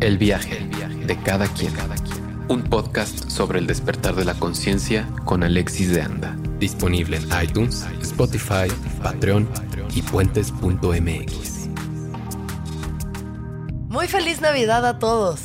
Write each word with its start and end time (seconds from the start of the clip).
El 0.00 0.16
viaje, 0.16 0.64
de 1.06 1.22
cada 1.22 1.48
quien. 1.48 1.72
Un 2.48 2.62
podcast 2.62 3.28
sobre 3.28 3.58
el 3.58 3.66
despertar 3.66 4.14
de 4.14 4.24
la 4.24 4.34
conciencia 4.34 5.08
con 5.24 5.42
Alexis 5.42 5.92
de 5.92 6.02
Anda. 6.02 6.36
Disponible 6.60 7.16
en 7.16 7.24
iTunes, 7.42 7.84
Spotify, 8.00 8.68
Patreon 9.02 9.48
y 9.96 10.02
puentes.mx. 10.02 11.68
Muy 13.88 14.06
feliz 14.06 14.40
Navidad 14.40 14.86
a 14.86 15.00
todos. 15.00 15.40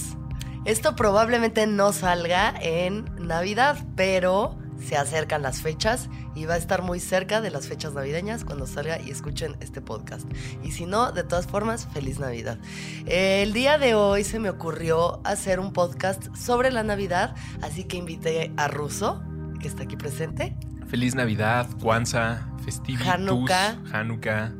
Esto 0.65 0.95
probablemente 0.95 1.65
no 1.65 1.91
salga 1.91 2.53
en 2.61 3.05
Navidad, 3.19 3.77
pero 3.95 4.55
se 4.79 4.97
acercan 4.97 5.41
las 5.41 5.61
fechas 5.61 6.09
y 6.35 6.45
va 6.45 6.55
a 6.55 6.57
estar 6.57 6.81
muy 6.81 6.99
cerca 6.99 7.41
de 7.41 7.51
las 7.51 7.67
fechas 7.67 7.93
navideñas 7.93 8.43
cuando 8.45 8.67
salga 8.67 8.99
y 9.01 9.09
escuchen 9.11 9.55
este 9.59 9.81
podcast. 9.81 10.27
Y 10.63 10.71
si 10.71 10.85
no, 10.85 11.11
de 11.11 11.23
todas 11.23 11.47
formas, 11.47 11.87
feliz 11.93 12.19
Navidad. 12.19 12.57
El 13.05 13.53
día 13.53 13.77
de 13.77 13.95
hoy 13.95 14.23
se 14.23 14.39
me 14.39 14.49
ocurrió 14.49 15.21
hacer 15.25 15.59
un 15.59 15.73
podcast 15.73 16.33
sobre 16.35 16.71
la 16.71 16.83
Navidad, 16.83 17.35
así 17.61 17.83
que 17.85 17.97
invité 17.97 18.51
a 18.57 18.67
Russo, 18.67 19.23
que 19.59 19.67
está 19.67 19.83
aquí 19.83 19.95
presente. 19.95 20.55
Feliz 20.87 21.15
Navidad, 21.15 21.67
Kwanzaa, 21.81 22.55
Festivitus, 22.65 23.07
Hanukkah. 23.07 23.77
Hanukkah, 23.91 24.53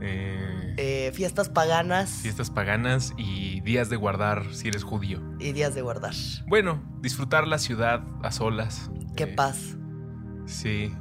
eh, 0.00 0.74
Eh, 0.78 1.12
fiestas 1.14 1.50
paganas 1.50 2.08
fiestas 2.22 2.50
paganas 2.50 3.12
y 3.18 3.60
días 3.60 3.90
de 3.90 3.96
guardar 3.96 4.42
si 4.54 4.68
eres 4.68 4.84
judío. 4.84 5.20
y 5.38 5.52
días 5.52 5.74
de 5.74 5.82
guardar. 5.82 6.14
Bueno, 6.46 6.82
disfrutar 7.00 7.46
la 7.46 7.58
ciudad 7.58 8.02
a 8.22 8.32
solas. 8.32 8.90
Qué 9.16 9.24
Eh, 9.24 9.34
paz. 9.36 9.76
Sí. 10.46 10.92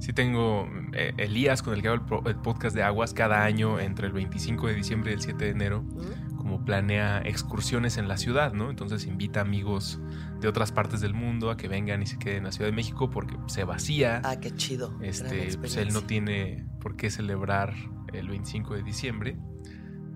Sí 0.00 0.12
tengo 0.12 0.68
eh, 0.92 1.12
Elías 1.18 1.62
con 1.62 1.74
el 1.74 1.82
que 1.82 1.88
hago 1.88 1.96
el, 1.96 2.02
pro- 2.04 2.22
el 2.26 2.36
podcast 2.36 2.74
de 2.74 2.82
aguas 2.84 3.12
cada 3.14 3.42
año 3.44 3.80
entre 3.80 4.06
el 4.06 4.12
25 4.12 4.68
de 4.68 4.74
diciembre 4.74 5.10
y 5.10 5.14
el 5.14 5.20
7 5.20 5.44
de 5.44 5.50
enero. 5.50 5.82
¿Mm? 5.82 6.28
como 6.38 6.64
planea 6.64 7.20
excursiones 7.26 7.98
en 7.98 8.08
la 8.08 8.16
ciudad, 8.16 8.54
¿no? 8.54 8.70
Entonces 8.70 9.04
invita 9.04 9.42
amigos 9.42 10.00
de 10.40 10.48
otras 10.48 10.72
partes 10.72 11.02
del 11.02 11.12
mundo 11.12 11.50
a 11.50 11.58
que 11.58 11.68
vengan 11.68 12.00
y 12.00 12.06
se 12.06 12.18
queden 12.18 12.38
en 12.38 12.44
la 12.44 12.52
Ciudad 12.52 12.70
de 12.70 12.74
México 12.76 13.10
porque 13.10 13.36
se 13.48 13.64
vacía. 13.64 14.22
Ah, 14.24 14.40
qué 14.40 14.54
chido. 14.54 14.96
este, 15.02 15.54
pues 15.58 15.76
él 15.76 15.92
no 15.92 16.04
tiene 16.04 16.64
por 16.80 16.96
qué 16.96 17.10
celebrar 17.10 17.74
el 18.14 18.28
25 18.28 18.74
de 18.76 18.82
diciembre. 18.82 19.36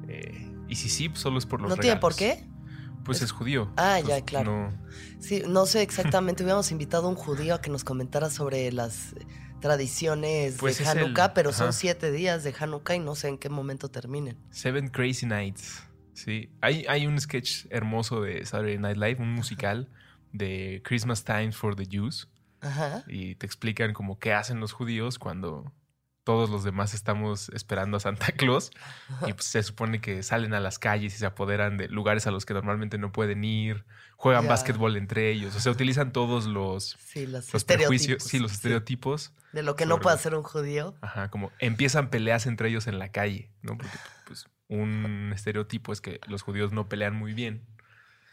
Eh, 0.08 0.50
y 0.68 0.76
si 0.76 0.88
sí, 0.88 1.08
pues 1.10 1.20
solo 1.20 1.36
es 1.38 1.44
por 1.44 1.60
los 1.60 1.68
¿No 1.68 1.74
tiene 1.76 1.96
regalos. 1.96 2.00
por 2.00 2.16
qué? 2.16 2.44
Pues 3.04 3.18
Es- 3.18 3.24
es, 3.24 3.32
judío. 3.32 3.70
Ah, 3.76 3.98
Entonces, 3.98 4.20
ya, 4.20 4.24
claro. 4.24 4.70
no- 4.70 4.82
Sí, 5.18 5.42
no 5.46 5.66
sé 5.66 5.82
exactamente. 5.82 6.44
Hubiéramos 6.44 6.70
invitado 6.72 7.08
a 7.08 7.10
un 7.10 7.16
judío 7.16 7.54
a 7.56 7.60
que 7.60 7.68
nos 7.68 7.84
comentara 7.84 8.30
sobre 8.30 8.72
las 8.72 9.14
tradiciones 9.62 10.56
Pues 10.58 10.76
de 10.78 10.84
es 10.84 10.90
el- 10.90 10.98
Hanukkah, 10.98 11.32
pero 11.32 11.52
son 11.54 11.72
siete 11.72 12.12
días 12.12 12.44
de 12.44 12.54
Hanukkah 12.58 12.94
y 12.96 12.98
no 12.98 13.14
sé 13.14 13.28
en 13.28 13.38
qué 13.38 13.48
momento 13.48 13.88
terminen. 13.88 14.36
Seven 14.50 14.88
Crazy 14.88 15.24
Nights. 15.24 15.82
Sí. 16.12 16.50
Hay, 16.60 16.84
hay 16.88 17.06
un 17.06 17.18
sketch 17.18 17.64
hermoso 17.70 18.20
de 18.20 18.44
Saturday 18.44 18.76
Night 18.76 18.98
Live, 18.98 19.16
un 19.22 19.32
musical 19.32 19.88
de 20.32 20.82
Christmas 20.84 21.24
Time 21.24 21.52
for 21.52 21.74
the 21.74 21.86
Jews. 21.90 22.28
Ajá. 22.64 23.02
y 23.08 23.34
te 23.34 23.44
explican 23.44 23.92
como 23.92 24.20
qué 24.20 24.32
hacen 24.32 24.60
los 24.60 24.70
judíos 24.70 25.18
cuando 25.18 25.72
todos 26.24 26.50
los 26.50 26.62
demás 26.64 26.94
estamos 26.94 27.48
esperando 27.50 27.96
a 27.96 28.00
Santa 28.00 28.32
Claus 28.36 28.70
y 29.26 29.32
pues 29.32 29.44
se 29.46 29.62
supone 29.62 30.00
que 30.00 30.22
salen 30.22 30.54
a 30.54 30.60
las 30.60 30.78
calles 30.78 31.14
y 31.14 31.18
se 31.18 31.26
apoderan 31.26 31.76
de 31.76 31.88
lugares 31.88 32.26
a 32.26 32.30
los 32.30 32.46
que 32.46 32.54
normalmente 32.54 32.96
no 32.98 33.10
pueden 33.12 33.42
ir, 33.44 33.84
juegan 34.16 34.46
básquetbol 34.46 34.96
entre 34.96 35.30
ellos, 35.30 35.56
o 35.56 35.60
sea, 35.60 35.72
utilizan 35.72 36.12
todos 36.12 36.46
los, 36.46 36.96
Sí, 37.04 37.26
los, 37.26 37.46
los 37.46 37.54
estereotipos. 37.54 37.88
prejuicios, 38.06 38.22
sí, 38.22 38.38
los 38.38 38.52
estereotipos, 38.52 39.32
De 39.52 39.62
lo 39.62 39.74
que 39.76 39.84
no 39.86 39.98
puede 40.00 40.14
hacer 40.16 40.34
un 40.34 40.42
judío. 40.44 40.94
ajá, 41.00 41.28
como 41.30 41.50
empiezan 41.58 42.08
peleas 42.10 42.46
entre 42.46 42.68
ellos 42.68 42.86
en 42.86 42.98
la 42.98 43.10
calle, 43.10 43.50
¿no? 43.62 43.76
Porque 43.76 43.98
pues 44.26 44.46
un 44.68 45.32
estereotipo 45.34 45.92
es 45.92 46.00
que 46.00 46.20
los 46.28 46.42
judíos 46.42 46.72
no 46.72 46.88
pelean 46.88 47.14
muy 47.14 47.34
bien. 47.34 47.66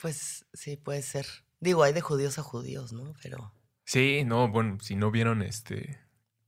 Pues 0.02 0.46
sí, 0.54 0.78
puede 0.78 1.02
ser. 1.02 1.26
Digo, 1.60 1.84
hay 1.84 1.92
de 1.92 2.00
judíos 2.02 2.40
a 2.40 2.44
judíos, 2.44 2.94
¿no? 2.94 3.14
Pero. 3.22 3.54
Sí, 3.84 4.24
no, 4.26 4.48
bueno, 4.48 4.78
si 4.80 4.96
no 4.96 5.12
vieron 5.12 5.42
este 5.42 6.00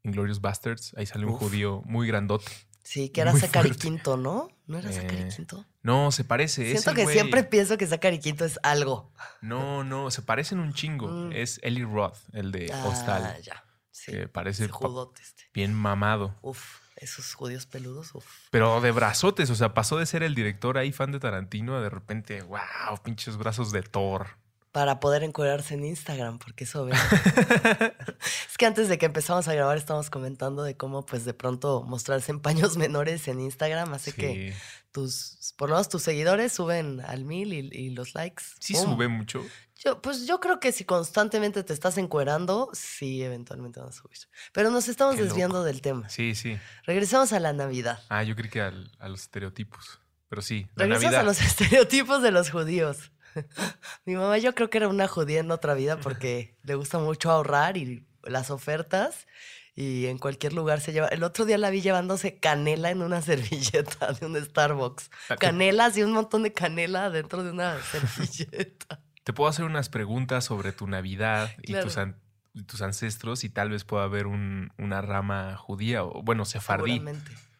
Inglorious 0.03 0.41
Bastards, 0.41 0.93
ahí 0.97 1.05
sale 1.05 1.25
un 1.25 1.33
Uf. 1.33 1.39
judío 1.39 1.81
muy 1.85 2.07
grandote. 2.07 2.51
Sí, 2.83 3.09
que 3.09 3.21
era 3.21 3.35
Zachary. 3.35 3.71
Quinto, 3.71 4.17
¿no? 4.17 4.49
¿No 4.65 4.77
era 4.79 4.91
Zachary 4.91 5.21
Eh, 5.23 5.29
Quinto? 5.35 5.65
No, 5.83 6.11
se 6.11 6.23
parece. 6.23 6.71
Siento 6.71 6.93
que 6.95 7.03
güey. 7.03 7.15
siempre 7.15 7.43
pienso 7.43 7.77
que 7.77 7.85
Zachary 7.85 8.19
Quinto 8.19 8.43
es 8.43 8.59
algo. 8.63 9.13
No, 9.41 9.83
no, 9.83 10.09
se 10.09 10.21
parecen 10.23 10.59
un 10.59 10.73
chingo. 10.73 11.07
Mm. 11.07 11.31
Es 11.33 11.59
Eli 11.63 11.83
Roth, 11.83 12.17
el 12.33 12.51
de 12.51 12.71
Ah, 12.73 12.85
Hostal. 12.87 13.41
ya. 13.43 13.63
Sí. 13.91 14.11
que 14.13 14.27
parece 14.27 14.65
este. 14.65 15.43
bien 15.53 15.75
mamado. 15.75 16.35
Uf, 16.41 16.79
esos 16.95 17.35
judíos 17.35 17.67
peludos, 17.67 18.15
uf. 18.15 18.25
Pero 18.49 18.81
de 18.81 18.91
brazotes, 18.91 19.51
o 19.51 19.55
sea, 19.55 19.75
pasó 19.75 19.97
de 19.97 20.07
ser 20.07 20.23
el 20.23 20.33
director 20.33 20.79
ahí 20.79 20.91
fan 20.91 21.11
de 21.11 21.19
Tarantino 21.19 21.75
a 21.77 21.81
de 21.81 21.89
repente, 21.91 22.41
wow, 22.41 22.97
pinches 23.03 23.37
brazos 23.37 23.71
de 23.71 23.83
Thor. 23.83 24.27
Para 24.71 24.99
poder 25.01 25.23
encuadrarse 25.23 25.73
en 25.73 25.83
Instagram, 25.83 26.39
porque 26.39 26.63
eso 26.63 26.85
ve. 26.85 26.93
es 28.49 28.57
que 28.57 28.65
antes 28.65 28.87
de 28.87 28.97
que 28.97 29.05
empezamos 29.05 29.47
a 29.47 29.53
grabar 29.53 29.77
estábamos 29.77 30.09
comentando 30.09 30.63
de 30.63 30.77
cómo 30.77 31.05
pues 31.05 31.25
de 31.25 31.33
pronto 31.33 31.83
mostrarse 31.83 32.31
en 32.31 32.39
paños 32.39 32.77
menores 32.77 33.27
en 33.27 33.41
Instagram 33.41 33.93
hace 33.93 34.13
que 34.13 34.51
Sí, 34.53 34.57
tus, 34.91 35.53
por 35.57 35.69
lo 35.69 35.75
menos 35.75 35.89
tus 35.89 36.03
seguidores 36.03 36.53
suben 36.53 37.01
al 37.01 37.25
mil 37.25 37.53
y, 37.53 37.69
y 37.71 37.89
los 37.91 38.13
likes. 38.15 38.43
sí 38.59 38.73
¡pum! 38.73 38.93
sube 38.95 39.07
mucho. 39.07 39.43
Yo, 39.83 40.01
pues 40.01 40.27
yo 40.27 40.39
creo 40.39 40.59
que 40.59 40.71
si 40.71 40.85
constantemente 40.85 41.63
te 41.63 41.73
estás 41.73 41.97
encuerando, 41.97 42.69
sí, 42.73 43.23
eventualmente 43.23 43.79
van 43.79 43.89
a 43.89 43.91
subir. 43.91 44.17
Pero 44.53 44.69
nos 44.69 44.87
estamos 44.87 45.15
Qué 45.15 45.23
desviando 45.23 45.55
loco. 45.57 45.65
del 45.65 45.81
tema. 45.81 46.07
Sí, 46.07 46.35
sí. 46.35 46.57
Regresamos 46.85 47.33
a 47.33 47.39
la 47.39 47.51
Navidad. 47.51 47.99
Ah, 48.09 48.21
yo 48.23 48.35
creí 48.35 48.49
que 48.49 48.61
al- 48.61 48.91
a 48.99 49.09
los 49.09 49.21
estereotipos. 49.21 49.99
Pero 50.29 50.41
sí, 50.43 50.67
la 50.75 50.83
Regresamos 50.85 51.03
Navidad. 51.03 51.21
a 51.21 51.23
los 51.23 51.41
estereotipos 51.41 52.21
de 52.21 52.31
los 52.31 52.51
judíos. 52.51 53.11
Mi 54.05 54.15
mamá 54.15 54.37
yo 54.37 54.53
creo 54.55 54.69
que 54.69 54.77
era 54.77 54.87
una 54.87 55.07
judía 55.07 55.39
en 55.39 55.51
otra 55.51 55.73
vida 55.73 55.97
porque 55.99 56.55
le 56.63 56.75
gusta 56.75 56.99
mucho 56.99 57.31
ahorrar 57.31 57.77
y 57.77 58.05
las 58.23 58.51
ofertas 58.51 59.27
y 59.75 60.07
en 60.07 60.17
cualquier 60.17 60.53
lugar 60.53 60.81
se 60.81 60.91
lleva. 60.93 61.07
El 61.07 61.23
otro 61.23 61.45
día 61.45 61.57
la 61.57 61.69
vi 61.69 61.81
llevándose 61.81 62.39
canela 62.39 62.91
en 62.91 63.01
una 63.01 63.21
servilleta 63.21 64.11
de 64.13 64.25
un 64.25 64.35
Starbucks. 64.43 65.09
Ah, 65.29 65.35
te- 65.35 65.37
Canela, 65.37 65.85
así 65.85 66.03
un 66.03 66.11
montón 66.11 66.43
de 66.43 66.53
canela 66.53 67.09
dentro 67.09 67.43
de 67.43 67.51
una 67.51 67.77
servilleta. 67.81 69.01
Te 69.23 69.33
puedo 69.33 69.49
hacer 69.49 69.65
unas 69.65 69.89
preguntas 69.89 70.45
sobre 70.45 70.71
tu 70.71 70.87
Navidad 70.87 71.51
y 71.61 71.67
Claro. 71.73 71.85
tus, 71.85 71.97
an- 71.97 72.17
y 72.53 72.63
tus 72.63 72.81
ancestros 72.81 73.43
y 73.43 73.49
tal 73.49 73.69
vez 73.69 73.83
pueda 73.85 74.03
haber 74.03 74.27
un- 74.27 74.71
una 74.77 75.01
rama 75.01 75.55
judía 75.57 76.03
o, 76.03 76.21
bueno, 76.21 76.43
sefardí. 76.45 77.01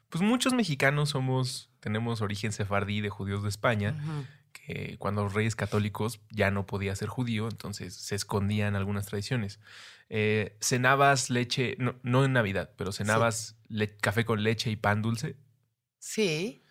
Pues 0.09 0.21
muchos 0.21 0.53
mexicanos 0.53 1.09
somos, 1.11 1.69
tenemos 1.79 2.21
origen 2.21 2.51
sefardí 2.51 2.99
de 2.99 3.09
judíos 3.09 3.43
de 3.43 3.49
España. 3.49 3.95
Que 4.53 4.97
cuando 4.99 5.23
los 5.23 5.33
reyes 5.33 5.55
católicos 5.55 6.19
ya 6.29 6.51
no 6.51 6.65
podía 6.65 6.95
ser 6.95 7.07
judío, 7.09 7.47
entonces 7.49 7.93
se 7.95 8.15
escondían 8.15 8.75
algunas 8.75 9.05
tradiciones. 9.05 9.59
Eh, 10.09 10.57
cenabas 10.61 11.29
leche, 11.29 11.75
no, 11.79 11.95
no 12.03 12.25
en 12.25 12.33
Navidad, 12.33 12.71
pero 12.77 12.91
cenabas 12.91 13.55
le- 13.69 13.95
café 13.97 14.25
con 14.25 14.43
leche 14.43 14.69
y 14.69 14.75
pan 14.75 15.01
dulce. 15.01 15.35
Sí, 15.99 16.63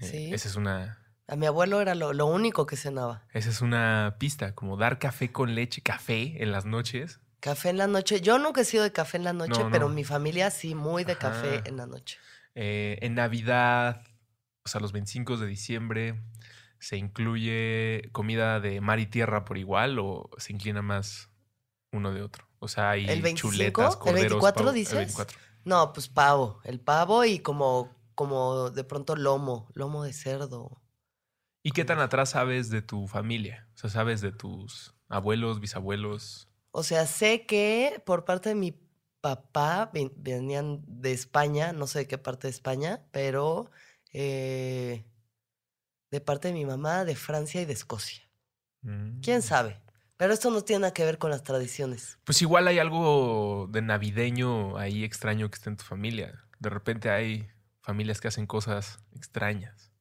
Eh, 0.00 0.06
Sí. 0.06 0.30
Esa 0.32 0.48
es 0.48 0.54
una, 0.56 0.98
a 1.26 1.34
mi 1.36 1.46
abuelo 1.46 1.80
era 1.80 1.94
lo, 1.96 2.12
lo 2.12 2.26
único 2.26 2.66
que 2.66 2.76
cenaba. 2.76 3.26
esa 3.32 3.50
es 3.50 3.60
una 3.60 4.16
pista, 4.20 4.54
como 4.54 4.76
dar 4.76 4.98
café 5.00 5.32
con 5.32 5.54
leche, 5.56 5.82
café 5.82 6.42
en 6.42 6.52
las 6.52 6.64
noches. 6.64 7.18
Café 7.40 7.70
en 7.70 7.78
la 7.78 7.86
noche. 7.88 8.20
Yo 8.20 8.38
nunca 8.38 8.60
he 8.60 8.64
sido 8.64 8.82
de 8.84 8.92
café 8.92 9.16
en 9.16 9.24
la 9.24 9.32
noche, 9.32 9.60
No, 9.64 9.70
pero 9.70 9.88
no. 9.88 9.94
mi 9.94 10.04
familia 10.04 10.50
sí, 10.50 10.74
muy 10.74 11.04
de 11.04 11.16
café 11.16 11.62
en 11.66 11.76
la 11.76 11.86
noche. 11.86 12.18
Eh, 12.54 12.98
en 13.02 13.14
Navidad, 13.14 14.02
o 14.64 14.68
sea, 14.68 14.80
los 14.80 14.92
25 14.92 15.36
de 15.36 15.46
diciembre, 15.46 16.20
¿se 16.80 16.96
incluye 16.96 18.08
comida 18.12 18.60
de 18.60 18.80
mar 18.80 18.98
y 19.00 19.06
tierra 19.06 19.44
por 19.44 19.58
igual 19.58 19.98
o 19.98 20.30
se 20.38 20.52
inclina 20.52 20.82
más 20.82 21.30
uno 21.92 22.12
de 22.12 22.22
otro? 22.22 22.46
O 22.58 22.68
sea, 22.68 22.90
hay 22.90 23.08
¿El 23.08 23.22
25? 23.22 23.50
chuletas, 23.82 23.94
¿El 23.94 23.98
corderos, 24.00 24.20
24 24.20 24.64
pavo- 24.66 24.72
dices? 24.72 24.92
El 24.92 24.98
24. 24.98 25.38
No, 25.64 25.92
pues 25.92 26.08
pavo. 26.08 26.60
El 26.64 26.80
pavo 26.80 27.24
y 27.24 27.40
como, 27.40 27.94
como 28.14 28.70
de 28.70 28.84
pronto 28.84 29.16
lomo, 29.16 29.68
lomo 29.74 30.02
de 30.04 30.12
cerdo. 30.12 30.80
¿Y 31.62 31.72
qué 31.72 31.84
tan 31.84 31.98
atrás 32.00 32.30
sabes 32.30 32.70
de 32.70 32.82
tu 32.82 33.06
familia? 33.08 33.68
O 33.74 33.78
sea, 33.78 33.90
¿sabes 33.90 34.20
de 34.20 34.32
tus 34.32 34.94
abuelos, 35.08 35.60
bisabuelos? 35.60 36.48
O 36.70 36.82
sea, 36.82 37.06
sé 37.06 37.46
que 37.46 38.02
por 38.06 38.24
parte 38.24 38.50
de 38.50 38.54
mi 38.54 38.78
papá 39.20 39.90
ven- 39.92 40.12
venían 40.16 40.82
de 40.86 41.12
España, 41.12 41.72
no 41.72 41.86
sé 41.86 42.00
de 42.00 42.06
qué 42.06 42.18
parte 42.18 42.46
de 42.46 42.52
España, 42.52 43.04
pero 43.10 43.70
eh, 44.12 45.04
de 46.10 46.20
parte 46.20 46.48
de 46.48 46.54
mi 46.54 46.64
mamá, 46.64 47.04
de 47.04 47.14
Francia 47.16 47.60
y 47.60 47.64
de 47.64 47.72
Escocia. 47.72 48.22
¿Quién 49.22 49.38
Mm. 49.38 49.42
sabe? 49.42 49.80
Pero 50.16 50.32
esto 50.32 50.50
no 50.50 50.62
tiene 50.62 50.80
nada 50.80 50.94
que 50.94 51.04
ver 51.04 51.18
con 51.18 51.30
las 51.30 51.42
tradiciones. 51.42 52.18
Pues 52.24 52.42
igual 52.42 52.66
hay 52.68 52.78
algo 52.78 53.68
de 53.70 53.82
navideño 53.82 54.76
ahí 54.78 55.04
extraño 55.04 55.48
que 55.50 55.56
está 55.56 55.70
en 55.70 55.76
tu 55.76 55.84
familia. 55.84 56.44
De 56.58 56.70
repente 56.70 57.10
hay 57.10 57.48
familias 57.82 58.20
que 58.20 58.28
hacen 58.28 58.46
cosas 58.46 58.98
extrañas. 59.14 59.92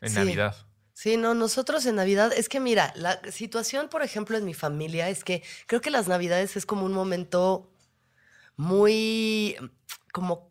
En 0.00 0.10
Sí. 0.10 0.16
Navidad. 0.16 0.54
Sí, 0.92 1.16
no, 1.16 1.32
nosotros 1.34 1.86
en 1.86 1.94
Navidad, 1.96 2.32
es 2.32 2.48
que 2.48 2.58
mira, 2.60 2.92
la 2.96 3.20
situación, 3.30 3.88
por 3.88 4.02
ejemplo, 4.02 4.36
en 4.36 4.44
mi 4.44 4.52
familia 4.54 5.08
es 5.08 5.22
que 5.24 5.42
creo 5.66 5.80
que 5.80 5.90
las 5.90 6.08
Navidades 6.08 6.56
es 6.56 6.66
como 6.66 6.84
un 6.84 6.92
momento 6.92 7.72
muy, 8.56 9.56
como, 10.12 10.50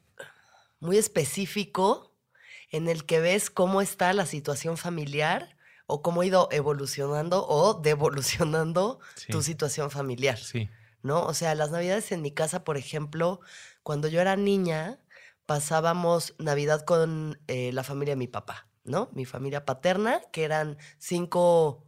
muy 0.79 0.97
específico 0.97 2.16
en 2.69 2.87
el 2.89 3.05
que 3.05 3.19
ves 3.19 3.49
cómo 3.49 3.81
está 3.81 4.13
la 4.13 4.25
situación 4.25 4.77
familiar 4.77 5.57
o 5.85 6.01
cómo 6.01 6.21
ha 6.21 6.25
ido 6.25 6.49
evolucionando 6.51 7.45
o 7.47 7.73
devolucionando 7.75 8.99
Sí. 9.15 9.31
tu 9.31 9.41
situación 9.41 9.89
familiar, 9.91 10.37
Sí. 10.37 10.69
¿no? 11.01 11.23
O 11.25 11.33
sea, 11.33 11.55
las 11.55 11.71
navidades 11.71 12.11
en 12.11 12.21
mi 12.21 12.31
casa, 12.31 12.63
por 12.63 12.77
ejemplo, 12.77 13.39
cuando 13.83 14.07
yo 14.09 14.19
era 14.19 14.35
niña, 14.35 14.99
pasábamos 15.45 16.35
Navidad 16.39 16.83
con 16.83 17.39
eh, 17.47 17.71
la 17.71 17.83
familia 17.83 18.13
de 18.13 18.17
mi 18.17 18.27
papá, 18.27 18.67
¿no? 18.83 19.09
Mi 19.13 19.23
familia 19.25 19.63
paterna, 19.65 20.21
que 20.33 20.43
eran 20.43 20.77
cinco 20.97 21.85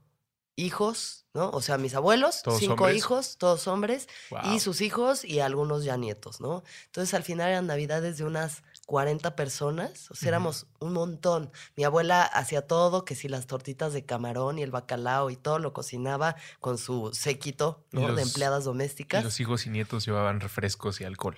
hijos, 0.55 1.25
¿no? 1.33 1.49
O 1.51 1.61
sea, 1.61 1.77
mis 1.77 1.93
abuelos, 1.95 2.41
¿Todos 2.41 2.59
cinco 2.59 2.73
hombres? 2.85 2.97
hijos, 2.97 3.37
todos 3.37 3.67
hombres, 3.67 4.07
Wow. 4.29 4.53
y 4.53 4.59
sus 4.59 4.81
hijos 4.81 5.23
y 5.25 5.39
algunos 5.39 5.83
ya 5.83 5.95
nietos, 5.97 6.39
¿no? 6.41 6.63
Entonces 6.87 7.13
al 7.13 7.23
final 7.23 7.49
eran 7.49 7.67
navidades 7.67 8.17
de 8.17 8.25
unas 8.25 8.63
40 8.89 9.35
personas, 9.35 10.09
o 10.09 10.15
sea, 10.15 10.29
éramos 10.29 10.65
un 10.79 10.93
montón. 10.93 11.51
Mi 11.75 11.83
abuela 11.83 12.23
hacía 12.23 12.65
todo, 12.65 13.05
que 13.05 13.13
si 13.13 13.27
las 13.29 13.45
tortitas 13.45 13.93
de 13.93 14.03
camarón 14.03 14.57
y 14.57 14.63
el 14.63 14.71
bacalao 14.71 15.29
y 15.29 15.35
todo 15.35 15.59
lo 15.59 15.73
cocinaba 15.73 16.35
con 16.59 16.79
su 16.79 17.11
séquito, 17.13 17.85
Y 17.91 17.97
¿no? 17.97 18.07
los- 18.07 18.15
de 18.15 18.23
empleadas 18.23 18.63
Y 18.63 18.65
domésticas. 18.65 19.23
los 19.23 19.39
hijos 19.39 19.67
y 19.67 19.69
nietos 19.69 20.07
llevaban 20.07 20.39
refrescos 20.39 20.99
y 21.01 21.03
alcohol. 21.03 21.37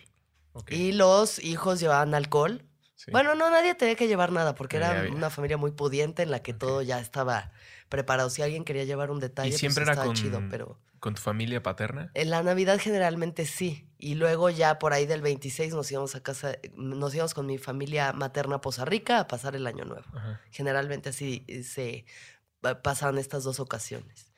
Y 0.70 0.94
los 0.94 1.40
hijos 1.40 1.82
llevaban 1.82 2.14
alcohol. 2.14 2.64
sí. 2.96 3.12
Bueno, 3.12 3.36
no, 3.36 3.50
nadie 3.50 3.76
tenía 3.76 3.96
que 3.96 4.08
llevar 4.08 4.32
nada 4.32 4.56
porque 4.56 4.78
era 4.78 5.00
había. 5.02 5.12
una 5.12 5.30
familia 5.30 5.58
muy 5.58 5.72
pudiente 5.72 6.24
en 6.24 6.32
la 6.32 6.42
que 6.42 6.54
todo 6.54 6.82
ya 6.82 7.00
estaba 7.02 7.52
preparado. 7.90 8.30
Si 8.30 8.42
alguien 8.44 8.64
quería 8.64 8.86
llevar 8.86 9.12
un 9.12 9.20
detalle, 9.20 9.50
¿Y 9.50 9.52
pues 9.52 9.60
siempre 9.60 9.84
era 9.84 9.92
estaba 9.92 10.08
con, 10.08 10.16
chido, 10.16 10.42
pero... 10.50 10.80
con 11.02 11.16
tu 11.16 11.22
familia 11.22 11.62
paterna? 11.62 12.12
En 12.14 12.30
la 12.30 12.44
Navidad 12.44 12.80
generalmente 12.82 13.46
sí. 13.46 13.88
Y 14.04 14.16
luego 14.16 14.50
ya 14.50 14.80
por 14.80 14.94
ahí 14.94 15.06
del 15.06 15.22
26 15.22 15.76
nos 15.76 15.92
íbamos 15.92 16.16
a 16.16 16.24
casa, 16.24 16.58
nos 16.76 17.14
íbamos 17.14 17.36
con 17.36 17.46
mi 17.46 17.60
familia 17.60 18.14
materna 18.14 18.56
a 18.56 18.62
Poza 18.62 18.84
Rica 18.84 19.20
a 19.20 19.28
pasar 19.28 19.56
el 19.56 19.68
año 19.68 19.86
nuevo. 19.86 20.06
Ajá. 20.16 20.42
Generalmente 20.50 21.10
así 21.10 21.46
eh, 21.48 21.62
se 21.64 22.06
pa- 22.62 22.82
pasaban 22.82 23.20
estas 23.20 23.44
dos 23.44 23.60
ocasiones. 23.60 24.34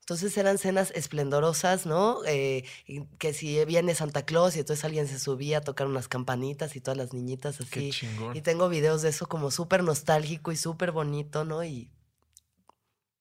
Entonces 0.00 0.38
eran 0.38 0.56
cenas 0.56 0.92
esplendorosas, 0.94 1.84
¿no? 1.84 2.20
Eh, 2.26 2.64
que 3.18 3.34
si 3.34 3.62
viene 3.64 3.94
Santa 3.94 4.24
Claus 4.24 4.54
y 4.56 4.60
entonces 4.60 4.84
alguien 4.84 5.06
se 5.08 5.18
subía 5.18 5.58
a 5.58 5.60
tocar 5.62 5.86
unas 5.88 6.06
campanitas 6.08 6.76
y 6.76 6.80
todas 6.80 6.96
las 6.96 7.12
niñitas 7.12 7.58
Qué 7.58 7.64
así. 7.64 7.90
chingón. 7.90 8.36
Y 8.36 8.40
tengo 8.40 8.68
videos 8.68 9.02
de 9.02 9.08
eso 9.10 9.26
como 9.26 9.50
súper 9.50 9.82
nostálgico 9.82 10.50
y 10.52 10.56
súper 10.56 10.92
bonito, 10.92 11.44
¿no? 11.44 11.62
Y, 11.64 11.90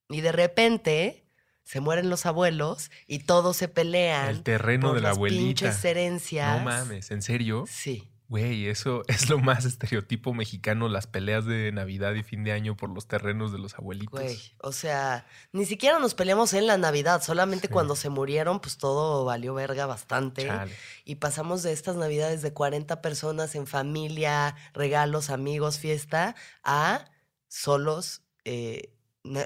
y 0.09 0.21
de 0.21 0.31
repente 0.31 1.26
se 1.67 1.81
mueren 1.81 2.09
los 2.09 2.25
abuelos 2.25 2.89
y 3.07 3.19
todos 3.19 3.57
se 3.57 3.67
pelean. 3.67 4.29
El 4.29 4.43
terreno 4.43 4.87
por 4.87 4.95
de 4.95 5.01
la 5.01 5.09
las 5.09 5.17
abuelita. 5.17 5.77
herencias. 5.83 6.57
No 6.59 6.63
mames, 6.65 7.11
¿en 7.11 7.21
serio? 7.21 7.65
Sí. 7.67 8.09
Güey, 8.29 8.67
eso 8.67 9.03
es 9.07 9.29
lo 9.29 9.37
más 9.39 9.63
estereotipo 9.63 10.33
mexicano, 10.33 10.89
las 10.89 11.07
peleas 11.07 11.45
de 11.45 11.71
Navidad 11.71 12.13
y 12.15 12.23
fin 12.23 12.43
de 12.43 12.51
año 12.51 12.75
por 12.75 12.89
los 12.89 13.07
terrenos 13.07 13.53
de 13.53 13.57
los 13.57 13.75
abuelitos. 13.75 14.19
Güey, 14.19 14.37
o 14.59 14.73
sea, 14.73 15.25
ni 15.53 15.65
siquiera 15.65 15.99
nos 15.99 16.13
peleamos 16.13 16.53
en 16.53 16.67
la 16.67 16.77
Navidad, 16.77 17.21
solamente 17.23 17.67
Sí. 17.67 17.73
cuando 17.73 17.95
se 17.95 18.09
murieron, 18.09 18.59
pues 18.59 18.77
todo 18.77 19.23
valió 19.23 19.53
verga 19.53 19.85
bastante. 19.85 20.45
Chale. 20.45 20.73
Y 21.05 21.15
pasamos 21.15 21.63
de 21.63 21.71
estas 21.71 21.95
Navidades 21.95 22.41
de 22.41 22.51
40 22.51 23.01
personas 23.01 23.55
en 23.55 23.65
familia, 23.65 24.55
regalos, 24.73 25.29
amigos, 25.29 25.79
fiesta, 25.79 26.35
a 26.63 27.05
solos. 27.47 28.23
eh, 28.49 28.93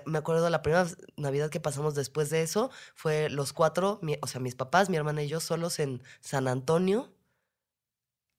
me 0.06 0.18
acuerdo 0.18 0.50
la 0.50 0.62
primera 0.62 0.88
Navidad 1.18 1.50
que 1.50 1.60
pasamos 1.60 1.95
después 1.95 2.30
de 2.30 2.42
eso 2.42 2.72
fue 2.95 3.30
los 3.30 3.54
cuatro, 3.54 4.00
mi- 4.01 4.18
o 4.22 4.28
sea, 4.28 4.39
mis 4.42 4.56
papás, 4.56 4.89
mi 4.89 4.98
hermana 4.98 5.24
y 5.24 5.28
yo 5.28 5.39
solos 5.39 5.80
en 5.80 6.01
San 6.19 6.48
Antonio, 6.48 7.13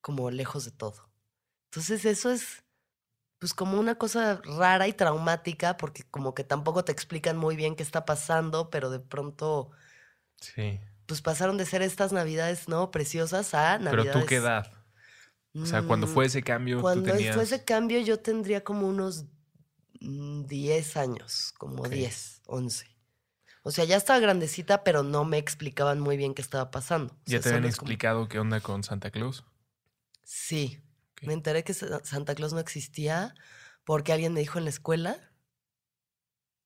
como 0.00 0.31
lejos 0.31 0.65
de 0.65 0.71
todo. 0.73 1.09
Entonces 1.71 2.05
eso 2.05 2.31
es 2.31 2.65
pues 3.39 3.55
como 3.55 3.81
una 3.81 3.97
cosa 3.97 4.41
rara 4.44 4.87
y 4.87 4.93
traumática 4.93 5.77
porque 5.77 6.05
como 6.05 6.33
que 6.35 6.44
tampoco 6.44 6.85
te 6.85 6.93
explican 6.93 7.37
muy 7.37 7.56
bien 7.56 7.75
qué 7.75 7.83
está 7.83 8.05
pasando, 8.05 8.71
pero 8.71 8.88
de 8.91 9.00
pronto 9.00 9.71
Sí. 10.41 10.79
pues 11.06 11.23
pasaron 11.23 11.56
de 11.59 11.67
ser 11.67 11.83
estas 11.83 12.12
navidades, 12.12 12.69
¿no? 12.69 12.91
Preciosas 12.91 13.55
a 13.55 13.79
navidades. 13.79 13.91
Pero 14.12 14.21
tú 14.21 14.27
qué 14.27 14.37
edad? 14.37 14.67
O 15.55 15.67
sea, 15.67 15.83
cuando 15.87 16.06
Mm, 16.06 16.11
fue 16.15 16.27
ese 16.27 16.43
cambio, 16.43 16.81
Cuando 16.81 17.03
tú 17.03 17.11
tenías... 17.12 17.35
fue 17.35 17.43
ese 17.45 17.65
cambio 17.65 18.00
yo 18.00 18.21
tendría 18.21 18.62
como 18.65 18.87
unos 18.88 19.25
mm, 19.25 19.29
10 20.02 20.96
años, 20.96 21.52
como 21.58 21.82
Ok. 21.82 21.88
10, 21.90 22.43
11. 22.46 22.87
O 23.62 23.70
sea, 23.70 23.84
ya 23.84 23.96
estaba 23.96 24.19
grandecita, 24.19 24.82
pero 24.82 25.02
no 25.04 25.25
me 25.25 25.38
explicaban 25.38 26.00
muy 26.00 26.16
bien 26.16 26.34
qué 26.34 26.43
estaba 26.43 26.70
pasando. 26.70 27.12
O 27.14 27.16
¿Ya 27.26 27.40
sea, 27.40 27.40
te 27.43 27.49
habían 27.50 27.62
como- 27.62 27.69
explicado 27.70 28.28
qué 28.28 28.38
onda 28.40 28.60
con 28.60 28.82
Santa 28.82 29.10
Claus? 29.10 29.44
Sí. 30.25 30.81
Me 31.22 31.32
enteré 31.32 31.62
que 31.62 31.72
Sa- 31.72 32.04
Santa 32.04 32.34
Claus 32.34 32.52
no 32.52 32.58
existía 32.58 33.34
porque 33.84 34.12
alguien 34.12 34.32
me 34.32 34.40
dijo 34.40 34.58
en 34.58 34.64
la 34.64 34.70
escuela. 34.70 35.16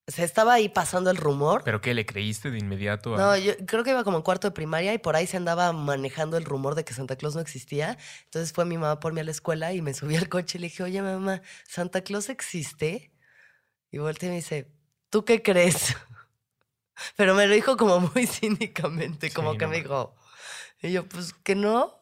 O 0.08 0.12
sea, 0.12 0.24
estaba 0.24 0.54
ahí 0.54 0.68
pasando 0.68 1.10
el 1.10 1.16
rumor. 1.16 1.62
¿Pero 1.64 1.80
qué, 1.80 1.92
le 1.92 2.06
creíste 2.06 2.50
de 2.50 2.58
inmediato? 2.58 3.14
a- 3.14 3.18
No, 3.18 3.36
yo 3.36 3.52
creo 3.66 3.82
que 3.84 3.90
iba 3.90 4.04
como 4.04 4.16
en 4.18 4.22
cuarto 4.22 4.46
de 4.48 4.52
primaria 4.52 4.94
y 4.94 4.98
por 4.98 5.16
ahí 5.16 5.26
se 5.26 5.36
andaba 5.36 5.72
manejando 5.72 6.36
el 6.38 6.44
rumor 6.44 6.76
de 6.76 6.84
que 6.84 6.94
Santa 6.94 7.16
Claus 7.16 7.34
no 7.34 7.40
existía. 7.42 7.98
Entonces 8.24 8.52
fue 8.52 8.64
mi 8.64 8.78
mamá 8.78 9.00
por 9.00 9.12
mí 9.12 9.20
a 9.20 9.24
la 9.24 9.32
escuela 9.32 9.74
y 9.74 9.82
me 9.82 9.92
subí 9.94 10.16
al 10.16 10.28
coche 10.30 10.56
y 10.56 10.60
le 10.62 10.68
dije, 10.68 10.82
oye 10.84 11.02
mamá, 11.02 11.42
¿Santa 11.68 12.00
Claus 12.02 12.28
existe? 12.30 13.10
Y 13.90 13.98
volteé 13.98 14.28
y 14.28 14.30
me 14.30 14.36
dice, 14.36 14.70
¿tú 15.10 15.24
qué 15.24 15.42
crees? 15.42 15.96
Pero 17.16 17.34
me 17.34 17.46
lo 17.46 17.54
dijo 17.54 17.76
como 17.76 18.00
muy 18.14 18.26
cínicamente, 18.26 19.30
como 19.30 19.52
Sí, 19.52 19.58
que 19.58 19.64
no 19.64 19.70
me 19.70 19.76
dijo, 19.78 20.14
y 20.82 20.92
yo, 20.92 21.08
pues 21.08 21.32
que 21.32 21.54
no. 21.54 21.94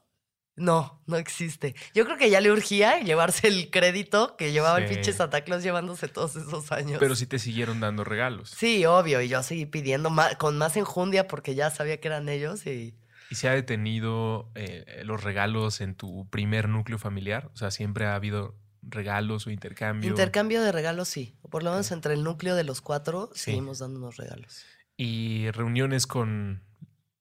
No, 0.56 1.02
no 1.06 1.16
existe. 1.16 1.74
Yo 1.94 2.04
creo 2.04 2.16
que 2.16 2.30
ya 2.30 2.40
le 2.40 2.52
urgía 2.52 3.00
llevarse 3.00 3.48
el 3.48 3.70
crédito 3.72 4.36
que 4.36 4.52
llevaba 4.52 4.78
el 4.78 4.88
pinche 4.88 5.12
Santa 5.12 5.40
Claus 5.40 5.64
llevándose 5.64 6.06
todos 6.06 6.36
esos 6.36 6.70
años. 6.70 6.98
Pero 7.00 7.16
sí 7.16 7.26
te 7.26 7.40
siguieron 7.40 7.80
dando 7.80 8.04
regalos. 8.04 8.50
Sí, 8.50 8.86
obvio, 8.86 9.20
y 9.20 9.26
yo 9.26 9.42
seguí 9.42 9.66
pidiendo 9.66 10.12
con 10.38 10.56
más 10.56 10.76
enjundia 10.76 11.26
porque 11.26 11.56
ya 11.56 11.70
sabía 11.70 11.98
que 11.98 12.06
eran 12.06 12.28
ellos 12.28 12.66
y 12.66 12.94
¿Y 13.30 13.34
se 13.36 13.48
ha 13.48 13.52
detenido 13.52 14.52
eh, 14.54 15.02
los 15.04 15.24
regalos 15.24 15.80
en 15.80 15.96
tu 15.96 16.28
primer 16.30 16.68
núcleo 16.68 16.98
familiar? 16.98 17.50
O 17.52 17.56
sea, 17.56 17.72
siempre 17.72 18.06
ha 18.06 18.14
habido 18.14 18.54
regalos 18.88 19.46
o 19.46 19.50
intercambio. 19.50 20.10
intercambio 20.10 20.62
de 20.62 20.72
regalos 20.72 21.08
sí, 21.08 21.34
por 21.50 21.62
lo 21.62 21.70
menos 21.70 21.90
entre 21.92 22.14
el 22.14 22.22
núcleo 22.24 22.54
de 22.56 22.64
los 22.64 22.80
cuatro 22.80 23.30
Sí. 23.34 23.52
seguimos 23.52 23.78
dándonos 23.78 24.16
regalos. 24.16 24.64
y 24.96 25.50
reuniones 25.50 26.06
con 26.06 26.62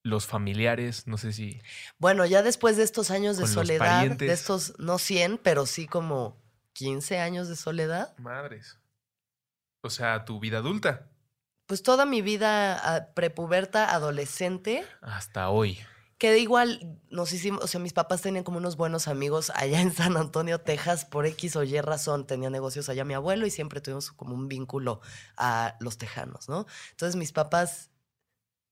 los 0.03 0.27
familiares, 0.27 1.07
no 1.07 1.17
sé 1.17 1.31
si... 1.33 1.61
Bueno, 1.97 2.25
ya 2.25 2.43
después 2.43 2.75
de 2.77 2.83
estos 2.83 3.09
años 3.09 3.37
de 3.37 3.47
soledad, 3.47 4.05
de 4.11 4.31
estos 4.33 4.77
no 4.77 4.97
100, 4.99 5.37
pero 5.41 5.65
sí 5.65 5.87
como 5.87 6.37
15 6.73 7.19
años 7.19 7.47
de 7.47 7.55
soledad, 7.55 8.15
Madres. 8.17 8.77
O 9.81 9.89
sea, 9.89 10.25
tu 10.25 10.39
vida 10.39 10.57
adulta. 10.59 11.09
pues 11.65 11.81
toda 11.83 12.05
mi 12.05 12.21
vida 12.21 12.75
ah, 12.83 13.07
prepuberta, 13.15 13.93
adolescente, 13.93 14.85
Hasta 15.01 15.49
hoy. 15.49 15.79
Que 16.23 16.31
de 16.31 16.39
igual 16.39 17.01
nos 17.09 17.33
hicimos, 17.33 17.65
o 17.65 17.67
sea, 17.67 17.81
mis 17.81 17.91
papás 17.91 18.21
tenían 18.21 18.45
como 18.45 18.57
unos 18.57 18.77
buenos 18.77 19.09
amigos 19.09 19.51
allá 19.55 19.81
en 19.81 19.91
San 19.93 20.15
Antonio, 20.15 20.61
Texas, 20.61 21.03
por 21.03 21.25
X 21.25 21.57
o 21.57 21.63
Y 21.63 21.81
razón, 21.81 22.25
tenía 22.25 22.49
negocios 22.49 22.87
allá 22.87 23.03
mi 23.03 23.13
abuelo 23.13 23.45
y 23.45 23.51
siempre 23.51 23.81
tuvimos 23.81 24.13
como 24.13 24.33
un 24.33 24.47
vínculo 24.47 25.01
a 25.35 25.75
los 25.81 25.97
tejanos, 25.97 26.47
¿no? 26.47 26.65
Entonces 26.91 27.17
mis 27.17 27.33
papás, 27.33 27.89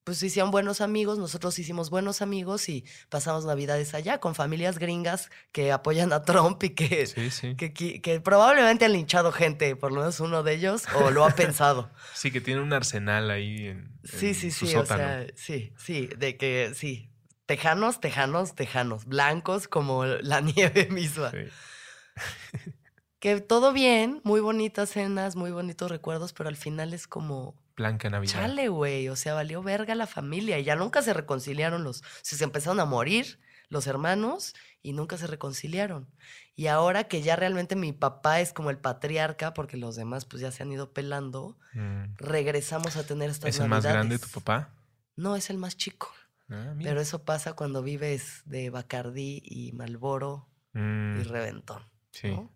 pues 0.05 0.23
hicieron 0.23 0.49
buenos 0.49 0.79
amigos, 0.79 1.19
nosotros 1.19 1.59
hicimos 1.59 1.89
buenos 1.89 2.21
amigos 2.21 2.69
y 2.69 2.85
pasamos 3.09 3.43
navidades 3.43 3.93
allá 3.95 4.21
con 4.21 4.33
familias 4.33 4.79
gringas 4.79 5.29
que 5.51 5.73
apoyan 5.73 6.13
a 6.13 6.23
Trump 6.23 6.63
y 6.63 6.69
que, 6.69 7.05
Sí, 7.05 7.29
sí. 7.31 7.55
que, 7.57 7.73
que- 7.73 8.01
que 8.01 8.21
probablemente 8.21 8.85
han 8.85 8.93
linchado 8.93 9.33
gente, 9.33 9.75
por 9.75 9.91
lo 9.91 9.99
menos 9.99 10.21
uno 10.21 10.41
de 10.41 10.53
ellos, 10.53 10.83
o 10.95 11.11
lo 11.11 11.25
ha 11.25 11.29
pensado. 11.35 11.89
Sí, 12.13 12.31
que 12.31 12.39
tiene 12.39 12.61
un 12.61 12.71
arsenal 12.71 13.29
ahí 13.29 13.67
en, 13.67 13.99
Sí, 14.05 14.27
en 14.29 14.35
sí, 14.35 14.51
su 14.51 14.65
sí, 14.67 14.75
o 14.77 14.85
sea, 14.85 15.27
sí, 15.35 15.73
sí, 15.77 16.07
de 16.17 16.37
que 16.37 16.71
sí. 16.75 17.09
Tejanos, 17.51 17.99
tejanos, 17.99 18.55
tejanos, 18.55 19.03
blancos 19.05 19.67
como 19.67 20.05
la 20.05 20.39
nieve 20.41 20.87
misma. 20.89 21.31
Sí. 21.31 21.37
Que 23.19 23.41
todo 23.41 23.73
bien, 23.73 24.21
muy 24.23 24.39
bonitas 24.39 24.89
cenas, 24.91 25.35
muy 25.35 25.51
bonitos 25.51 25.91
recuerdos, 25.91 26.31
pero 26.31 26.47
al 26.47 26.55
final 26.55 26.93
es 26.93 27.07
como, 27.07 27.61
Blanca 27.75 28.09
Navidad. 28.09 28.31
chale, 28.33 28.69
güey, 28.69 29.09
o 29.09 29.17
sea, 29.17 29.33
valió 29.33 29.61
verga 29.61 29.95
la 29.95 30.07
familia 30.07 30.57
y 30.59 30.63
ya 30.63 30.77
nunca 30.77 31.01
se 31.01 31.13
reconciliaron 31.13 31.83
los, 31.83 32.01
o 32.01 32.05
sea, 32.21 32.37
se 32.37 32.43
empezaron 32.45 32.79
a 32.79 32.85
morir 32.85 33.37
los 33.67 33.85
hermanos 33.85 34.53
y 34.81 34.93
nunca 34.93 35.17
se 35.17 35.27
reconciliaron. 35.27 36.09
Y 36.55 36.67
ahora 36.67 37.03
que 37.09 37.21
ya 37.21 37.35
realmente 37.35 37.75
mi 37.75 37.91
papá 37.91 38.39
es 38.39 38.53
como 38.53 38.69
el 38.69 38.77
patriarca, 38.77 39.53
porque 39.53 39.75
los 39.75 39.97
demás 39.97 40.23
pues 40.23 40.41
ya 40.41 40.51
se 40.51 40.63
han 40.63 40.71
ido 40.71 40.93
pelando, 40.93 41.57
Mm. 41.73 42.15
regresamos 42.15 42.95
a 42.95 43.05
tener 43.05 43.29
estas 43.29 43.49
¿Es 43.55 43.59
el 43.59 43.67
más 43.67 43.83
grande 43.83 44.19
tu 44.19 44.29
papá? 44.29 44.69
No, 45.17 45.35
es 45.35 45.49
el 45.49 45.57
más 45.57 45.75
chico. 45.77 46.11
Ah. 46.51 46.75
Pero 46.83 46.99
eso 47.01 47.23
pasa 47.23 47.53
cuando 47.53 47.81
vives 47.81 48.41
de 48.45 48.69
Bacardí 48.69 49.41
y 49.45 49.71
Malboro 49.73 50.47
Mm, 50.73 51.19
y 51.19 51.23
Reventón. 51.23 51.83
sí. 52.11 52.29
¿no? 52.29 52.51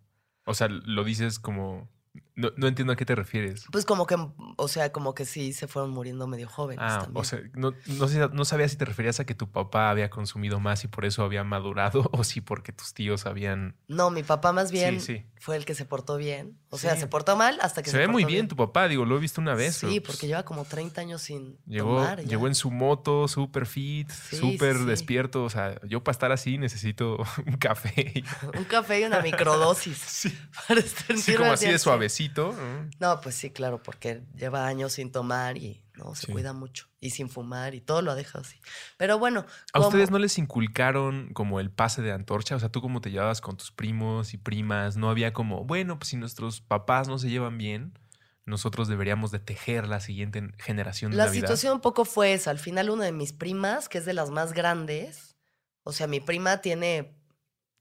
O 0.45 0.53
sea, 0.53 0.67
lo 0.69 1.03
dices 1.03 1.39
como 1.39 1.89
No, 2.35 2.51
no 2.57 2.67
entiendo 2.67 2.91
a 2.93 2.95
qué 2.97 3.05
te 3.05 3.15
refieres. 3.15 3.65
Pues 3.71 3.85
como 3.85 4.05
que, 4.05 4.15
o 4.57 4.67
sea, 4.67 4.91
como 4.91 5.15
que 5.15 5.23
sí 5.25 5.53
se 5.53 5.67
fueron 5.67 5.91
muriendo 5.91 6.27
medio 6.27 6.49
jóvenes 6.49 6.83
Ah, 6.85 6.99
también. 7.03 7.21
o 7.21 7.23
sea, 7.23 7.39
no, 7.53 7.71
no, 7.87 8.27
no 8.33 8.45
sabía 8.45 8.67
si 8.67 8.75
te 8.75 8.83
referías 8.85 9.19
a 9.21 9.25
que 9.25 9.35
tu 9.35 9.49
papá 9.49 9.89
había 9.89 10.09
consumido 10.09 10.59
más 10.59 10.83
y 10.83 10.87
por 10.89 11.05
eso 11.05 11.23
había 11.23 11.43
madurado 11.45 12.09
o 12.13 12.23
si 12.25 12.41
porque 12.41 12.71
tus 12.73 12.93
tíos 12.93 13.25
habían... 13.25 13.75
no, 13.87 14.09
mi 14.11 14.23
papá 14.23 14.51
más 14.51 14.71
bien 14.71 14.99
Sí, 14.99 15.17
sí. 15.19 15.25
fue 15.39 15.55
el 15.55 15.65
que 15.65 15.75
se 15.75 15.85
portó 15.85 16.17
bien. 16.17 16.57
O 16.69 16.77
sea, 16.77 16.95
Sí. 16.95 17.01
se 17.01 17.07
portó 17.07 17.37
mal 17.37 17.57
hasta 17.61 17.81
que 17.81 17.89
Se 17.89 17.93
se, 17.93 17.97
ve 17.99 18.07
muy 18.09 18.25
bien 18.25 18.49
tu 18.49 18.55
papá, 18.57 18.87
digo, 18.89 19.05
lo 19.05 19.15
he 19.15 19.19
visto 19.21 19.39
una 19.39 19.55
vez. 19.55 19.75
Sí, 19.77 19.85
pero, 19.87 20.01
porque 20.03 20.17
pues, 20.19 20.21
lleva 20.27 20.43
como 20.43 20.65
30 20.65 20.99
años 21.01 21.21
sin 21.21 21.57
Llegó, 21.65 21.99
tomar. 21.99 22.19
ya. 22.21 22.27
llegó 22.27 22.47
en 22.47 22.55
su 22.55 22.69
moto, 22.69 23.29
súper 23.29 23.65
fit, 23.65 24.09
Sí, 24.09 24.35
súper 24.35 24.73
sí, 24.73 24.79
sí. 24.81 24.85
despierto. 24.85 25.43
O 25.45 25.49
sea, 25.49 25.79
yo 25.87 26.03
para 26.03 26.11
estar 26.11 26.31
así 26.33 26.57
necesito 26.57 27.17
un 27.47 27.55
café. 27.57 28.23
Un 28.57 28.65
café 28.65 28.99
y 28.99 29.03
una 29.05 29.21
microdosis. 29.21 29.97
sí, 29.97 30.37
para 30.67 30.81
sí, 30.81 30.89
sentirme 31.07 31.37
como 31.37 31.51
así 31.53 31.65
de 31.67 31.71
al 31.71 31.79
¿no? 32.29 32.89
No, 32.99 33.21
pues 33.21 33.35
sí, 33.35 33.49
claro, 33.51 33.81
porque 33.83 34.23
lleva 34.35 34.65
años 34.67 34.93
sin 34.93 35.11
tomar 35.11 35.57
y 35.57 35.83
no 35.95 36.13
se 36.15 36.27
Sí. 36.27 36.31
cuida 36.31 36.53
mucho. 36.53 36.87
Y 36.99 37.11
sin 37.11 37.29
fumar 37.29 37.75
y 37.75 37.81
todo 37.81 38.01
lo 38.01 38.11
ha 38.11 38.15
dejado 38.15 38.41
así. 38.43 38.59
Pero 38.97 39.17
bueno, 39.19 39.45
¿A 39.73 39.79
ustedes 39.79 40.09
no 40.11 40.19
les 40.19 40.37
inculcaron 40.37 41.29
como 41.33 41.59
el 41.59 41.69
pase 41.71 42.01
de 42.01 42.11
antorcha? 42.11 42.55
O 42.55 42.59
sea, 42.59 42.69
tú 42.69 42.81
cómo 42.81 43.01
te 43.01 43.11
llevabas 43.11 43.41
con 43.41 43.57
tus 43.57 43.71
primos 43.71 44.33
y 44.33 44.37
primas, 44.37 44.97
no 44.97 45.09
había 45.09 45.33
como, 45.33 45.63
bueno, 45.65 45.97
pues 45.99 46.09
si 46.09 46.17
nuestros 46.17 46.61
papás 46.61 47.07
no 47.07 47.17
se 47.17 47.29
llevan 47.29 47.57
bien, 47.57 47.97
nosotros 48.45 48.87
deberíamos 48.87 49.31
de 49.31 49.39
tejer 49.39 49.87
la 49.87 49.99
siguiente 49.99 50.51
generación 50.59 51.11
de 51.11 51.17
La 51.17 51.25
Navidad. 51.25 51.41
situación 51.47 51.73
un 51.75 51.81
poco 51.81 52.05
fue 52.05 52.33
esa. 52.33 52.51
Al 52.51 52.59
final, 52.59 52.89
una 52.89 53.05
de 53.05 53.11
mis 53.11 53.33
primas, 53.33 53.89
que 53.89 53.97
es 53.97 54.05
de 54.05 54.13
las 54.13 54.29
más 54.29 54.53
grandes, 54.53 55.35
o 55.83 55.91
sea, 55.93 56.05
mi 56.07 56.19
prima 56.19 56.57
tiene, 56.61 57.15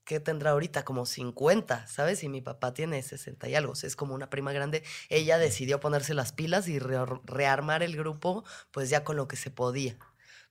¿qué 0.05 0.19
tendrá 0.19 0.51
ahorita? 0.51 0.85
Como 0.85 1.05
50, 1.05 1.87
¿sabes? 1.87 2.23
Y 2.23 2.29
mi 2.29 2.41
papá 2.41 2.73
tiene 2.73 3.01
60 3.03 3.49
y 3.49 3.55
algo. 3.55 3.73
O 3.73 3.75
sea, 3.75 3.87
es 3.87 3.95
como 3.95 4.13
una 4.15 4.29
prima 4.29 4.53
grande. 4.53 4.83
Ella 5.09 5.37
decidió 5.37 5.79
ponerse 5.79 6.13
las 6.13 6.31
pilas 6.31 6.67
y 6.67 6.79
re- 6.79 6.97
rearmar 7.25 7.83
el 7.83 7.97
grupo, 7.97 8.43
pues 8.71 8.89
ya 8.89 9.03
con 9.03 9.17
lo 9.17 9.27
que 9.27 9.35
se 9.35 9.51
podía, 9.51 9.97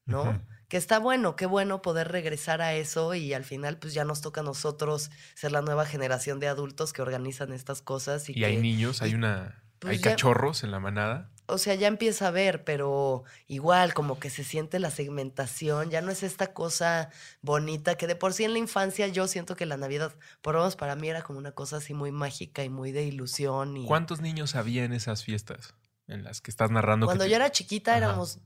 ¿no? 0.05 0.43
Que 0.69 0.77
está 0.77 0.99
bueno, 0.99 1.37
qué 1.37 1.47
bueno 1.47 1.83
poder 1.83 2.09
regresar 2.11 2.61
a 2.61 2.75
eso 2.75 3.15
y 3.15 3.33
al 3.33 3.45
final, 3.45 3.79
pues 3.79 3.95
ya 3.95 4.05
nos 4.05 4.21
toca 4.23 4.41
a 4.41 4.45
nosotros 4.45 5.11
ser 5.35 5.53
la 5.53 5.63
nueva 5.63 5.87
generación 5.87 6.41
de 6.41 6.49
adultos 6.49 6.93
que 6.93 7.01
organizan 7.03 7.53
estas 7.53 7.81
cosas. 7.81 8.29
Y, 8.29 8.39
Y 8.39 8.45
hay 8.45 8.57
que- 8.57 8.63
niños, 8.63 9.01
hay 9.03 9.15
una... 9.15 9.63
pues 9.79 9.93
hay 9.93 9.99
ya- 9.99 10.11
cachorros 10.11 10.65
en 10.65 10.71
la 10.73 10.81
manada. 10.81 11.31
O 11.47 11.59
sea, 11.59 11.75
ya 11.75 11.89
empieza 11.89 12.29
a 12.29 12.31
ver, 12.31 12.65
pero 12.65 13.25
igual 13.47 13.93
como 13.95 14.19
que 14.19 14.31
se 14.31 14.45
siente 14.45 14.79
la 14.79 14.91
segmentación, 14.91 15.91
ya 15.91 16.01
no 16.01 16.11
es 16.11 16.23
esta 16.23 16.55
cosa 16.55 17.11
bonita 17.43 17.97
que 17.97 18.07
de 18.07 18.17
por 18.17 18.33
sí 18.33 18.45
en 18.45 18.53
la 18.53 18.59
infancia 18.59 19.07
yo 19.09 19.27
siento 19.29 19.55
que 19.57 19.67
la 19.67 19.77
Navidad, 19.77 20.15
por 20.43 20.55
lo 20.55 20.61
menos 20.61 20.77
para 20.77 20.97
mí 20.97 21.09
era 21.09 21.23
como 21.23 21.39
una 21.39 21.53
cosa 21.53 21.77
así 21.79 21.93
muy 21.95 22.13
mágica 22.13 22.65
y 22.65 22.69
muy 22.69 22.93
de 22.93 23.05
ilusión. 23.05 23.77
Y 23.77 23.87
¿Cuántos 23.87 24.21
niños 24.21 24.55
había 24.55 24.85
en 24.85 24.93
esas 24.93 25.23
fiestas 25.25 25.75
en 26.07 26.25
las 26.25 26.41
que 26.41 26.51
estás 26.51 26.71
narrando? 26.71 27.07
que 27.07 27.09
cuando 27.09 27.25
te- 27.25 27.31
yo 27.31 27.37
era 27.37 27.51
chiquita 27.53 27.93
Ajá. 27.93 27.99
éramos 27.99 28.39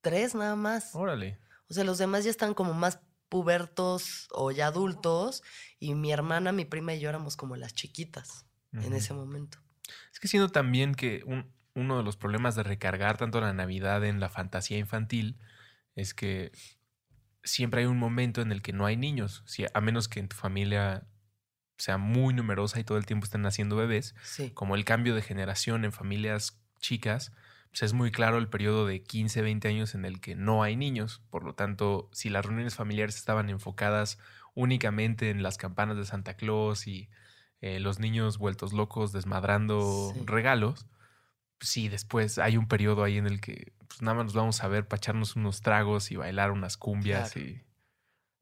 tres 0.00 0.34
nada 0.34 0.54
más. 0.56 0.94
Órale. 0.94 1.38
O 1.68 1.74
sea, 1.74 1.84
los 1.84 1.98
demás 1.98 2.24
ya 2.24 2.30
están 2.30 2.54
como 2.54 2.72
más 2.72 3.00
pubertos 3.28 4.28
o 4.32 4.50
ya 4.50 4.66
adultos 4.68 5.42
y 5.78 5.94
mi 5.94 6.12
hermana, 6.12 6.52
mi 6.52 6.64
prima 6.64 6.94
y 6.94 7.00
yo 7.00 7.08
éramos 7.08 7.36
como 7.36 7.56
las 7.56 7.74
chiquitas 7.74 8.46
en 8.72 8.92
ese 8.92 9.14
momento. 9.14 9.58
Es 10.12 10.20
que 10.20 10.28
siento 10.28 10.50
también 10.50 10.94
que 10.94 11.22
un- 11.26 11.50
uno 11.78 11.96
de 11.96 12.02
los 12.02 12.16
problemas 12.16 12.54
de 12.56 12.62
recargar 12.62 13.16
tanto 13.16 13.40
la 13.40 13.52
Navidad 13.52 14.04
en 14.04 14.20
la 14.20 14.28
fantasía 14.28 14.78
infantil 14.78 15.38
es 15.94 16.12
que 16.14 16.52
siempre 17.44 17.80
hay 17.80 17.86
un 17.86 17.98
momento 17.98 18.40
en 18.42 18.52
el 18.52 18.62
que 18.62 18.72
no 18.72 18.84
hay 18.86 18.96
niños, 18.96 19.42
si, 19.46 19.64
a 19.72 19.80
menos 19.80 20.08
que 20.08 20.20
en 20.20 20.28
tu 20.28 20.36
familia 20.36 21.06
sea 21.78 21.96
muy 21.96 22.34
numerosa 22.34 22.80
y 22.80 22.84
todo 22.84 22.98
el 22.98 23.06
tiempo 23.06 23.24
estén 23.24 23.42
naciendo 23.42 23.76
bebés, 23.76 24.14
Sí. 24.22 24.50
como 24.50 24.74
el 24.74 24.84
cambio 24.84 25.14
de 25.14 25.22
generación 25.22 25.84
en 25.84 25.92
familias 25.92 26.60
chicas, 26.80 27.32
pues 27.70 27.82
es 27.82 27.92
muy 27.92 28.10
claro 28.10 28.38
el 28.38 28.48
periodo 28.48 28.86
de 28.86 29.02
15, 29.02 29.42
20 29.42 29.68
años 29.68 29.94
en 29.94 30.04
el 30.04 30.20
que 30.20 30.34
no 30.34 30.62
hay 30.62 30.74
niños. 30.74 31.22
Por 31.30 31.44
lo 31.44 31.54
tanto, 31.54 32.08
si 32.12 32.28
las 32.30 32.44
reuniones 32.44 32.74
familiares 32.74 33.16
estaban 33.16 33.48
enfocadas 33.50 34.18
únicamente 34.54 35.30
en 35.30 35.42
las 35.42 35.56
campanas 35.58 35.96
de 35.96 36.04
Santa 36.04 36.34
Claus 36.34 36.86
y 36.88 37.08
eh, 37.60 37.78
los 37.80 37.98
niños 38.00 38.38
vueltos 38.38 38.72
locos 38.72 39.12
desmadrando 39.12 40.12
Sí. 40.14 40.22
regalos, 40.26 40.86
sí, 41.60 41.88
después 41.88 42.38
hay 42.38 42.56
un 42.56 42.68
periodo 42.68 43.02
ahí 43.04 43.16
en 43.18 43.26
el 43.26 43.40
que 43.40 43.72
pues, 43.88 44.02
nada 44.02 44.16
más 44.16 44.26
nos 44.26 44.34
vamos 44.34 44.62
a 44.62 44.68
ver 44.68 44.86
para 44.86 44.98
echarnos 44.98 45.36
unos 45.36 45.60
tragos 45.60 46.10
y 46.10 46.16
bailar 46.16 46.50
unas 46.50 46.76
cumbias 46.76 47.32
Claro. 47.32 47.48
y... 47.48 47.64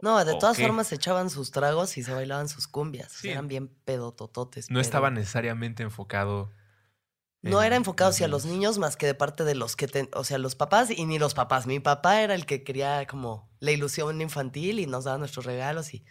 No, 0.03 0.23
de 0.25 0.33
¿O 0.33 0.39
todas 0.39 0.59
qué? 0.59 0.65
formas 0.65 0.89
se 0.89 0.97
echaban 0.97 1.31
sus 1.31 1.51
tragos 1.53 1.97
y 1.97 2.03
se 2.03 2.13
bailaban 2.13 2.49
sus 2.51 2.69
cumbias. 2.69 3.11
Sí. 3.13 3.31
Eran 3.31 3.49
bien 3.49 3.69
pedotototes. 3.87 4.69
No 4.71 4.75
pero 4.75 4.81
estaba 4.83 5.11
necesariamente 5.11 5.83
enfocado... 5.83 6.51
No 7.43 7.63
era 7.63 7.77
enfocado 7.77 8.11
hacia 8.11 8.27
los 8.27 8.45
niños 8.45 8.77
más 8.79 8.97
que 8.97 9.07
de 9.07 9.15
parte 9.15 9.45
de 9.45 9.55
los 9.55 9.77
que, 9.77 9.87
ten- 9.87 10.11
o 10.15 10.25
sea, 10.25 10.37
los 10.39 10.57
papás 10.57 10.91
y 10.91 11.05
ni 11.05 11.19
los 11.21 11.33
papás. 11.33 11.67
Mi 11.69 11.79
papá 11.79 12.21
era 12.23 12.35
el 12.35 12.45
que 12.45 12.65
quería 12.65 13.07
como 13.07 13.49
la 13.61 13.71
ilusión 13.71 14.21
infantil 14.21 14.81
y 14.81 14.87
nos 14.87 15.05
daba 15.05 15.17
nuestros 15.19 15.47
regalos 15.47 15.95
y 15.95 16.05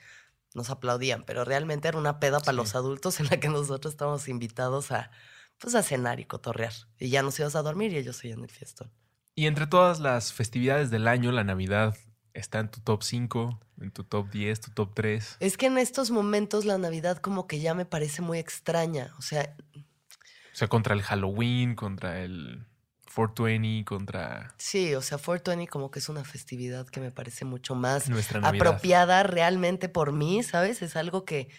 nos 0.54 0.70
aplaudían, 0.70 1.24
pero 1.26 1.44
realmente 1.44 1.90
era 1.90 1.98
una 1.98 2.20
peda 2.22 2.40
para 2.40 2.54
los 2.54 2.74
adultos 2.74 3.20
en 3.20 3.26
la 3.28 3.38
que 3.40 3.50
nosotros 3.50 3.94
estábamos 3.94 4.30
invitados 4.30 4.92
a, 4.94 5.12
pues, 5.60 5.76
a 5.76 5.84
cenar 5.84 6.20
y 6.20 6.26
cotorrear. 6.26 6.74
Y 7.00 7.10
ya 7.10 7.22
nos 7.24 7.38
íbamos 7.40 7.56
a 7.56 7.62
dormir 7.62 7.92
y 7.94 7.98
ellos 7.98 8.18
seguían 8.18 8.44
el 8.44 8.50
fiestón. 8.50 8.92
Y 9.36 9.48
entre 9.48 9.68
todas 9.68 10.00
las 10.00 10.34
festividades 10.34 10.92
del 10.92 11.08
año, 11.08 11.32
la 11.32 11.44
Navidad 11.44 11.96
está 12.34 12.60
en 12.60 12.70
tu 12.70 12.82
top 12.82 13.04
5, 13.04 13.60
en 13.82 13.92
tu 13.92 14.04
top 14.04 14.30
10, 14.30 14.62
tu 14.62 14.72
top 14.72 14.94
3. 14.94 15.38
Es 15.40 15.58
que 15.58 15.66
en 15.68 15.78
estos 15.78 16.12
momentos 16.12 16.66
la 16.66 16.78
Navidad 16.78 17.18
como 17.18 17.48
que 17.48 17.60
ya 17.60 17.74
me 17.74 17.86
parece 17.86 18.22
muy 18.22 18.40
extraña. 18.40 19.14
O 19.18 19.22
sea, 19.22 19.56
O 19.74 20.56
sea, 20.56 20.68
contra 20.68 20.94
el 20.94 21.02
Halloween, 21.02 21.76
contra 21.76 22.22
el 22.22 22.66
420, 23.14 23.86
contra 23.86 24.54
sí, 24.58 24.94
o 24.94 25.02
sea, 25.02 25.18
420 25.18 25.70
como 25.72 25.90
que 25.90 26.00
es 26.00 26.10
una 26.10 26.26
festividad 26.26 26.86
que 26.88 27.00
me 27.00 27.12
parece 27.12 27.46
mucho 27.46 27.74
más 27.74 28.10
nuestra 28.10 28.42
apropiada 28.42 29.24
realmente 29.24 29.88
por 29.88 30.12
mí, 30.12 30.44
¿sabes? 30.44 30.82
Es 30.82 30.98
algo 30.98 31.24
que, 31.24 31.50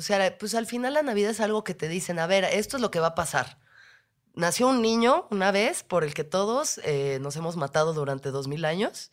o 0.00 0.02
sea, 0.02 0.38
pues 0.38 0.54
al 0.54 0.64
final 0.64 0.94
la 0.94 1.02
Navidad 1.02 1.32
es 1.32 1.40
algo 1.40 1.62
que 1.62 1.74
te 1.74 1.86
dicen, 1.86 2.18
a 2.18 2.26
ver, 2.26 2.44
esto 2.44 2.78
es 2.78 2.80
lo 2.80 2.90
que 2.90 3.00
va 3.00 3.08
a 3.08 3.14
pasar. 3.14 3.58
Nació 4.32 4.68
un 4.68 4.80
niño 4.80 5.28
una 5.30 5.52
vez 5.52 5.82
por 5.82 6.04
el 6.04 6.14
que 6.14 6.24
todos 6.24 6.80
eh, 6.84 7.18
nos 7.20 7.36
hemos 7.36 7.58
matado 7.58 7.92
durante 7.92 8.30
dos 8.30 8.48
mil 8.48 8.64
años, 8.64 9.10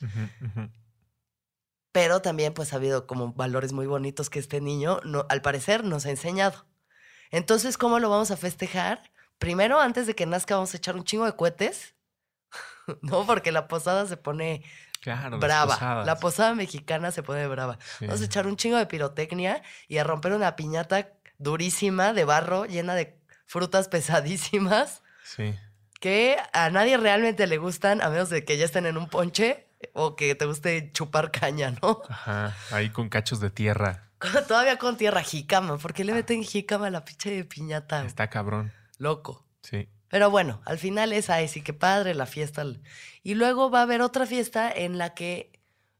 pero 1.91 2.21
también 2.21 2.53
pues 2.53 2.71
ha 2.71 2.77
habido 2.77 3.05
como 3.05 3.33
valores 3.33 3.73
muy 3.73 3.85
bonitos 3.85 4.29
que 4.29 4.39
este 4.39 4.61
niño, 4.61 5.01
no, 5.03 5.25
al 5.27 5.41
parecer, 5.41 5.83
nos 5.83 6.05
ha 6.05 6.09
enseñado. 6.09 6.65
Entonces, 7.31 7.77
¿cómo 7.77 7.99
lo 7.99 8.09
vamos 8.09 8.31
a 8.31 8.37
festejar? 8.37 9.11
Primero, 9.39 9.81
antes 9.81 10.07
de 10.07 10.15
que 10.15 10.25
nazca, 10.25 10.55
vamos 10.55 10.73
a 10.73 10.77
echar 10.77 10.95
un 10.95 11.03
chingo 11.03 11.25
de 11.25 11.35
cohetes, 11.35 11.95
¿no? 13.01 13.25
Porque 13.25 13.51
la 13.51 13.67
posada 13.67 14.05
se 14.05 14.15
pone 14.15 14.63
Claro, 15.15 15.39
brava. 15.39 16.03
La 16.05 16.17
posada 16.17 16.53
mexicana 16.53 17.11
se 17.11 17.23
pone 17.23 17.47
brava. 17.47 17.77
Sí. 17.97 18.07
Vamos 18.07 18.21
a 18.21 18.25
echar 18.25 18.45
un 18.45 18.57
chingo 18.57 18.75
de 18.77 18.85
pirotecnia 18.87 19.63
y 19.87 19.99
a 19.99 20.03
romper 20.03 20.33
una 20.33 20.57
piñata 20.57 21.09
durísima 21.37 22.11
de 22.11 22.25
barro 22.25 22.65
llena 22.65 22.93
de 22.93 23.17
frutas 23.45 23.87
pesadísimas 23.87 25.01
Sí. 25.23 25.55
que 26.01 26.35
a 26.51 26.69
nadie 26.69 26.97
realmente 26.97 27.47
le 27.47 27.57
gustan 27.57 28.01
a 28.01 28.09
menos 28.09 28.29
de 28.29 28.43
que 28.43 28.57
ya 28.57 28.65
estén 28.65 28.85
en 28.85 28.97
un 28.97 29.07
ponche 29.07 29.69
o 29.93 30.17
que 30.17 30.35
te 30.35 30.45
guste 30.45 30.91
chupar 30.91 31.31
caña, 31.31 31.71
¿no? 31.81 32.01
Ajá. 32.09 32.53
Ahí 32.71 32.89
con 32.89 33.07
cachos 33.07 33.39
de 33.39 33.49
tierra. 33.49 34.09
Todavía 34.47 34.77
con 34.77 34.97
tierra 34.97 35.21
jícama. 35.21 35.77
¿Por 35.77 35.93
qué 35.93 36.03
le 36.03 36.13
meten 36.13 36.43
jícama 36.43 36.87
a 36.87 36.89
la 36.89 37.05
pinche 37.05 37.29
de 37.31 37.45
piñata? 37.45 38.03
Está 38.03 38.29
cabrón. 38.29 38.73
Loco. 38.97 39.45
Sí. 39.61 39.87
Pero 40.09 40.29
bueno, 40.29 40.61
al 40.65 40.77
final 40.77 41.11
es 41.13 41.29
ahí, 41.29 41.47
sí 41.47 41.61
que 41.61 41.73
padre 41.73 42.15
la 42.15 42.25
fiesta. 42.25 42.65
Y 43.23 43.35
luego 43.35 43.69
va 43.69 43.79
a 43.79 43.83
haber 43.83 44.01
otra 44.01 44.25
fiesta 44.25 44.71
en 44.71 44.97
la 44.97 45.13
que 45.13 45.51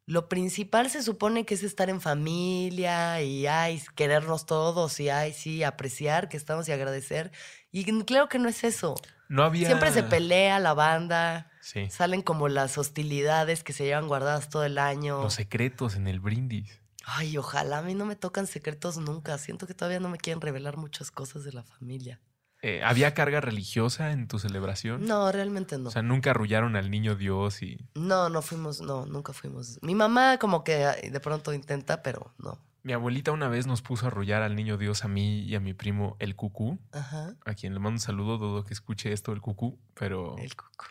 lo 0.05 0.29
principal 0.29 0.89
se 0.89 1.03
supone 1.03 1.45
que 1.45 1.53
es 1.55 1.63
estar 1.63 1.89
en 1.89 1.99
familia 1.99 3.21
y 3.21 3.45
ay, 3.47 3.81
querernos 3.95 4.45
todos 4.45 4.99
y 5.01 5.09
ay, 5.09 5.33
sí, 5.33 5.63
apreciar 5.63 6.29
que 6.29 6.37
estamos 6.37 6.67
y 6.69 6.71
agradecer. 6.71 7.31
Y 7.71 7.83
claro 8.05 8.29
que 8.29 8.39
no 8.39 8.47
es 8.47 8.63
eso. 8.63 8.95
No 9.27 9.43
había. 9.43 9.67
Siempre 9.67 9.91
se 9.91 10.03
pelea 10.03 10.59
la 10.59 10.73
banda, 10.73 11.51
Sí. 11.59 11.89
salen 11.89 12.21
como 12.21 12.47
las 12.47 12.77
hostilidades 12.77 13.61
que 13.65 13.73
se 13.73 13.83
llevan 13.83 14.07
guardadas 14.07 14.49
todo 14.49 14.63
el 14.63 14.77
año. 14.77 15.21
Los 15.21 15.33
secretos 15.33 15.95
en 15.95 16.07
el 16.07 16.21
brindis. 16.21 16.79
Ay, 17.03 17.37
ojalá 17.37 17.79
a 17.79 17.81
mí 17.81 17.93
no 17.93 18.05
me 18.05 18.15
tocan 18.15 18.47
secretos 18.47 18.97
nunca. 18.97 19.37
Siento 19.37 19.67
que 19.67 19.73
todavía 19.73 19.99
no 19.99 20.07
me 20.07 20.17
quieren 20.17 20.39
revelar 20.39 20.77
muchas 20.77 21.11
cosas 21.11 21.43
de 21.43 21.51
la 21.51 21.63
familia. 21.63 22.21
Eh, 22.67 22.83
¿Había 22.83 23.13
carga 23.13 23.39
religiosa 23.39 24.11
en 24.11 24.27
tu 24.27 24.39
celebración? 24.39 25.05
No, 25.05 25.31
realmente 25.31 25.77
no. 25.77 25.87
O 25.87 25.91
sea, 25.91 26.01
nunca 26.01 26.31
arrullaron 26.31 26.75
al 26.75 26.91
niño 26.91 27.15
Dios 27.15 27.63
y. 27.63 27.77
No, 27.95 28.27
no 28.27 28.41
fuimos, 28.41 28.81
no, 28.81 29.05
nunca 29.05 29.31
fuimos. 29.31 29.79
Mi 29.81 29.95
mamá 29.95 30.37
como 30.37 30.65
que 30.65 30.83
ay, 30.83 31.09
de 31.09 31.19
pronto 31.21 31.53
intenta, 31.53 32.03
pero 32.03 32.33
no. 32.37 32.59
Mi 32.83 32.91
abuelita 32.91 33.31
una 33.31 33.47
vez 33.47 33.67
nos 33.67 33.81
puso 33.81 34.03
a 34.03 34.07
arrullar 34.09 34.41
al 34.41 34.57
niño 34.57 34.77
Dios 34.77 35.05
a 35.05 35.07
mí 35.07 35.43
y 35.43 35.55
a 35.55 35.61
mi 35.61 35.73
primo 35.73 36.17
el 36.19 36.35
cucú, 36.35 36.77
Ajá. 36.91 37.35
a 37.45 37.53
quien 37.53 37.73
le 37.73 37.79
mando 37.79 37.95
un 37.95 37.99
saludo, 38.01 38.37
dudo 38.37 38.65
que 38.65 38.73
escuche 38.73 39.13
esto 39.13 39.31
el 39.31 39.39
cucú, 39.39 39.79
pero... 39.93 40.37
El 40.37 40.53
cuco. 40.57 40.85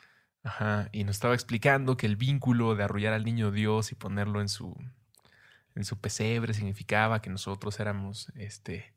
Ajá, 0.44 0.88
y 0.92 1.04
nos 1.04 1.16
estaba 1.16 1.34
explicando 1.34 1.98
que 1.98 2.06
el 2.06 2.16
vínculo 2.16 2.74
de 2.74 2.84
arrullar 2.84 3.12
al 3.12 3.24
niño 3.26 3.50
Dios 3.50 3.92
y 3.92 3.96
ponerlo 3.96 4.40
en 4.40 4.48
su, 4.48 4.74
en 5.74 5.84
su 5.84 5.98
pesebre 5.98 6.54
significaba 6.54 7.20
que 7.20 7.28
nosotros 7.28 7.80
éramos, 7.80 8.32
este, 8.34 8.94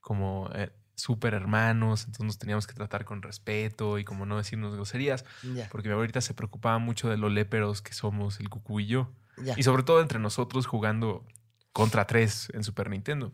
como 0.00 0.48
eh, 0.54 0.72
súper 1.02 1.34
hermanos, 1.34 2.04
entonces 2.04 2.26
nos 2.26 2.38
teníamos 2.38 2.68
que 2.68 2.74
tratar 2.74 3.04
con 3.04 3.22
respeto 3.22 3.98
y 3.98 4.04
como 4.04 4.24
no 4.24 4.36
decirnos 4.36 4.76
groserías, 4.76 5.24
porque 5.72 5.88
mi 5.88 5.94
abuelita 5.94 6.20
se 6.20 6.32
preocupaba 6.32 6.78
mucho 6.78 7.10
de 7.10 7.16
lo 7.16 7.28
léperos 7.28 7.82
que 7.82 7.92
somos 7.92 8.38
el 8.38 8.48
cucú 8.48 8.78
y 8.78 8.86
yo. 8.86 9.10
Y 9.56 9.64
sobre 9.64 9.82
todo 9.82 10.00
entre 10.00 10.20
nosotros 10.20 10.66
jugando 10.66 11.26
contra 11.72 12.06
tres 12.06 12.52
en 12.54 12.62
Super 12.62 12.88
Nintendo. 12.88 13.32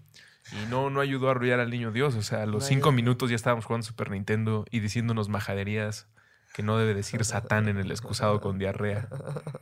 Y 0.51 0.65
no, 0.71 0.89
no 0.89 1.01
ayudó 1.01 1.29
a 1.29 1.33
arrullar 1.33 1.61
al 1.61 1.69
niño 1.69 1.93
Dios. 1.93 2.15
O 2.15 2.23
sea, 2.23 2.45
a 2.45 2.47
los 2.47 2.63
No 2.63 2.69
cinco 2.69 2.89
ayudó. 2.89 2.97
minutos 2.97 3.29
ya 3.29 3.37
estábamos 3.37 3.67
jugando 3.67 3.87
Super 3.87 4.11
Nintendo 4.11 4.65
y 4.71 4.81
diciéndonos 4.81 5.29
majaderías 5.29 6.09
que 6.55 6.63
no 6.63 6.79
debe 6.79 6.95
decir 6.95 7.23
Satán 7.27 7.69
en 7.69 7.77
el 7.77 7.91
excusado 7.91 8.41
con 8.41 8.59
diarrea. 8.59 9.11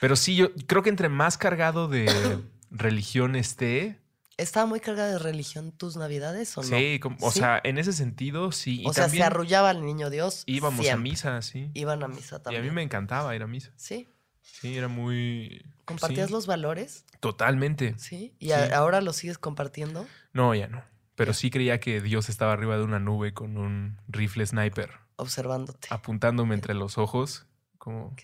Pero 0.00 0.16
sí, 0.16 0.36
yo 0.36 0.52
creo 0.66 0.82
que 0.82 0.90
entre 0.90 1.08
más 1.08 1.38
cargado 1.38 1.88
de 1.88 2.38
religión 2.70 3.36
esté, 3.36 4.01
¿Estaba 4.38 4.66
muy 4.66 4.80
cargada 4.80 5.10
de 5.12 5.18
religión 5.18 5.72
tus 5.72 5.96
navidades 5.96 6.56
o 6.56 6.62
no? 6.62 6.66
sí, 6.68 6.98
como- 7.00 7.16
o 7.20 7.30
¿Sí? 7.30 7.40
sea, 7.40 7.60
en 7.64 7.78
ese 7.78 7.92
sentido, 7.92 8.50
sí. 8.52 8.80
Y 8.82 8.86
o 8.88 8.92
sea, 8.92 9.04
se 9.04 9.08
también 9.10 9.24
arrullaba 9.24 9.70
al 9.70 9.84
niño 9.84 10.08
Dios. 10.10 10.42
íbamos 10.46 10.88
a 10.88 10.96
misa, 10.96 11.42
sí. 11.42 11.70
Iban 11.74 12.02
a 12.02 12.08
misa 12.08 12.36
Y 12.36 12.38
a 12.38 12.42
también. 12.42 12.64
mí 12.64 12.70
me 12.70 12.82
encantaba 12.82 13.34
ir 13.36 13.42
a 13.42 13.46
misa. 13.46 13.70
Sí. 13.76 14.08
Sí, 14.40 14.76
era 14.76 14.88
muy... 14.88 15.64
¿Compartías 15.84 16.28
sí, 16.28 16.32
los 16.32 16.46
valores? 16.46 17.04
Totalmente. 17.20 17.94
Sí. 17.98 18.34
¿Y 18.38 18.48
Sí. 18.48 18.52
ahora 18.74 19.00
los 19.00 19.16
sigues 19.16 19.38
compartiendo? 19.38 20.06
No, 20.32 20.54
ya 20.54 20.66
no. 20.68 20.82
Pero 21.14 21.34
sí 21.34 21.50
creía 21.50 21.78
que 21.80 22.00
Dios 22.00 22.28
estaba 22.28 22.52
arriba 22.52 22.76
de 22.76 22.84
una 22.84 22.98
nube 22.98 23.34
con 23.34 23.58
un 23.58 24.00
rifle 24.08 24.46
sniper 24.46 24.90
Observándote. 25.16 25.88
apuntándome 25.90 26.54
entre 26.54 26.74
los 26.74 26.96
ojos. 26.98 27.46
Como, 27.78 28.14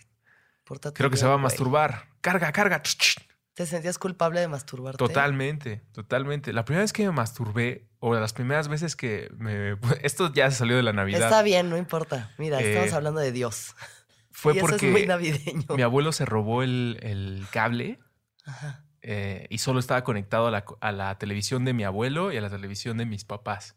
Pórtate 0.64 0.96
creo 0.96 1.10
que 1.10 1.16
se 1.16 1.26
va 1.26 1.32
a 1.32 1.34
güey. 1.36 1.44
masturbar. 1.44 2.06
Carga, 2.20 2.50
carga. 2.52 2.82
ch. 2.82 3.18
¿Te 3.58 3.66
sentías 3.66 3.98
culpable 3.98 4.38
de 4.38 4.46
masturbarte? 4.46 4.98
Totalmente, 4.98 5.82
totalmente. 5.90 6.52
La 6.52 6.64
primera 6.64 6.82
vez 6.82 6.92
que 6.92 7.04
me 7.04 7.10
masturbé, 7.10 7.88
o 7.98 8.14
las 8.14 8.32
primeras 8.32 8.68
veces 8.68 8.94
que 8.94 9.32
me... 9.36 9.76
Esto 10.02 10.32
ya 10.32 10.48
se 10.52 10.58
salió 10.58 10.76
de 10.76 10.84
la 10.84 10.92
Navidad. 10.92 11.22
Está 11.24 11.42
bien, 11.42 11.68
no 11.68 11.76
importa. 11.76 12.32
Mira, 12.38 12.60
Eh, 12.60 12.70
estamos 12.70 12.92
hablando 12.92 13.18
de 13.18 13.32
Dios. 13.32 13.74
Fue 14.30 14.54
y 14.54 14.58
eso 14.58 14.66
porque 14.68 14.86
es 14.86 14.92
muy 14.92 15.06
navideño. 15.06 15.74
mi 15.74 15.82
abuelo 15.82 16.12
se 16.12 16.24
robó 16.24 16.62
el, 16.62 17.00
el 17.02 17.46
cable 17.50 17.98
Ajá. 18.44 18.84
eh, 19.02 19.48
y 19.50 19.58
solo 19.58 19.80
estaba 19.80 20.04
conectado 20.04 20.46
a 20.46 20.52
la, 20.52 20.64
a 20.80 20.92
la 20.92 21.18
televisión 21.18 21.64
de 21.64 21.72
mi 21.72 21.82
abuelo 21.82 22.30
y 22.30 22.36
a 22.36 22.40
la 22.40 22.50
televisión 22.50 22.96
de 22.96 23.06
mis 23.06 23.24
papás. 23.24 23.74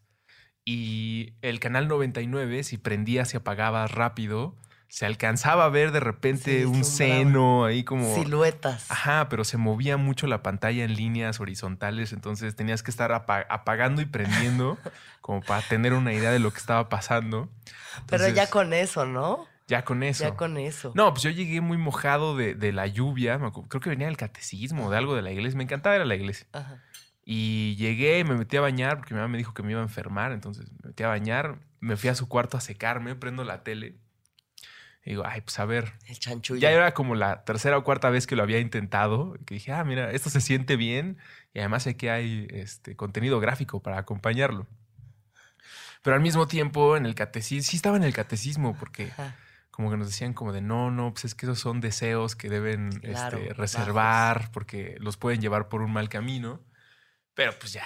Y 0.64 1.34
el 1.42 1.58
canal 1.58 1.88
99, 1.88 2.62
si 2.62 2.78
prendías 2.78 3.34
y 3.34 3.38
apagabas 3.38 3.90
rápido, 3.90 4.54
se 4.92 5.06
alcanzaba 5.06 5.64
a 5.64 5.68
ver 5.70 5.90
de 5.90 6.00
repente 6.00 6.66
un 6.66 6.84
seno 6.84 7.64
ahí 7.64 7.82
como... 7.82 8.14
Siluetas. 8.14 8.90
Ajá, 8.90 9.30
pero 9.30 9.42
se 9.42 9.56
movía 9.56 9.96
mucho 9.96 10.26
la 10.26 10.42
pantalla 10.42 10.84
en 10.84 10.94
líneas 10.94 11.40
horizontales, 11.40 12.12
entonces 12.12 12.54
tenías 12.56 12.82
que 12.82 12.90
estar 12.90 13.10
apa- 13.10 13.46
apagando 13.48 14.02
y 14.02 14.04
prendiendo 14.04 14.76
como 15.22 15.40
para 15.40 15.62
tener 15.62 15.94
una 15.94 16.12
idea 16.12 16.30
de 16.30 16.40
lo 16.40 16.50
que 16.50 16.58
estaba 16.58 16.90
pasando. 16.90 17.48
Pero 18.06 18.28
ya 18.28 18.50
con 18.50 18.74
eso, 18.74 19.06
¿no? 19.06 19.46
ya 19.66 19.82
con 19.82 20.02
eso. 20.02 20.24
Ya 20.24 20.36
con 20.36 20.58
eso. 20.58 20.92
No, 20.94 21.10
pues 21.14 21.22
yo 21.22 21.30
llegué 21.30 21.62
muy 21.62 21.78
mojado 21.78 22.36
de, 22.36 22.54
de 22.54 22.72
la 22.72 22.86
lluvia. 22.86 23.38
Creo 23.68 23.80
que 23.80 23.88
venía 23.88 24.08
del 24.08 24.18
catecismo, 24.18 24.90
de 24.90 24.98
algo 24.98 25.14
de 25.16 25.22
la 25.22 25.30
iglesia. 25.32 25.56
Me 25.56 25.64
encantaba 25.64 25.96
ir 25.96 26.02
a 26.02 26.04
la 26.04 26.16
iglesia. 26.16 26.46
Ajá. 26.52 26.82
Y 27.24 27.76
llegué 27.76 28.18
y 28.18 28.24
me 28.24 28.34
metí 28.34 28.58
a 28.58 28.60
bañar 28.60 28.98
porque 28.98 29.14
mi 29.14 29.20
mamá 29.20 29.28
me 29.32 29.38
dijo 29.38 29.54
que 29.54 29.62
me 29.62 29.70
iba 29.70 29.80
a 29.80 29.84
enfermar. 29.84 30.32
Entonces 30.32 30.70
me 30.70 30.88
metí 30.88 31.02
a 31.02 31.08
bañar, 31.08 31.60
me 31.80 31.96
fui 31.96 32.10
a 32.10 32.14
su 32.14 32.28
cuarto 32.28 32.58
a 32.58 32.60
secarme, 32.60 33.14
prendo 33.14 33.42
la 33.44 33.62
tele. 33.62 33.96
Y 35.04 35.10
digo, 35.10 35.24
ay, 35.26 35.40
pues 35.40 35.58
a 35.58 35.64
ver. 35.64 35.94
El 36.06 36.18
chanchullo. 36.18 36.60
Ya 36.60 36.70
era 36.70 36.94
como 36.94 37.14
la 37.14 37.44
tercera 37.44 37.76
o 37.76 37.84
cuarta 37.84 38.08
vez 38.10 38.26
que 38.26 38.36
lo 38.36 38.42
había 38.42 38.60
intentado. 38.60 39.36
Que 39.46 39.54
dije, 39.54 39.72
ah, 39.72 39.82
mira, 39.84 40.12
esto 40.12 40.30
se 40.30 40.40
siente 40.40 40.76
bien. 40.76 41.18
Y 41.52 41.58
además 41.58 41.82
sé 41.82 41.96
que 41.96 42.10
hay 42.10 42.46
este, 42.50 42.94
contenido 42.94 43.40
gráfico 43.40 43.82
para 43.82 43.98
acompañarlo. 43.98 44.66
Pero 46.02 46.16
al 46.16 46.22
mismo 46.22 46.46
tiempo, 46.46 46.96
en 46.96 47.06
el 47.06 47.14
catecismo, 47.14 47.68
sí 47.68 47.76
estaba 47.76 47.96
en 47.96 48.04
el 48.04 48.12
catecismo 48.12 48.76
porque 48.78 49.04
Ajá. 49.04 49.36
como 49.70 49.90
que 49.90 49.96
nos 49.96 50.08
decían 50.08 50.34
como 50.34 50.52
de 50.52 50.60
no, 50.60 50.90
no, 50.90 51.12
pues 51.12 51.24
es 51.24 51.34
que 51.34 51.46
esos 51.46 51.58
son 51.58 51.80
deseos 51.80 52.34
que 52.34 52.48
deben 52.48 52.90
Claro, 52.90 53.38
este, 53.38 53.54
reservar 53.54 54.50
porque 54.52 54.96
los 54.98 55.16
pueden 55.16 55.40
llevar 55.40 55.68
por 55.68 55.82
un 55.82 55.92
mal 55.92 56.08
camino. 56.08 56.60
Pero 57.34 57.52
pues 57.58 57.72
ya, 57.72 57.84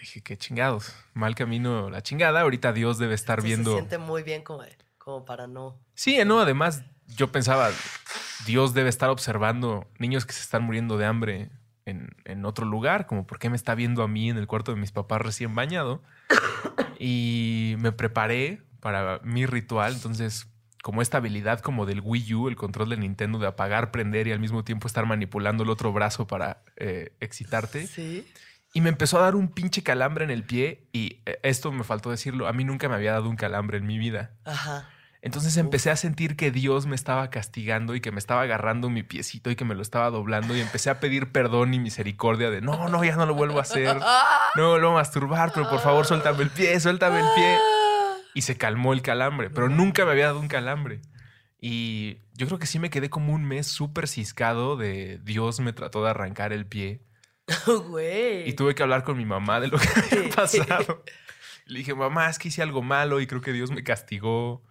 dije, 0.00 0.22
qué 0.22 0.36
chingados, 0.36 0.94
mal 1.12 1.34
camino, 1.34 1.90
la 1.90 2.02
chingada. 2.02 2.40
Ahorita 2.40 2.72
Dios 2.72 2.98
debe 2.98 3.14
estar 3.14 3.38
Entonces 3.38 3.56
viendo. 3.56 3.72
Se 3.72 3.76
siente 3.78 3.98
muy 3.98 4.22
bien 4.22 4.42
como, 4.42 4.62
como 5.10 5.24
para 5.24 5.46
no. 5.46 5.78
Sí, 5.94 6.18
no, 6.24 6.40
además 6.40 6.84
yo 7.06 7.32
pensaba, 7.32 7.70
Dios 8.46 8.74
debe 8.74 8.88
estar 8.88 9.10
observando 9.10 9.86
niños 9.98 10.24
que 10.24 10.32
se 10.32 10.40
están 10.40 10.62
muriendo 10.62 10.98
de 10.98 11.06
hambre 11.06 11.50
en, 11.84 12.10
en 12.24 12.44
otro 12.44 12.64
lugar, 12.64 13.06
como 13.06 13.26
por 13.26 13.38
qué 13.38 13.50
me 13.50 13.56
está 13.56 13.74
viendo 13.74 14.02
a 14.02 14.08
mí 14.08 14.30
en 14.30 14.38
el 14.38 14.46
cuarto 14.46 14.72
de 14.72 14.80
mis 14.80 14.92
papás 14.92 15.20
recién 15.20 15.54
bañado. 15.54 16.02
Y 17.02 17.76
me 17.78 17.92
preparé 17.92 18.60
para 18.80 19.20
mi 19.24 19.46
ritual, 19.46 19.94
entonces 19.94 20.48
como 20.82 21.00
esta 21.00 21.16
habilidad 21.16 21.60
como 21.60 21.86
del 21.86 22.02
Wii 22.02 22.34
U, 22.34 22.48
el 22.48 22.56
control 22.56 22.90
de 22.90 22.98
Nintendo 22.98 23.38
de 23.38 23.46
apagar, 23.46 23.90
prender 23.90 24.26
y 24.26 24.32
al 24.32 24.38
mismo 24.38 24.64
tiempo 24.64 24.86
estar 24.86 25.06
manipulando 25.06 25.62
el 25.62 25.70
otro 25.70 25.94
brazo 25.94 26.26
para 26.26 26.62
eh, 26.76 27.14
excitarte. 27.20 27.86
Sí. 27.86 28.26
Y 28.72 28.82
me 28.82 28.90
empezó 28.90 29.18
a 29.18 29.22
dar 29.22 29.34
un 29.34 29.48
pinche 29.48 29.82
calambre 29.82 30.24
en 30.24 30.30
el 30.30 30.44
pie 30.44 30.86
y 30.92 31.22
eh, 31.24 31.40
esto 31.42 31.72
me 31.72 31.84
faltó 31.84 32.10
decirlo, 32.10 32.46
a 32.46 32.52
mí 32.52 32.64
nunca 32.64 32.88
me 32.88 32.96
había 32.96 33.12
dado 33.12 33.30
un 33.30 33.36
calambre 33.36 33.78
en 33.78 33.86
mi 33.86 33.98
vida. 33.98 34.32
Ajá. 34.44 34.88
Entonces 35.22 35.56
empecé 35.58 35.90
a 35.90 35.96
sentir 35.96 36.34
que 36.34 36.50
Dios 36.50 36.86
me 36.86 36.96
estaba 36.96 37.28
castigando 37.28 37.94
y 37.94 38.00
que 38.00 38.10
me 38.10 38.18
estaba 38.18 38.42
agarrando 38.42 38.88
mi 38.88 39.02
piecito 39.02 39.50
y 39.50 39.56
que 39.56 39.66
me 39.66 39.74
lo 39.74 39.82
estaba 39.82 40.08
doblando 40.08 40.56
y 40.56 40.60
empecé 40.60 40.88
a 40.88 40.98
pedir 40.98 41.30
perdón 41.30 41.74
y 41.74 41.78
misericordia 41.78 42.48
de 42.50 42.62
no, 42.62 42.88
no, 42.88 43.04
ya 43.04 43.16
no 43.16 43.26
lo 43.26 43.34
vuelvo 43.34 43.58
a 43.58 43.62
hacer. 43.62 43.96
No 44.56 44.62
me 44.62 44.68
vuelvo 44.70 44.88
a 44.88 44.94
masturbar, 44.94 45.52
pero 45.54 45.70
por 45.70 45.78
favor 45.78 46.04
suéltame 46.06 46.42
el 46.42 46.50
pie, 46.50 46.80
suéltame 46.80 47.20
el 47.20 47.26
pie. 47.36 47.56
Y 48.34 48.42
se 48.42 48.56
calmó 48.56 48.92
el 48.92 49.02
calambre, 49.02 49.48
pero 49.48 49.68
nunca 49.68 50.04
me 50.04 50.10
había 50.10 50.26
dado 50.26 50.40
un 50.40 50.48
calambre. 50.48 51.02
Y 51.60 52.18
yo 52.34 52.46
creo 52.46 52.58
que 52.58 52.66
sí 52.66 52.78
me 52.78 52.90
quedé 52.90 53.10
como 53.10 53.32
un 53.34 53.44
mes 53.44 53.66
súper 53.66 54.08
ciscado 54.08 54.76
de 54.76 55.20
Dios 55.22 55.60
me 55.60 55.72
trató 55.72 56.02
de 56.02 56.10
arrancar 56.10 56.52
el 56.52 56.66
pie. 56.66 57.02
Güey. 57.88 58.48
Y 58.48 58.54
tuve 58.54 58.74
que 58.74 58.82
hablar 58.82 59.04
con 59.04 59.16
mi 59.18 59.24
mamá 59.24 59.60
de 59.60 59.68
lo 59.68 59.78
que 59.78 59.88
había 59.88 60.30
pasado. 60.34 61.04
Le 61.66 61.78
dije, 61.78 61.94
mamá, 61.94 62.28
es 62.28 62.38
que 62.38 62.48
hice 62.48 62.62
algo 62.62 62.82
malo 62.82 63.20
y 63.20 63.26
creo 63.26 63.40
que 63.40 63.52
Dios 63.52 63.70
me 63.70 63.84
castigó. 63.84 64.64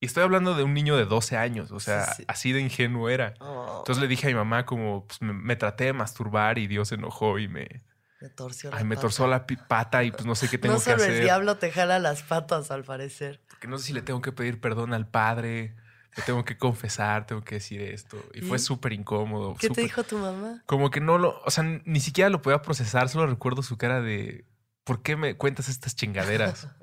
Y 0.00 0.06
estoy 0.06 0.22
hablando 0.22 0.54
de 0.54 0.62
un 0.62 0.72
niño 0.72 0.96
de 0.96 1.04
12 1.04 1.36
años, 1.36 1.70
o 1.72 1.78
sea, 1.80 2.06
Sí, 2.06 2.12
sí. 2.22 2.24
así 2.26 2.52
de 2.52 2.60
ingenuo 2.60 3.08
era. 3.10 3.34
Oh, 3.40 3.76
Entonces 3.80 4.00
le 4.00 4.08
dije 4.08 4.26
a 4.26 4.30
mi 4.30 4.34
mamá 4.34 4.64
como, 4.64 5.06
pues 5.06 5.20
me, 5.20 5.32
me 5.34 5.56
traté 5.56 5.84
de 5.84 5.92
masturbar 5.92 6.56
y 6.58 6.66
Dios 6.66 6.88
se 6.88 6.94
enojó 6.94 7.38
y 7.38 7.48
me, 7.48 7.82
me 8.20 8.30
torció 8.30 8.70
la 8.70 8.78
ay, 8.78 8.84
me 8.84 8.94
pata. 8.96 9.02
torció 9.02 9.26
la 9.26 9.46
pata 9.46 10.02
y 10.04 10.10
pues 10.10 10.24
no 10.24 10.34
sé 10.34 10.48
qué 10.48 10.56
tengo 10.58 10.74
No 10.74 10.78
que 10.80 10.84
solo 10.84 10.96
hacer. 11.02 11.12
el 11.16 11.20
diablo 11.22 11.56
te 11.58 11.70
jala 11.70 11.98
las 11.98 12.22
patas, 12.22 12.70
al 12.70 12.82
parecer. 12.84 13.42
Porque 13.50 13.68
no 13.68 13.76
sé 13.76 13.88
si 13.88 13.92
le 13.92 14.00
tengo 14.00 14.22
que 14.22 14.32
pedir 14.32 14.58
perdón 14.58 14.94
al 14.94 15.06
padre, 15.06 15.76
le 16.16 16.22
tengo 16.24 16.46
que 16.46 16.56
confesar, 16.56 17.26
tengo 17.26 17.42
que 17.42 17.56
decir 17.56 17.82
esto. 17.82 18.16
Y 18.32 18.40
fue 18.40 18.58
súper 18.58 18.94
incómodo. 18.94 19.54
¿Qué 19.60 19.68
te 19.68 19.82
dijo 19.82 20.02
tu 20.02 20.16
mamá? 20.16 20.62
Como 20.64 20.90
que 20.90 21.02
no 21.02 21.18
lo, 21.18 21.38
o 21.44 21.50
sea, 21.50 21.62
ni 21.62 22.00
siquiera 22.00 22.30
lo 22.30 22.40
podía 22.40 22.62
procesar, 22.62 23.10
solo 23.10 23.26
recuerdo 23.26 23.62
su 23.62 23.76
cara 23.76 24.00
de, 24.00 24.46
¿por 24.84 25.02
qué 25.02 25.16
me 25.16 25.36
cuentas 25.36 25.68
estas 25.68 25.94
chingaderas? 25.94 26.68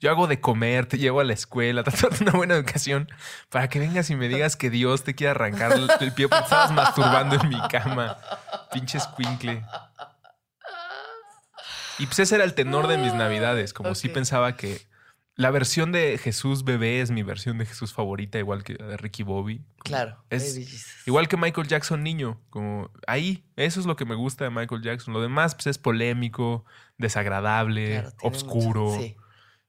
Yo 0.00 0.10
hago 0.10 0.26
de 0.26 0.40
comer, 0.40 0.86
te 0.86 0.98
llevo 0.98 1.20
a 1.20 1.24
la 1.24 1.32
escuela, 1.32 1.82
te 1.84 1.90
doy 1.90 2.10
una 2.20 2.32
buena 2.32 2.54
educación 2.54 3.08
para 3.50 3.68
que 3.68 3.78
vengas 3.80 4.08
y 4.10 4.16
me 4.16 4.28
digas 4.28 4.56
que 4.56 4.70
Dios 4.70 5.02
te 5.04 5.14
quiere 5.14 5.32
arrancar 5.32 5.72
el, 5.72 5.88
el 6.00 6.12
pie 6.12 6.28
porque 6.28 6.44
estabas 6.44 6.72
masturbando 6.72 7.36
en 7.42 7.48
mi 7.48 7.60
cama. 7.68 8.16
Pinche 8.72 8.98
escuincle. 8.98 9.64
Y 11.98 12.06
pues 12.06 12.18
ese 12.18 12.34
era 12.34 12.44
el 12.44 12.54
tenor 12.54 12.86
de 12.88 12.98
mis 12.98 13.14
navidades, 13.14 13.72
como 13.72 13.94
si 13.94 14.08
Ok. 14.08 14.14
pensaba 14.14 14.56
que 14.56 14.80
la 15.36 15.50
versión 15.50 15.90
de 15.92 16.18
Jesús 16.18 16.64
bebé 16.64 17.00
es 17.00 17.10
mi 17.10 17.22
versión 17.22 17.58
de 17.58 17.66
Jesús 17.66 17.92
favorita, 17.92 18.38
igual 18.38 18.62
que 18.64 18.74
la 18.74 18.86
de 18.86 18.96
Ricky 18.96 19.22
Bobby. 19.22 19.64
Claro. 19.82 20.24
Es 20.30 20.54
Baby 20.54 20.66
Jesus. 20.66 21.06
Igual 21.06 21.28
que 21.28 21.36
Michael 21.36 21.66
Jackson 21.68 22.02
niño, 22.02 22.40
como 22.50 22.90
ahí, 23.06 23.44
eso 23.56 23.78
es 23.80 23.86
lo 23.86 23.96
que 23.96 24.04
me 24.04 24.14
gusta 24.14 24.44
de 24.44 24.50
Michael 24.50 24.82
Jackson. 24.82 25.12
Lo 25.14 25.20
demás 25.20 25.54
pues, 25.54 25.66
es 25.68 25.78
polémico, 25.78 26.64
desagradable, 26.98 28.00
Claro, 28.00 28.16
obscuro. 28.22 28.82
mucho- 28.84 29.00
Sí, 29.02 29.16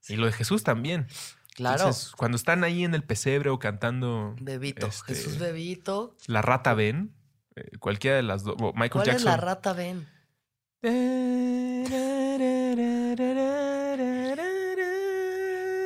Y 0.07 0.15
lo 0.17 0.27
de 0.27 0.31
Jesús 0.31 0.63
también. 0.63 1.07
claro. 1.55 1.77
Entonces, 1.77 2.11
cuando 2.11 2.35
están 2.35 2.63
ahí 2.63 2.83
en 2.83 2.93
el 2.95 3.03
pesebre 3.03 3.49
o 3.49 3.59
cantando 3.59 4.35
Bebito. 4.39 4.87
este, 4.87 5.15
Jesús 5.15 5.39
Bebito. 5.39 6.15
La 6.27 6.41
Rata 6.41 6.73
Ben, 6.73 7.13
eh, 7.55 7.77
cualquiera 7.79 8.17
de 8.17 8.23
las 8.23 8.43
dos, 8.43 8.55
Michael 8.57 8.89
¿Cuál 8.91 9.05
Jackson. 9.05 9.19
es 9.19 9.23
la 9.25 9.37
rata 9.37 9.73
Ben? 9.73 10.07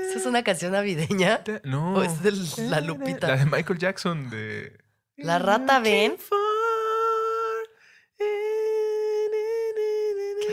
¿Esa 0.08 0.18
es 0.20 0.26
una 0.26 0.44
canción 0.44 0.72
navideña? 0.72 1.44
No. 1.64 1.96
¿O 1.96 2.04
es 2.04 2.22
de 2.24 2.32
la 2.70 2.82
Lupita? 2.82 3.28
La 3.28 3.38
de 3.38 3.46
Michael 3.46 3.80
Jackson 3.80 4.30
de... 4.30 4.78
¿La 5.18 5.38
rata 5.38 5.80
Ben? 5.80 6.16
Qué 8.18 8.26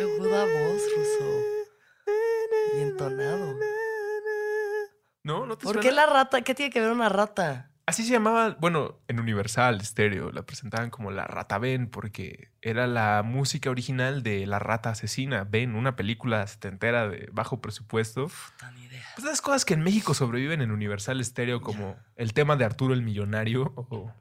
aguda 0.01 0.45
voz, 0.45 0.83
Ruso. 0.97 1.43
Y 2.77 2.81
entonado. 2.83 3.57
No, 5.57 5.59
no 5.59 5.59
te 5.59 5.65
¿Por 5.65 5.75
suena? 5.75 5.81
qué 5.89 5.93
la 5.95 6.07
rata? 6.07 6.43
¿Qué 6.43 6.55
tiene 6.55 6.71
que 6.71 6.81
ver 6.81 6.91
una 6.93 7.09
rata? 7.09 7.71
Así 7.89 8.03
se 8.05 8.11
llamaba, 8.11 8.57
bueno, 8.59 8.99
en 9.07 9.21
Universal 9.21 9.81
Stereo 9.85 10.33
la 10.33 10.43
presentaban 10.43 10.91
como 10.91 11.13
la 11.13 11.25
Rata 11.25 11.57
Ben 11.59 11.89
porque 11.89 12.51
era 12.61 12.89
la 12.89 13.23
música 13.25 13.71
original 13.71 14.25
de 14.25 14.45
La 14.45 14.59
Rata 14.59 14.91
Asesina, 14.91 15.45
Ben, 15.45 15.77
una 15.77 15.95
película 15.95 16.45
setentera 16.49 17.09
de 17.09 17.29
bajo 17.31 17.61
presupuesto. 17.61 18.27
Puta, 18.27 18.73
ni 18.73 18.87
idea. 18.87 19.05
Pues 19.15 19.25
las 19.25 19.41
cosas 19.41 19.65
que 19.65 19.75
en 19.75 19.83
México 19.83 20.15
sobreviven 20.15 20.63
en 20.63 20.73
Universal 20.73 21.25
Stereo 21.25 21.61
como 21.61 21.97
el 22.17 22.33
tema 22.33 22.57
de 22.57 22.65
Arturo 22.65 22.93
el 22.93 23.03
Millonario 23.03 23.73
o 23.77 24.13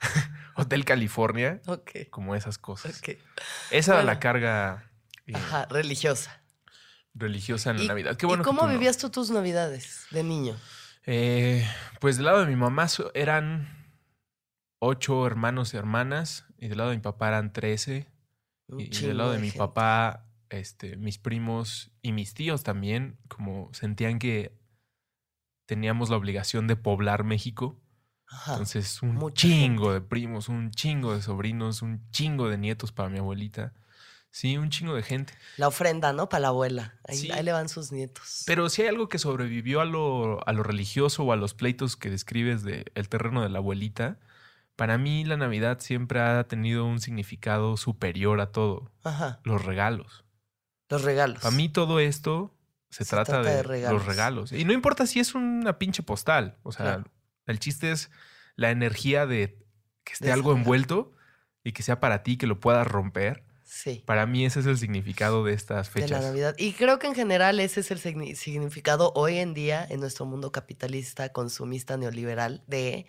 Hotel 0.54 0.86
California, 0.86 1.60
Ok. 1.66 2.08
como 2.08 2.34
esas 2.34 2.56
cosas. 2.56 2.98
Ok. 3.00 3.18
Esa 3.70 3.92
era 3.94 4.04
la 4.04 4.18
carga 4.20 4.90
eh, 5.26 5.32
Ajá, 5.34 5.66
religiosa. 5.66 6.40
Religiosa 7.16 7.70
en 7.70 7.78
la 7.78 7.84
¿Y- 7.84 7.88
Navidad. 7.88 8.16
Qué 8.16 8.26
bueno 8.26 8.42
¿Y 8.42 8.44
que 8.44 8.48
cómo 8.48 8.60
tú 8.62 8.66
no. 8.66 8.72
vivías 8.72 8.98
tú 8.98 9.10
tus 9.10 9.30
navidades 9.30 10.06
de 10.10 10.22
niño? 10.22 10.56
Eh, 11.06 11.66
pues 12.00 12.16
del 12.16 12.26
lado 12.26 12.40
de 12.40 12.46
mi 12.46 12.56
mamá 12.56 12.86
eran 13.14 13.68
ocho 14.80 15.26
hermanos 15.26 15.72
y 15.72 15.76
hermanas 15.76 16.44
y 16.58 16.68
del 16.68 16.78
lado 16.78 16.90
de 16.90 16.96
mi 16.96 17.02
papá 17.02 17.28
eran 17.28 17.52
trece. 17.52 18.08
Y, 18.68 18.88
del 18.88 19.18
lado 19.18 19.30
de, 19.32 19.38
mi 19.38 19.46
gente. 19.46 19.58
papá, 19.58 20.26
este, 20.50 20.96
mis 20.96 21.18
primos 21.18 21.92
y 22.02 22.10
mis 22.10 22.34
tíos 22.34 22.64
también, 22.64 23.16
como 23.28 23.72
sentían 23.72 24.18
que 24.18 24.58
teníamos 25.66 26.10
la 26.10 26.16
obligación 26.16 26.66
de 26.66 26.74
poblar 26.76 27.22
México. 27.22 27.80
Ajá. 28.28 28.52
Entonces, 28.54 29.02
un 29.02 29.32
chingo 29.34 29.92
de 29.92 30.00
primos, 30.00 30.48
un 30.48 30.72
chingo 30.72 31.14
de 31.14 31.22
sobrinos, 31.22 31.80
un 31.82 32.10
chingo 32.10 32.48
de 32.48 32.58
nietos 32.58 32.90
para 32.90 33.08
mi 33.08 33.18
abuelita. 33.18 33.72
Sí, 34.36 34.58
un 34.58 34.68
chingo 34.68 34.94
de 34.94 35.02
gente. 35.02 35.32
La 35.56 35.66
ofrenda, 35.68 36.12
¿no? 36.12 36.28
Para 36.28 36.40
la 36.42 36.48
abuela. 36.48 36.94
Ahí, 37.08 37.16
Sí. 37.16 37.30
ahí 37.32 37.42
le 37.42 37.52
van 37.52 37.70
sus 37.70 37.90
nietos. 37.90 38.42
Pero 38.46 38.68
si 38.68 38.82
hay 38.82 38.88
algo 38.88 39.08
que 39.08 39.18
sobrevivió 39.18 39.80
a 39.80 39.86
lo, 39.86 40.46
a 40.46 40.52
lo 40.52 40.62
religioso 40.62 41.22
o 41.24 41.32
a 41.32 41.36
los 41.36 41.54
pleitos 41.54 41.96
que 41.96 42.10
describes 42.10 42.62
del 42.62 42.84
terreno 43.08 43.40
de 43.42 43.48
la 43.48 43.60
abuelita, 43.60 44.18
para 44.76 44.98
mí 44.98 45.24
la 45.24 45.38
Navidad 45.38 45.78
siempre 45.80 46.20
ha 46.20 46.44
tenido 46.44 46.84
un 46.84 47.00
significado 47.00 47.78
superior 47.78 48.42
a 48.42 48.52
todo. 48.52 48.92
Ajá. 49.04 49.40
Los 49.42 49.64
regalos. 49.64 50.26
Los 50.90 51.00
regalos. 51.02 51.40
Para 51.42 51.56
mí 51.56 51.70
todo 51.70 51.98
esto 51.98 52.54
se, 52.90 53.04
Se 53.06 53.10
trata, 53.12 53.32
trata 53.40 53.48
de, 53.48 53.56
de 53.56 53.62
regalos. 53.62 53.98
los 54.00 54.06
regalos. 54.06 54.52
Y 54.52 54.66
no 54.66 54.74
importa 54.74 55.06
si 55.06 55.18
es 55.18 55.34
una 55.34 55.78
pinche 55.78 56.02
postal. 56.02 56.58
O 56.62 56.72
sea, 56.72 56.84
Claro. 56.84 57.04
el 57.46 57.58
chiste 57.58 57.90
es 57.90 58.10
la 58.54 58.70
energía 58.70 59.24
de 59.24 59.64
que 60.04 60.12
esté 60.12 60.26
De 60.26 60.32
algo 60.32 60.52
envuelto 60.52 61.14
y 61.64 61.72
que 61.72 61.82
sea 61.82 62.00
para 62.00 62.22
ti, 62.22 62.36
que 62.36 62.46
lo 62.46 62.60
puedas 62.60 62.86
romper. 62.86 63.45
Sí. 63.68 64.02
Para 64.06 64.26
mí 64.26 64.46
ese 64.46 64.60
es 64.60 64.66
el 64.66 64.78
significado 64.78 65.42
de 65.44 65.52
estas 65.52 65.92
De 65.92 66.00
la 66.02 66.06
fechas. 66.06 66.24
Navidad. 66.24 66.54
Y 66.56 66.72
creo 66.72 66.98
que 67.00 67.08
en 67.08 67.14
general 67.16 67.58
ese 67.60 67.80
es 67.80 67.90
el 67.90 68.00
signi- 68.00 68.34
significado 68.36 69.12
hoy 69.16 69.38
en 69.38 69.54
día 69.54 69.84
en 69.90 69.98
nuestro 70.00 70.24
mundo 70.24 70.52
capitalista, 70.52 71.30
consumista, 71.32 71.96
neoliberal 71.96 72.62
de 72.68 73.06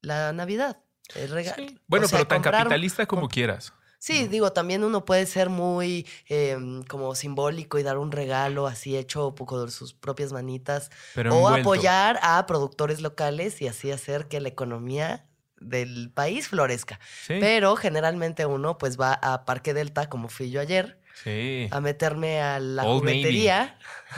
la 0.00 0.32
Navidad. 0.32 0.78
El 1.14 1.30
rega- 1.30 1.54
Sí. 1.54 1.78
Bueno, 1.86 2.06
o 2.06 2.08
sea, 2.08 2.18
pero 2.20 2.28
tan 2.28 2.38
comprar- 2.42 2.62
capitalista 2.64 3.06
como 3.06 3.28
comp- 3.28 3.32
quieras. 3.32 3.72
Sí, 3.98 4.26
digo, 4.26 4.52
también 4.52 4.82
uno 4.82 5.04
puede 5.04 5.26
ser 5.26 5.48
muy 5.48 6.06
em, 6.28 6.82
como 6.84 7.14
simbólico 7.14 7.78
y 7.78 7.84
dar 7.84 7.98
un 7.98 8.10
regalo 8.10 8.66
así 8.66 8.96
hecho 8.96 9.32
con 9.34 9.70
sus 9.70 9.94
propias 9.94 10.32
manitas. 10.32 10.90
Pero 11.14 11.32
o 11.34 11.36
envuelto. 11.36 11.60
apoyar 11.60 12.18
a 12.22 12.44
productores 12.46 13.00
locales 13.00 13.62
y 13.62 13.68
así 13.68 13.92
hacer 13.92 14.26
que 14.26 14.40
la 14.40 14.48
economía 14.48 15.26
del 15.68 16.10
país 16.12 16.48
florezca. 16.48 16.98
Sí. 17.26 17.34
Pero 17.40 17.76
generalmente 17.76 18.46
uno 18.46 18.78
pues 18.78 18.98
va 19.00 19.14
a 19.14 19.44
Parque 19.44 19.74
Delta, 19.74 20.08
como 20.08 20.28
fui 20.28 20.50
yo 20.50 20.60
ayer, 20.60 20.98
Sí. 21.22 21.68
a 21.70 21.80
meterme 21.80 22.40
a 22.40 22.58
la 22.58 22.84
Old 22.84 23.04
Navy. 23.04 23.46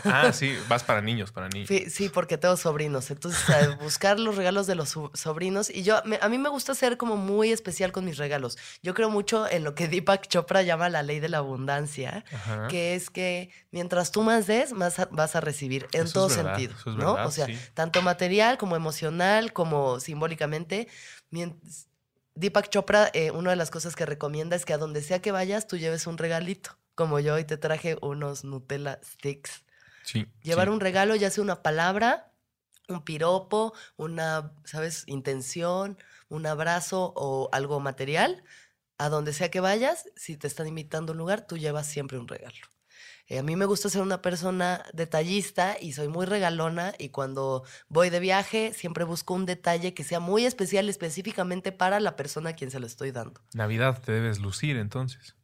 Ah, 0.05 0.33
sí, 0.33 0.57
vas 0.69 0.85
para 0.85 1.01
niños, 1.03 1.33
para 1.33 1.49
niños. 1.49 1.67
Sí, 1.69 1.91
sí, 1.91 2.09
porque 2.09 2.39
tengo 2.39 2.57
sobrinos. 2.57 3.11
Entonces, 3.11 3.49
a 3.51 3.77
buscar 3.83 4.19
los 4.21 4.37
regalos 4.37 4.67
de 4.69 4.77
los 4.77 4.91
so- 4.91 5.11
sobrinos. 5.13 5.71
Y 5.71 5.83
yo, 5.83 6.01
me- 6.05 6.19
a 6.23 6.29
mí 6.29 6.39
me 6.39 6.49
gusta 6.49 6.73
ser 6.75 6.97
como 6.97 7.17
muy 7.17 7.51
especial 7.51 7.91
con 7.91 8.05
mis 8.05 8.17
regalos. 8.17 8.57
Yo 8.83 8.95
creo 8.95 9.11
mucho 9.11 9.49
en 9.51 9.65
lo 9.65 9.75
que 9.75 9.89
Deepak 9.89 10.29
Chopra 10.29 10.63
llama 10.63 10.89
la 10.89 11.03
ley 11.03 11.19
de 11.19 11.29
la 11.29 11.39
abundancia, 11.39 12.25
Ajá. 12.33 12.69
que 12.69 12.95
es 12.95 13.11
que 13.11 13.51
mientras 13.73 14.13
tú 14.13 14.23
más 14.23 14.47
des, 14.47 14.73
más 14.73 14.97
vas 15.11 15.35
a 15.35 15.41
recibir 15.41 15.89
en 15.93 16.03
Eso 16.03 16.07
es 16.07 16.13
todo 16.13 16.29
verdad, 16.29 16.57
sentido. 16.57 16.75
¿no? 16.97 17.15
o 17.15 17.31
sea, 17.33 17.47
sí. 17.47 17.59
tanto 17.75 18.03
material 18.03 18.57
como 18.57 18.77
emocional, 18.77 19.53
como 19.53 19.99
simbólicamente. 20.01 20.89
Mien- 21.35 21.61
Deepak 22.37 22.69
Chopra, 22.69 23.11
eh, 23.13 23.31
una 23.33 23.51
de 23.51 23.57
las 23.57 23.71
cosas 23.71 23.97
que 23.97 24.07
recomienda 24.07 24.55
es 24.57 24.65
que 24.65 24.73
a 24.73 24.79
donde 24.79 25.03
sea 25.03 25.21
que 25.21 25.33
vayas, 25.33 25.67
tú 25.67 25.77
lleves 25.77 26.07
un 26.07 26.17
regalito. 26.17 26.79
Como 26.95 27.19
yo 27.19 27.35
hoy 27.35 27.45
te 27.45 27.57
traje 27.57 27.97
unos 28.03 28.45
Nutella 28.45 29.01
Sticks. 29.05 29.65
Sí. 30.05 30.27
Llevar 30.43 30.69
sí. 30.69 30.73
un 30.75 30.81
regalo, 30.81 31.17
ya 31.17 31.31
sea 31.31 31.43
una 31.43 31.63
palabra, 31.63 32.33
un 32.89 33.03
piropo, 33.05 33.73
una, 33.97 34.53
¿sabes? 34.65 35.03
Intención, 35.07 35.99
un 36.29 36.47
abrazo 36.47 37.13
o 37.17 37.49
algo 37.53 37.81
material. 37.81 38.45
A 38.97 39.09
donde 39.09 39.33
sea 39.33 39.51
que 39.51 39.59
vayas, 39.59 40.05
si 40.15 40.37
te 40.37 40.47
están 40.47 40.69
invitando 40.69 41.11
a 41.11 41.15
un 41.15 41.19
lugar, 41.19 41.47
tú 41.49 41.57
llevas 41.57 41.87
siempre 41.89 42.17
un 42.19 42.29
regalo. 42.29 42.57
Eh, 43.27 43.39
a 43.39 43.43
mí 43.43 43.57
me 43.57 43.65
gusta 43.65 43.89
ser 43.89 44.03
una 44.03 44.21
persona 44.21 44.85
detallista 44.93 45.77
y 45.81 45.93
soy 45.93 46.09
muy 46.09 46.27
regalona 46.27 46.95
y 46.99 47.09
cuando 47.09 47.65
voy 47.89 48.11
de 48.11 48.21
viaje 48.21 48.73
siempre 48.75 49.05
busco 49.05 49.33
un 49.33 49.47
detalle 49.47 49.95
que 49.95 50.05
sea 50.05 50.21
muy 50.21 50.45
especial 50.45 50.89
específicamente 50.89 51.73
para 51.73 52.01
la 52.01 52.17
persona 52.17 52.51
a 52.51 52.53
quien 52.53 52.71
se 52.71 52.81
lo 52.81 52.87
estoy 52.87 53.13
dando. 53.13 53.41
Navidad 53.55 54.03
te 54.05 54.13
debes 54.13 54.41
lucir 54.41 54.77
entonces. 54.77 55.37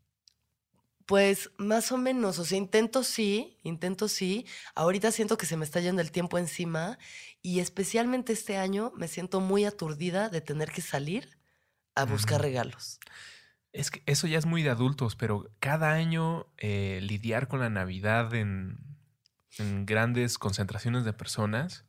Pues 1.06 1.50
más 1.56 1.90
o 1.90 1.96
menos, 1.96 2.38
o 2.38 2.44
sea, 2.44 2.56
intento 2.56 3.02
sí, 3.02 3.58
intento 3.64 4.06
sí. 4.06 4.46
Ahorita 4.76 5.10
siento 5.10 5.36
que 5.36 5.46
se 5.46 5.56
me 5.56 5.64
está 5.64 5.80
yendo 5.80 6.02
el 6.02 6.12
tiempo 6.12 6.38
encima 6.38 6.98
y 7.42 7.60
especialmente 7.60 8.32
este 8.32 8.58
año 8.58 8.92
me 8.94 9.08
siento 9.08 9.40
muy 9.40 9.64
aturdida 9.64 10.28
de 10.28 10.40
tener 10.40 10.70
que 10.70 10.82
salir 10.82 11.38
a 11.96 12.04
buscar 12.04 12.40
regalos. 12.40 13.00
Es 13.72 13.90
que 13.90 14.02
eso 14.06 14.26
ya 14.26 14.38
es 14.38 14.46
muy 14.46 14.62
de 14.62 14.70
adultos, 14.70 15.14
pero 15.16 15.48
cada 15.60 15.92
año 15.92 16.46
eh, 16.58 16.98
lidiar 17.02 17.46
con 17.48 17.60
la 17.60 17.70
Navidad 17.70 18.34
en, 18.34 18.78
en 19.58 19.86
grandes 19.86 20.38
concentraciones 20.38 21.04
de 21.04 21.12
personas 21.12 21.84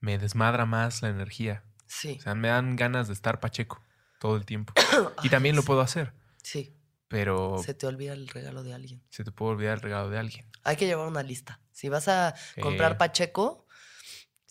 me 0.00 0.18
desmadra 0.18 0.64
más 0.66 1.02
la 1.02 1.08
energía. 1.10 1.64
Sí. 1.86 2.16
O 2.18 2.22
sea, 2.22 2.34
me 2.34 2.48
dan 2.48 2.76
ganas 2.76 3.08
de 3.08 3.12
estar 3.14 3.40
pacheco 3.40 3.82
todo 4.18 4.36
el 4.36 4.46
tiempo. 4.46 4.72
Y 5.22 5.28
también 5.28 5.54
lo 5.56 5.62
puedo 5.62 5.80
hacer, 5.80 6.14
Sí, 6.42 6.74
pero 7.08 7.58
se 7.62 7.74
te 7.74 7.86
olvida 7.86 8.14
el 8.14 8.26
regalo 8.28 8.62
de 8.62 8.72
alguien. 8.74 9.02
se 9.10 9.22
te 9.22 9.30
puede 9.30 9.52
olvidar 9.52 9.74
el 9.74 9.80
regalo 9.82 10.08
de 10.08 10.18
alguien. 10.18 10.46
Hay 10.64 10.76
que 10.76 10.86
llevar 10.86 11.06
una 11.06 11.22
lista. 11.22 11.60
Si 11.72 11.88
vas 11.88 12.08
a 12.08 12.34
comprar 12.60 12.92
Eh. 12.92 12.94
Pacheco, 12.96 13.61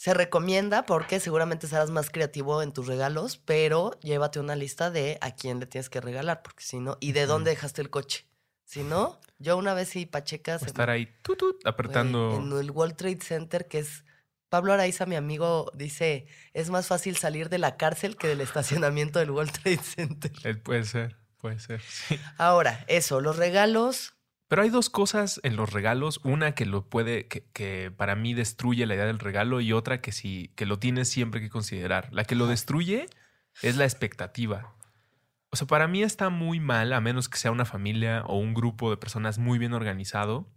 se 0.02 0.16
recomienda 0.16 0.84
porque 0.88 1.20
seguramente 1.20 1.68
serás 1.68 1.92
más 1.92 2.10
creativo 2.10 2.64
en 2.64 2.72
tus 2.72 2.88
regalos, 2.88 3.38
pero 3.38 4.00
llévate 4.00 4.40
una 4.40 4.56
lista 4.56 4.90
de 4.90 5.20
a 5.22 5.36
quién 5.36 5.60
le 5.60 5.68
tienes 5.68 5.92
que 5.92 6.02
regalar, 6.02 6.42
porque 6.42 6.64
si 6.64 6.80
no, 6.80 6.98
y 7.00 7.12
de 7.12 7.28
dónde 7.28 7.52
dejaste 7.52 7.84
el 7.84 7.92
coche. 7.92 8.26
Si 8.66 8.82
no, 8.82 9.20
yo 9.38 9.58
una 9.58 9.76
vez 9.76 9.90
sí 9.90 10.08
Pacheca 10.08 10.58
se 10.58 10.66
estar 10.66 10.90
ahí 10.90 11.06
tutut, 11.22 11.62
Güey, 11.62 11.72
apretando. 11.72 12.36
en 12.36 12.52
el 12.60 12.72
World 12.72 12.96
Trade 12.96 13.20
Center, 13.22 13.68
que 13.68 13.78
es. 13.78 14.04
Pablo 14.50 14.74
Araiza, 14.74 15.06
mi 15.06 15.16
amigo, 15.16 15.72
dice: 15.76 16.26
es 16.54 16.72
más 16.72 16.88
fácil 16.88 17.16
salir 17.16 17.50
de 17.50 17.60
la 17.60 17.78
cárcel 17.78 18.18
que 18.18 18.28
del 18.28 18.42
estacionamiento 18.42 19.20
del 19.20 19.30
World 19.30 19.52
Trade 19.52 19.78
Center. 19.84 20.32
Eh, 20.44 20.56
puede 20.56 20.84
ser, 20.86 21.16
puede 21.38 21.60
ser. 21.60 21.80
sí. 21.82 22.20
Ahora, 22.40 22.86
eso, 22.88 23.22
los 23.22 23.38
regalos. 23.38 24.16
Pero 24.52 24.64
hay 24.64 24.70
dos 24.70 24.90
cosas 24.90 25.40
en 25.44 25.56
los 25.56 25.72
regalos. 25.72 26.20
Una 26.26 26.52
que 26.52 26.66
lo 26.66 26.84
puede, 26.84 27.26
que, 27.30 27.46
que 27.54 27.90
para 27.90 28.18
mí 28.18 28.34
destruye 28.34 28.86
la 28.86 28.96
idea 28.96 29.06
del 29.06 29.18
regalo 29.18 29.62
y 29.62 29.72
otra 29.72 30.02
que 30.02 30.12
sí, 30.12 30.52
que 30.58 30.66
lo 30.66 30.78
tienes 30.78 31.08
siempre 31.08 31.40
que 31.40 31.50
considerar. 31.50 32.10
La 32.12 32.26
que 32.26 32.36
lo 32.36 32.48
destruye 32.48 33.06
es 33.62 33.78
la 33.78 33.86
expectativa. 33.86 34.76
O 35.52 35.56
sea, 35.56 35.68
para 35.68 35.88
mí 35.88 36.04
está 36.04 36.28
muy 36.28 36.60
mal, 36.60 36.92
a 36.92 37.00
menos 37.00 37.30
que 37.30 37.38
sea 37.38 37.52
una 37.52 37.64
familia 37.64 38.26
o 38.28 38.40
un 38.40 38.54
grupo 38.54 38.90
de 38.90 38.98
personas 38.98 39.38
muy 39.38 39.58
bien 39.58 39.72
organizado, 39.72 40.50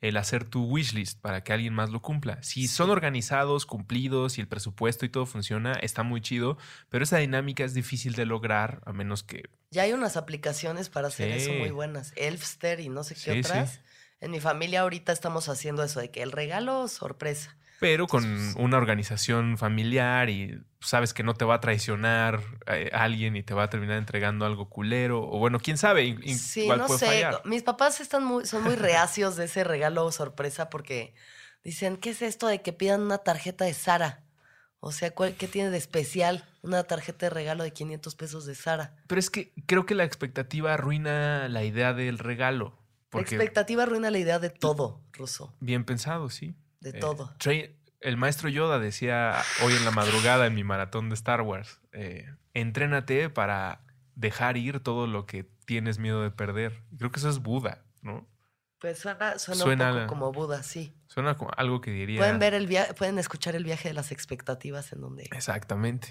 el 0.00 0.16
hacer 0.16 0.44
tu 0.44 0.64
wishlist 0.64 1.20
para 1.20 1.42
que 1.42 1.52
alguien 1.52 1.72
más 1.74 1.90
lo 1.90 2.02
cumpla. 2.02 2.42
Si 2.42 2.68
son 2.68 2.90
organizados, 2.90 3.66
cumplidos 3.66 4.38
y 4.38 4.40
el 4.40 4.48
presupuesto 4.48 5.06
y 5.06 5.08
todo 5.08 5.26
funciona, 5.26 5.72
está 5.72 6.02
muy 6.02 6.20
chido, 6.20 6.58
pero 6.88 7.04
esa 7.04 7.18
dinámica 7.18 7.64
es 7.64 7.74
difícil 7.74 8.14
de 8.14 8.26
lograr 8.26 8.82
a 8.84 8.92
menos 8.92 9.22
que 9.22 9.44
Ya 9.70 9.82
hay 9.82 9.92
unas 9.92 10.16
aplicaciones 10.16 10.88
para 10.88 11.08
hacer 11.08 11.30
eso 11.30 11.52
muy 11.52 11.70
buenas. 11.70 12.12
Elfster 12.16 12.80
y 12.80 12.88
no 12.88 13.04
sé 13.04 13.14
qué 13.14 13.20
Sí, 13.20 13.30
sí. 13.32 13.38
otras. 13.40 13.80
En 14.20 14.30
mi 14.30 14.40
familia 14.40 14.80
ahorita 14.82 15.12
estamos 15.12 15.48
haciendo 15.48 15.82
eso 15.82 16.00
de 16.00 16.10
que 16.10 16.22
el 16.22 16.32
regalo 16.32 16.88
sorpresa. 16.88 17.56
Pero 17.80 18.06
con 18.06 18.24
Entonces, 18.24 18.56
una 18.58 18.76
organización 18.78 19.58
familiar 19.58 20.30
y 20.30 20.58
sabes 20.80 21.12
que 21.14 21.22
no 21.22 21.34
te 21.34 21.44
va 21.44 21.56
a 21.56 21.60
traicionar 21.60 22.40
eh, 22.66 22.90
alguien 22.92 23.36
y 23.36 23.42
te 23.42 23.54
va 23.54 23.64
a 23.64 23.70
terminar 23.70 23.98
entregando 23.98 24.46
algo 24.46 24.68
culero. 24.68 25.22
O 25.22 25.38
bueno, 25.38 25.58
quién 25.60 25.76
sabe, 25.78 26.04
in- 26.04 26.38
Sí, 26.38 26.62
igual 26.62 26.78
no 26.78 26.86
puede 26.86 26.98
sé. 27.00 27.06
fallar. 27.06 27.42
Mis 27.44 27.62
papás 27.62 28.00
están 28.00 28.24
muy, 28.24 28.46
son 28.46 28.62
muy 28.62 28.76
reacios 28.76 29.36
de 29.36 29.44
ese 29.44 29.64
regalo 29.64 30.10
sorpresa 30.12 30.70
porque 30.70 31.14
dicen, 31.64 31.96
¿qué 31.96 32.10
es 32.10 32.22
esto 32.22 32.46
de 32.46 32.62
que 32.62 32.72
pidan 32.72 33.02
una 33.02 33.18
tarjeta 33.18 33.64
de 33.64 33.74
Sara? 33.74 34.22
O 34.80 34.92
sea, 34.92 35.10
¿cuál- 35.12 35.34
¿qué 35.34 35.48
tiene 35.48 35.70
de 35.70 35.78
especial 35.78 36.44
una 36.62 36.84
tarjeta 36.84 37.26
de 37.26 37.30
regalo 37.30 37.64
de 37.64 37.72
500 37.72 38.14
pesos 38.14 38.46
de 38.46 38.54
Sara? 38.54 38.94
Pero 39.08 39.18
es 39.18 39.30
que 39.30 39.52
creo 39.66 39.84
que 39.86 39.94
la 39.94 40.04
expectativa 40.04 40.74
arruina 40.74 41.48
la 41.48 41.64
idea 41.64 41.92
del 41.92 42.18
regalo. 42.18 42.78
La 43.12 43.20
expectativa 43.22 43.84
arruina 43.84 44.10
la 44.10 44.18
idea 44.18 44.38
de 44.38 44.50
todo, 44.50 45.00
Ruso. 45.12 45.54
bien 45.60 45.84
pensado, 45.84 46.28
sí. 46.28 46.54
De 46.92 46.98
Eh, 46.98 47.00
todo. 47.00 47.34
el 48.00 48.16
maestro 48.16 48.48
Yoda 48.48 48.78
decía 48.78 49.34
hoy 49.64 49.72
en 49.74 49.84
la 49.84 49.90
madrugada 49.90 50.46
en 50.46 50.54
mi 50.54 50.62
maratón 50.64 51.08
de 51.08 51.14
Star 51.14 51.40
Wars, 51.42 51.80
eh, 51.92 52.26
entrénate 52.54 53.28
para 53.30 53.80
dejar 54.14 54.56
ir 54.56 54.80
todo 54.80 55.06
lo 55.06 55.26
que 55.26 55.44
tienes 55.64 55.98
miedo 55.98 56.22
de 56.22 56.30
perder. 56.30 56.82
Creo 56.96 57.10
que 57.10 57.18
eso 57.18 57.28
es 57.28 57.40
Buda, 57.40 57.84
¿no? 58.02 58.28
Pues 58.78 58.98
suena, 58.98 59.38
suena, 59.38 59.62
Suena 59.62 59.84
un 59.86 59.90
poco 59.90 60.00
la- 60.02 60.06
como 60.06 60.32
Buda, 60.32 60.62
sí. 60.62 60.94
Suena 61.08 61.36
como 61.36 61.50
algo 61.56 61.80
que 61.80 61.90
diría. 61.90 62.18
Pueden 62.18 62.38
ver 62.38 62.54
el 62.54 62.66
viaje, 62.66 62.94
pueden 62.94 63.18
escuchar 63.18 63.56
el 63.56 63.64
viaje 63.64 63.88
de 63.88 63.94
las 63.94 64.12
expectativas 64.12 64.92
en 64.92 65.00
donde 65.00 65.24
Exactamente. 65.32 66.08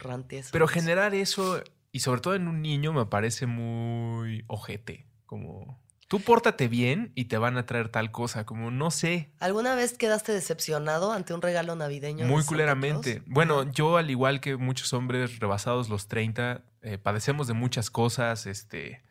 rante 0.00 0.38
eso. 0.40 0.50
Pero 0.52 0.66
generar 0.68 1.14
eso, 1.14 1.62
y 1.92 2.00
sobre 2.00 2.20
todo 2.20 2.34
en 2.34 2.48
un 2.48 2.60
niño, 2.60 2.92
me 2.92 3.06
parece 3.06 3.46
muy 3.46 4.44
ojete. 4.48 5.06
Como, 5.26 5.80
tú 6.08 6.20
pórtate 6.20 6.68
bien 6.68 7.12
y 7.14 7.26
te 7.26 7.38
van 7.38 7.56
a 7.58 7.66
traer 7.66 7.90
tal 7.90 8.10
cosa. 8.10 8.44
Como, 8.46 8.70
no 8.70 8.90
sé, 8.90 9.30
¿Alguna 9.40 9.74
vez 9.74 9.96
quedaste 9.96 10.32
decepcionado 10.32 11.12
ante 11.12 11.34
un 11.34 11.42
regalo 11.42 11.76
navideño? 11.76 12.24
de 12.24 12.30
muy 12.30 12.42
culeramente. 12.44 13.22
Bueno, 13.26 13.70
yo 13.70 13.96
al 13.98 14.10
igual 14.10 14.40
que 14.40 14.56
muchos 14.56 14.92
hombres 14.92 15.38
rebasados 15.38 15.88
los 15.88 16.08
30, 16.08 16.62
eh, 16.82 16.98
padecemos 16.98 17.46
de 17.46 17.54
muchas 17.54 17.90
cosas, 17.90 18.46
este, 18.46 19.02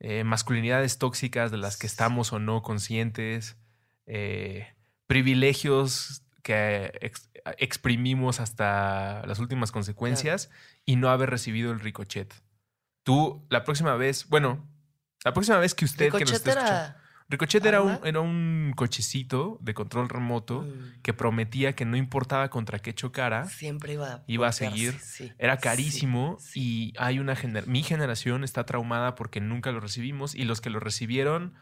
eh, 0.00 0.24
masculinidades 0.24 0.98
tóxicas 0.98 1.50
de 1.50 1.56
las 1.58 1.76
que 1.76 1.86
estamos 1.86 2.32
o 2.32 2.38
no 2.38 2.62
conscientes, 2.62 3.56
eh, 4.06 4.66
privilegios 5.06 6.22
que 6.42 6.92
ex- 7.00 7.30
exprimimos 7.58 8.40
hasta 8.40 9.24
las 9.26 9.38
últimas 9.38 9.72
consecuencias 9.72 10.50
y 10.84 10.96
no 10.96 11.08
haber 11.10 11.30
recibido 11.30 11.72
el 11.72 11.80
ricochet. 11.80 12.34
Tú, 13.02 13.44
la 13.50 13.64
próxima 13.64 13.94
vez, 13.96 14.28
bueno, 14.28 14.66
la 15.24 15.32
próxima 15.32 15.58
vez 15.58 15.74
que 15.74 15.84
usted... 15.84 16.12
que 16.12 16.24
nos 16.24 16.32
esté 16.32 16.52
era... 16.52 17.00
Ricochet 17.26 17.64
era 17.64 17.80
un, 17.80 17.98
era 18.04 18.20
un 18.20 18.74
cochecito 18.76 19.58
de 19.62 19.72
control 19.72 20.10
remoto 20.10 20.60
Mm, 20.62 21.00
que 21.02 21.14
prometía 21.14 21.74
que 21.74 21.86
no 21.86 21.96
importaba 21.96 22.50
contra 22.50 22.78
qué 22.78 22.94
chocara, 22.94 23.48
siempre 23.48 23.94
iba 23.94 24.12
a, 24.12 24.24
iba 24.26 24.46
a 24.46 24.52
seguir. 24.52 24.98
sí, 25.00 25.32
era 25.38 25.56
sí, 25.56 25.62
carísimo 25.62 26.36
sí. 26.38 26.60
y 26.60 26.92
hay 26.98 27.18
una 27.18 27.34
gener 27.34 27.66
mi 27.66 27.82
generación 27.82 28.44
está 28.44 28.66
traumada 28.66 29.14
porque 29.14 29.40
nunca 29.40 29.72
lo 29.72 29.80
recibimos 29.80 30.34
y 30.34 30.44
los 30.44 30.60
que 30.60 30.68
lo 30.68 30.80
recibieron 30.80 31.54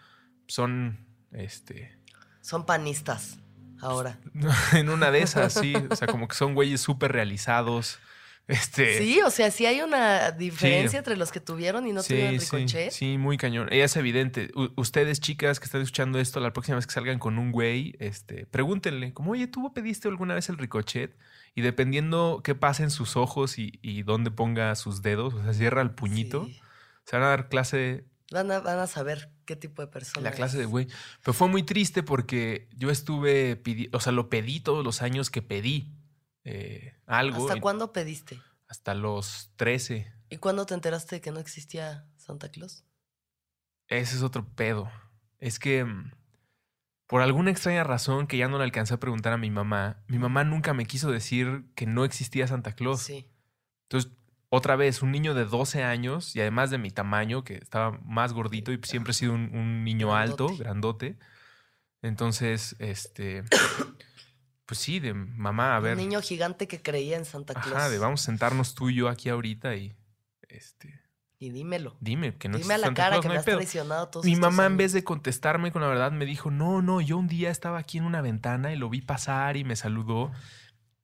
son 0.48 1.06
este 1.30 1.96
Son 2.40 2.66
panistas 2.66 3.38
ahora. 3.80 4.18
en 4.72 4.88
una 4.88 5.10
de 5.10 5.22
esas, 5.22 5.52
sí, 5.52 5.74
o 5.90 5.94
sea, 5.96 6.08
como 6.08 6.28
que 6.28 6.34
son 6.34 6.54
güeyes 6.54 6.80
súper 6.80 7.12
realizados. 7.12 7.98
Este 8.48 8.98
Sí, 8.98 9.20
o 9.24 9.30
sea, 9.30 9.50
sí 9.50 9.66
hay 9.66 9.80
una 9.82 10.32
diferencia 10.32 10.98
entre 10.98 11.16
los 11.16 11.30
que 11.30 11.40
tuvieron 11.40 11.86
y 11.86 11.92
no 11.92 12.02
tuvieron 12.02 12.40
sí, 12.40 12.56
ricochet. 12.56 12.90
sí, 12.90 13.16
muy 13.16 13.36
cañón. 13.36 13.68
Ella 13.70 13.84
es 13.84 13.96
evidente. 13.96 14.50
U- 14.54 14.70
ustedes, 14.76 15.20
chicas 15.20 15.60
que 15.60 15.64
están 15.66 15.80
escuchando 15.80 16.18
esto, 16.18 16.40
la 16.40 16.52
próxima 16.52 16.76
vez 16.76 16.86
que 16.86 16.92
salgan 16.92 17.18
con 17.18 17.38
un 17.38 17.52
güey, 17.52 17.94
este, 18.00 18.46
pregúntenle, 18.46 19.12
como, 19.14 19.32
oye, 19.32 19.46
¿tú 19.46 19.72
pediste 19.72 20.08
alguna 20.08 20.34
vez 20.34 20.48
el 20.48 20.58
ricochet? 20.58 21.16
Y 21.54 21.60
dependiendo 21.62 22.40
qué 22.42 22.54
pasa 22.54 22.82
en 22.82 22.90
sus 22.90 23.16
ojos 23.16 23.58
y, 23.58 23.78
y 23.82 24.02
dónde 24.02 24.30
ponga 24.30 24.74
sus 24.74 25.02
dedos, 25.02 25.34
o 25.34 25.42
sea, 25.44 25.52
cierra 25.54 25.80
el 25.82 25.92
puñito, 25.92 26.48
se 27.04 27.16
van 27.16 27.24
a 27.24 27.28
dar 27.28 27.48
clase, 27.48 28.04
Van 28.32 28.50
a, 28.50 28.60
van 28.60 28.78
a 28.78 28.86
saber 28.86 29.30
qué 29.44 29.56
tipo 29.56 29.82
de 29.82 29.88
persona. 29.88 30.30
la 30.30 30.34
clase 30.34 30.56
de 30.56 30.64
güey. 30.64 30.88
Pero 31.22 31.34
fue 31.34 31.48
muy 31.48 31.62
triste 31.62 32.02
porque 32.02 32.66
yo 32.74 32.90
estuve 32.90 33.56
pidiendo, 33.56 33.98
o 33.98 34.00
sea, 34.00 34.10
lo 34.12 34.30
pedí 34.30 34.60
todos 34.60 34.82
los 34.82 35.02
años 35.02 35.28
que 35.28 35.42
pedí 35.42 35.92
eh, 36.44 36.94
algo. 37.06 37.48
¿Hasta 37.48 37.60
cuándo 37.60 37.92
pediste? 37.92 38.40
Hasta 38.68 38.94
los 38.94 39.50
13. 39.56 40.12
¿Y 40.30 40.38
cuándo 40.38 40.66
te 40.66 40.74
enteraste 40.74 41.16
de 41.16 41.20
que 41.20 41.30
no 41.30 41.40
existía 41.40 42.06
Santa 42.16 42.50
Claus? 42.50 42.84
Ese 43.88 44.16
es 44.16 44.22
otro 44.22 44.46
pedo. 44.54 44.90
Es 45.38 45.58
que 45.58 45.84
mm, 45.84 46.12
por 47.06 47.20
alguna 47.20 47.50
extraña 47.50 47.84
razón 47.84 48.26
que 48.26 48.38
ya 48.38 48.48
no 48.48 48.58
le 48.58 48.64
alcancé 48.64 48.94
a 48.94 49.00
preguntar 49.00 49.34
a 49.34 49.36
mi 49.36 49.50
mamá, 49.50 50.02
mi 50.06 50.18
mamá 50.18 50.44
nunca 50.44 50.72
me 50.72 50.86
quiso 50.86 51.10
decir 51.10 51.64
que 51.74 51.86
no 51.86 52.04
existía 52.04 52.46
Santa 52.46 52.72
Claus. 52.72 53.02
Sí. 53.02 53.28
Entonces, 53.88 54.12
otra 54.48 54.76
vez, 54.76 55.02
un 55.02 55.12
niño 55.12 55.34
de 55.34 55.44
12 55.44 55.82
años 55.82 56.34
y 56.34 56.40
además 56.40 56.70
de 56.70 56.78
mi 56.78 56.90
tamaño, 56.90 57.44
que 57.44 57.56
estaba 57.56 57.98
más 58.04 58.32
gordito 58.32 58.72
y 58.72 58.80
siempre 58.82 59.10
he 59.10 59.14
sido 59.14 59.34
un, 59.34 59.54
un 59.54 59.84
niño 59.84 60.14
alto, 60.16 60.56
grandote. 60.56 61.18
Entonces, 62.00 62.76
este, 62.78 63.44
pues 64.66 64.78
sí, 64.78 65.00
de 65.00 65.14
mamá, 65.14 65.76
a 65.76 65.80
ver, 65.80 65.92
Un 65.94 65.98
niño 65.98 66.20
gigante 66.22 66.66
que 66.68 66.80
creía 66.82 67.16
en 67.16 67.24
Santa 67.24 67.54
Claus. 67.54 67.74
ajá, 67.76 67.88
de 67.90 67.98
vamos 67.98 68.22
a 68.22 68.24
sentarnos 68.26 68.74
tú 68.74 68.90
y 68.90 68.94
yo 68.96 69.08
aquí 69.08 69.28
ahorita 69.28 69.74
y, 69.76 69.94
este, 70.48 71.00
Y 71.38 71.50
dímelo. 71.50 71.96
dime 72.00 72.36
que 72.36 72.48
no 72.48 72.58
Dime 72.58 72.74
a 72.74 72.78
la 72.78 72.86
Santa 72.86 73.02
cara 73.02 73.08
Claus, 73.20 73.22
que 73.22 73.28
no 73.28 73.34
me 73.34 73.38
has 73.40 73.44
pedo. 73.44 73.56
traicionado 73.58 74.08
todos 74.08 74.24
Mi 74.24 74.36
mamá, 74.36 74.66
en 74.66 74.76
vez 74.76 74.92
de 74.92 75.02
contestarme 75.04 75.72
con 75.72 75.82
la 75.82 75.88
verdad, 75.88 76.12
me 76.12 76.24
dijo, 76.26 76.50
no, 76.50 76.80
no, 76.82 77.00
yo 77.00 77.18
un 77.18 77.28
día 77.28 77.50
estaba 77.50 77.78
aquí 77.78 77.98
en 77.98 78.04
una 78.04 78.20
ventana 78.22 78.72
y 78.72 78.76
lo 78.76 78.88
vi 78.88 79.00
pasar 79.02 79.56
y 79.56 79.64
me 79.64 79.76
saludó. 79.76 80.30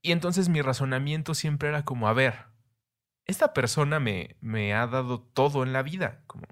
Y 0.01 0.13
entonces 0.13 0.49
mi 0.49 0.63
razonamiento 0.63 1.35
siempre 1.35 1.69
era 1.69 1.85
como, 1.85 2.09
a 2.09 2.13
ver, 2.13 2.47
esta 3.27 3.53
persona 3.53 3.99
me, 4.01 4.37
me 4.41 4.73
ha 4.75 4.87
dado 4.87 5.21
todo 5.21 5.63
en 5.65 5.73
la 5.73 5.83
vida. 5.83 6.23
Como, 6.27 6.45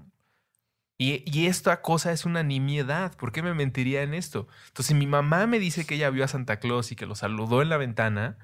y, 0.98 1.22
y 1.26 1.46
esta 1.46 1.82
cosa 1.82 2.12
es 2.12 2.24
una 2.24 2.42
nimiedad. 2.42 3.14
¿Por 3.16 3.32
qué 3.32 3.42
me 3.42 3.54
mentiría 3.54 4.02
en 4.02 4.14
esto? 4.14 4.48
Entonces, 4.68 4.86
si 4.86 4.94
mi 4.94 5.06
mamá 5.06 5.46
me 5.46 5.58
dice 5.58 5.84
que 5.84 5.96
ella 5.96 6.10
vio 6.10 6.24
a 6.24 6.28
Santa 6.28 6.58
Claus 6.58 6.90
y 6.92 6.96
que 6.96 7.06
lo 7.06 7.14
saludó 7.14 7.60
en 7.60 7.68
la 7.68 7.76
ventana, 7.76 8.38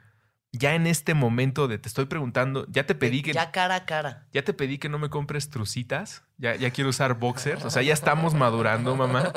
ya 0.52 0.74
en 0.74 0.86
este 0.86 1.14
momento 1.14 1.66
de 1.66 1.78
te 1.78 1.88
estoy 1.88 2.04
preguntando, 2.04 2.66
ya 2.68 2.84
te 2.84 2.94
pedí 2.94 3.22
que... 3.22 3.32
Ya 3.32 3.50
cara 3.50 3.76
a 3.76 3.84
cara. 3.86 4.26
Ya 4.32 4.42
te 4.44 4.52
pedí 4.52 4.76
que 4.76 4.90
no 4.90 4.98
me 4.98 5.08
compres 5.08 5.48
trucitas. 5.48 6.24
Ya, 6.36 6.54
ya 6.54 6.70
quiero 6.70 6.90
usar 6.90 7.14
boxers. 7.14 7.64
O 7.64 7.70
sea, 7.70 7.82
ya 7.82 7.94
estamos 7.94 8.34
madurando, 8.34 8.94
mamá. 8.94 9.32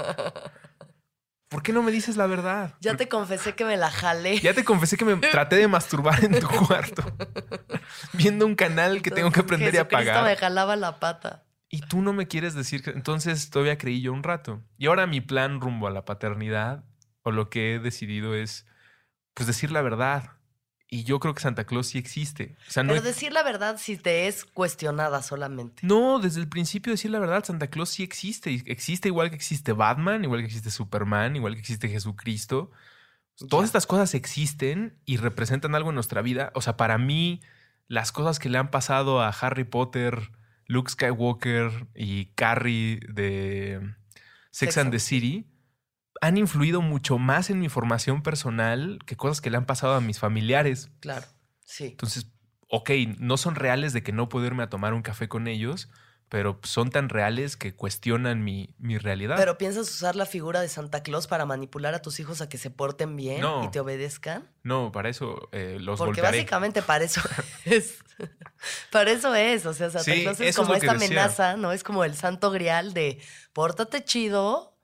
¿Por 1.47 1.63
qué 1.63 1.71
no 1.71 1.83
me 1.83 1.93
dices 1.93 2.17
la 2.17 2.27
verdad? 2.27 2.73
Ya 2.81 2.97
te 2.97 3.07
confesé 3.07 3.55
que 3.55 3.63
me 3.63 3.77
la 3.77 3.89
jalé. 3.89 4.39
Ya 4.41 4.53
te 4.53 4.65
confesé 4.65 4.97
que 4.97 5.05
me 5.05 5.15
traté 5.31 5.55
de 5.55 5.69
masturbar 5.69 6.21
en 6.25 6.37
tu 6.37 6.47
cuarto. 6.49 7.03
Viendo 8.11 8.45
un 8.45 8.55
canal 8.55 9.01
que 9.01 9.09
tengo 9.09 9.31
que 9.31 9.39
aprender 9.39 9.69
a 9.69 9.85
Jesucristo 9.85 10.11
apagar. 10.11 10.23
me 10.25 10.35
jalaba 10.35 10.75
la 10.75 10.99
pata. 10.99 11.44
Y 11.75 11.81
tú 11.81 12.01
no 12.01 12.13
me 12.13 12.29
quieres 12.29 12.53
decir 12.53 12.81
que... 12.81 12.91
Entonces 12.91 13.49
todavía 13.49 13.77
creí 13.77 13.99
yo 13.99 14.13
un 14.13 14.23
rato. 14.23 14.63
Y 14.77 14.85
ahora 14.85 15.07
mi 15.07 15.19
plan 15.19 15.59
rumbo 15.59 15.87
a 15.87 15.91
la 15.91 16.05
paternidad, 16.05 16.85
o 17.23 17.31
lo 17.31 17.49
que 17.49 17.75
he 17.75 17.79
decidido 17.79 18.33
es, 18.33 18.65
pues 19.33 19.45
decir 19.45 19.71
la 19.71 19.81
verdad. 19.81 20.31
Y 20.87 21.03
yo 21.03 21.19
creo 21.19 21.33
que 21.33 21.41
Santa 21.41 21.65
Claus 21.65 21.87
sí 21.87 21.97
existe. 21.97 22.55
O 22.69 22.71
sea, 22.71 22.83
no 22.83 22.93
Pero 22.93 23.01
decir 23.01 23.33
la 23.33 23.43
verdad 23.43 23.75
si 23.77 23.97
te 23.97 24.27
es 24.27 24.45
cuestionada 24.45 25.21
solamente. 25.21 25.85
No, 25.85 26.19
desde 26.19 26.39
el 26.39 26.47
principio 26.47 26.93
decir 26.93 27.11
la 27.11 27.19
verdad, 27.19 27.43
Santa 27.43 27.67
Claus 27.67 27.89
sí 27.89 28.03
existe. 28.03 28.63
Existe 28.67 29.09
igual 29.09 29.29
que 29.29 29.35
existe 29.35 29.73
Batman, 29.73 30.23
igual 30.23 30.39
que 30.39 30.45
existe 30.45 30.71
Superman, 30.71 31.35
igual 31.35 31.55
que 31.55 31.59
existe 31.59 31.89
Jesucristo. 31.89 32.71
Todas 33.49 33.65
estas 33.65 33.85
cosas 33.85 34.13
existen 34.13 34.97
y 35.03 35.17
representan 35.17 35.75
algo 35.75 35.89
en 35.89 35.95
nuestra 35.95 36.21
vida. 36.21 36.53
O 36.55 36.61
sea, 36.61 36.77
para 36.77 36.97
mí, 36.97 37.41
las 37.89 38.13
cosas 38.13 38.39
que 38.39 38.47
le 38.47 38.59
han 38.59 38.71
pasado 38.71 39.21
a 39.21 39.27
Harry 39.27 39.65
Potter, 39.65 40.31
Luke 40.67 40.91
Skywalker 40.91 41.87
y 41.95 42.27
Carrie 42.35 42.99
de 43.07 43.79
Sex, 44.51 44.73
Sex 44.73 44.77
and 44.77 44.87
and 44.87 44.93
the 44.93 44.99
City 44.99 45.47
han 46.21 46.37
influido 46.37 46.81
mucho 46.81 47.17
más 47.17 47.49
en 47.49 47.59
mi 47.59 47.69
formación 47.69 48.23
personal 48.23 48.99
que 49.05 49.15
cosas 49.15 49.41
que 49.41 49.49
le 49.49 49.57
han 49.57 49.65
pasado 49.65 49.93
a 49.93 50.01
mis 50.01 50.19
familiares. 50.19 50.89
Claro, 50.99 51.27
sí. 51.65 51.85
Entonces, 51.85 52.27
ok, 52.69 52.89
no 53.19 53.37
son 53.37 53.55
reales 53.55 53.93
de 53.93 54.03
que 54.03 54.11
no 54.11 54.29
puedo 54.29 54.45
irme 54.45 54.63
a 54.63 54.69
tomar 54.69 54.93
un 54.93 55.01
café 55.01 55.27
con 55.27 55.47
ellos, 55.47 55.89
pero 56.29 56.59
son 56.63 56.89
tan 56.89 57.09
reales 57.09 57.55
que 57.55 57.75
cuestionan 57.75 58.43
mi, 58.43 58.73
mi 58.79 58.97
realidad. 58.97 59.35
Pero 59.37 59.57
piensas 59.57 59.89
usar 59.89 60.15
la 60.15 60.25
figura 60.25 60.59
de 60.61 60.67
Santa 60.69 61.03
Claus 61.03 61.27
para 61.27 61.45
manipular 61.45 61.93
a 61.93 62.01
tus 62.01 62.19
hijos 62.19 62.41
a 62.41 62.49
que 62.49 62.57
se 62.57 62.69
porten 62.71 63.15
bien 63.15 63.41
No. 63.41 63.63
y 63.63 63.69
te 63.71 63.79
obedezcan. 63.79 64.49
no, 64.63 64.91
para 64.91 65.09
eso 65.09 65.47
eh, 65.51 65.77
los 65.79 65.99
Porque 65.99 66.21
básicamente 66.21 66.81
para 66.81 67.03
eso 67.05 67.21
es. 67.65 67.99
para 68.91 69.11
eso 69.11 69.33
es. 69.35 69.65
O 69.65 69.73
sea, 69.73 69.89
Santa 69.89 70.03
Sí, 70.11 70.23
Claus 70.23 70.39
es 70.41 70.55
como 70.55 70.73
esta 70.73 70.91
amenaza, 70.93 71.57
¿no? 71.57 71.71
Es 71.71 71.83
como 71.83 72.03
el 72.03 72.15
santo 72.15 72.51
grial 72.51 72.93
de 72.93 73.19
pórtate 73.53 74.03
chido 74.03 74.77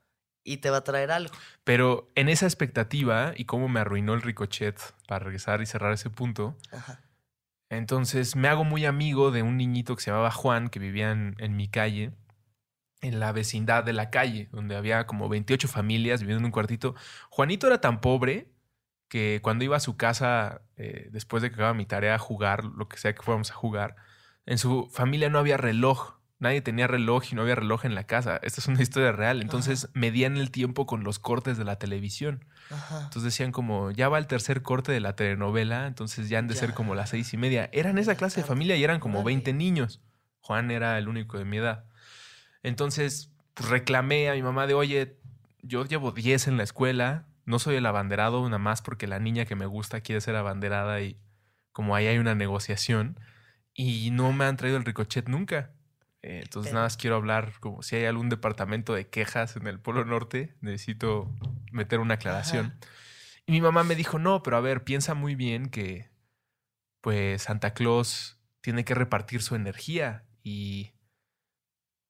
y 0.44 0.58
te 0.58 0.70
va 0.70 0.78
a 0.78 0.84
traer 0.84 1.10
algo. 1.10 1.34
Pero 1.64 2.10
en 2.14 2.28
esa 2.28 2.46
expectativa 2.46 3.32
y 3.36 3.44
cómo 3.44 3.68
me 3.68 3.80
arruinó 3.80 4.14
el 4.14 4.22
ricochet 4.22 4.78
para 5.06 5.24
regresar 5.24 5.60
y 5.62 5.66
cerrar 5.66 5.92
ese 5.92 6.10
punto, 6.10 6.56
Ajá. 6.72 7.00
Entonces 7.72 8.36
me 8.36 8.48
hago 8.48 8.64
muy 8.64 8.84
amigo 8.84 9.30
de 9.30 9.42
un 9.42 9.56
niñito 9.56 9.96
que 9.96 10.02
se 10.02 10.10
llamaba 10.10 10.30
Juan, 10.30 10.68
que 10.68 10.78
vivía 10.78 11.10
en, 11.10 11.56
mi 11.56 11.68
calle, 11.68 12.12
en 13.00 13.18
la 13.18 13.32
vecindad 13.32 13.82
de 13.82 13.94
la 13.94 14.10
calle, 14.10 14.50
donde 14.52 14.76
había 14.76 15.06
como 15.06 15.28
28 15.30 15.68
familias 15.68 16.20
viviendo 16.20 16.40
en 16.40 16.44
un 16.46 16.50
cuartito. 16.50 16.94
Juanito 17.30 17.66
era 17.66 17.80
tan 17.80 18.02
pobre 18.02 18.52
que 19.08 19.40
cuando 19.42 19.64
iba 19.64 19.78
a 19.78 19.80
su 19.80 19.96
casa, 19.96 20.60
eh, 20.76 21.08
después 21.12 21.42
de 21.42 21.48
que 21.48 21.54
acababa 21.54 21.72
mi 21.74 21.86
tarea 21.86 22.16
a 22.16 22.18
jugar, 22.18 22.64
lo 22.64 22.88
que 22.88 22.98
sea 22.98 23.14
que 23.14 23.22
fuéramos 23.22 23.50
a 23.50 23.54
jugar, 23.54 23.96
en 24.44 24.58
su 24.58 24.88
familia 24.92 25.30
no 25.30 25.38
había 25.38 25.56
reloj. 25.56 26.18
Nadie 26.42 26.60
tenía 26.60 26.88
reloj 26.88 27.22
y 27.30 27.36
no 27.36 27.42
había 27.42 27.54
reloj 27.54 27.84
en 27.84 27.94
la 27.94 28.02
casa. 28.02 28.40
Esta 28.42 28.60
es 28.60 28.66
una 28.66 28.82
historia 28.82 29.12
real. 29.12 29.40
Entonces 29.40 29.88
medían 29.94 30.36
el 30.36 30.50
tiempo 30.50 30.86
con 30.86 31.04
los 31.04 31.20
cortes 31.20 31.56
de 31.56 31.62
la 31.62 31.76
televisión. 31.76 32.44
Ajá. 32.68 32.96
Entonces 33.04 33.22
decían 33.22 33.52
como, 33.52 33.92
ya 33.92 34.08
va 34.08 34.18
el 34.18 34.26
tercer 34.26 34.60
corte 34.60 34.90
de 34.90 34.98
la 34.98 35.14
telenovela, 35.14 35.86
entonces 35.86 36.28
ya 36.28 36.40
han 36.40 36.48
de 36.48 36.56
ser 36.56 36.74
como 36.74 36.96
las 36.96 37.10
seis 37.10 37.32
y 37.32 37.36
media. 37.36 37.70
Eran 37.72 37.96
esa 37.96 38.16
clase 38.16 38.40
de 38.40 38.46
familia 38.46 38.74
y 38.74 38.82
eran 38.82 38.98
como 38.98 39.20
Órale. 39.20 39.36
20 39.36 39.52
niños. 39.52 40.00
Juan 40.40 40.72
era 40.72 40.98
el 40.98 41.06
único 41.06 41.38
de 41.38 41.44
mi 41.44 41.58
edad. 41.58 41.84
Entonces, 42.64 43.30
pues 43.54 43.68
reclamé 43.68 44.28
a 44.28 44.34
mi 44.34 44.42
mamá 44.42 44.66
de, 44.66 44.74
oye, 44.74 45.20
yo 45.62 45.84
llevo 45.84 46.10
10 46.10 46.48
en 46.48 46.56
la 46.56 46.64
escuela, 46.64 47.24
no 47.44 47.60
soy 47.60 47.76
el 47.76 47.86
abanderado, 47.86 48.44
nada 48.46 48.58
más 48.58 48.82
porque 48.82 49.06
la 49.06 49.20
niña 49.20 49.44
que 49.44 49.54
me 49.54 49.66
gusta 49.66 50.00
quiere 50.00 50.20
ser 50.20 50.34
abanderada 50.34 51.00
y 51.02 51.20
como 51.70 51.94
ahí 51.94 52.08
hay 52.08 52.18
una 52.18 52.34
negociación 52.34 53.16
y 53.74 54.10
no 54.10 54.32
me 54.32 54.44
han 54.44 54.56
traído 54.56 54.76
el 54.76 54.84
ricochet 54.84 55.28
nunca. 55.28 55.70
Eh, 56.22 56.40
entonces 56.44 56.70
Pero- 56.70 56.74
nada 56.74 56.86
más 56.86 56.96
quiero 56.96 57.16
hablar 57.16 57.54
como 57.60 57.82
si 57.82 57.96
hay 57.96 58.04
algún 58.04 58.28
departamento 58.28 58.94
de 58.94 59.08
quejas 59.08 59.56
en 59.56 59.66
el 59.66 59.80
Polo 59.80 60.04
Norte, 60.04 60.54
necesito 60.60 61.30
meter 61.72 61.98
una 62.00 62.14
aclaración. 62.14 62.66
Ajá. 62.66 62.76
Y 63.46 63.52
mi 63.52 63.60
mamá 63.60 63.82
me 63.82 63.96
dijo, 63.96 64.18
no, 64.20 64.42
pero 64.42 64.56
a 64.56 64.60
ver, 64.60 64.84
piensa 64.84 65.14
muy 65.14 65.34
bien 65.34 65.68
que 65.68 66.10
pues 67.00 67.42
Santa 67.42 67.74
Claus 67.74 68.38
tiene 68.60 68.84
que 68.84 68.94
repartir 68.94 69.42
su 69.42 69.56
energía 69.56 70.24
y 70.44 70.92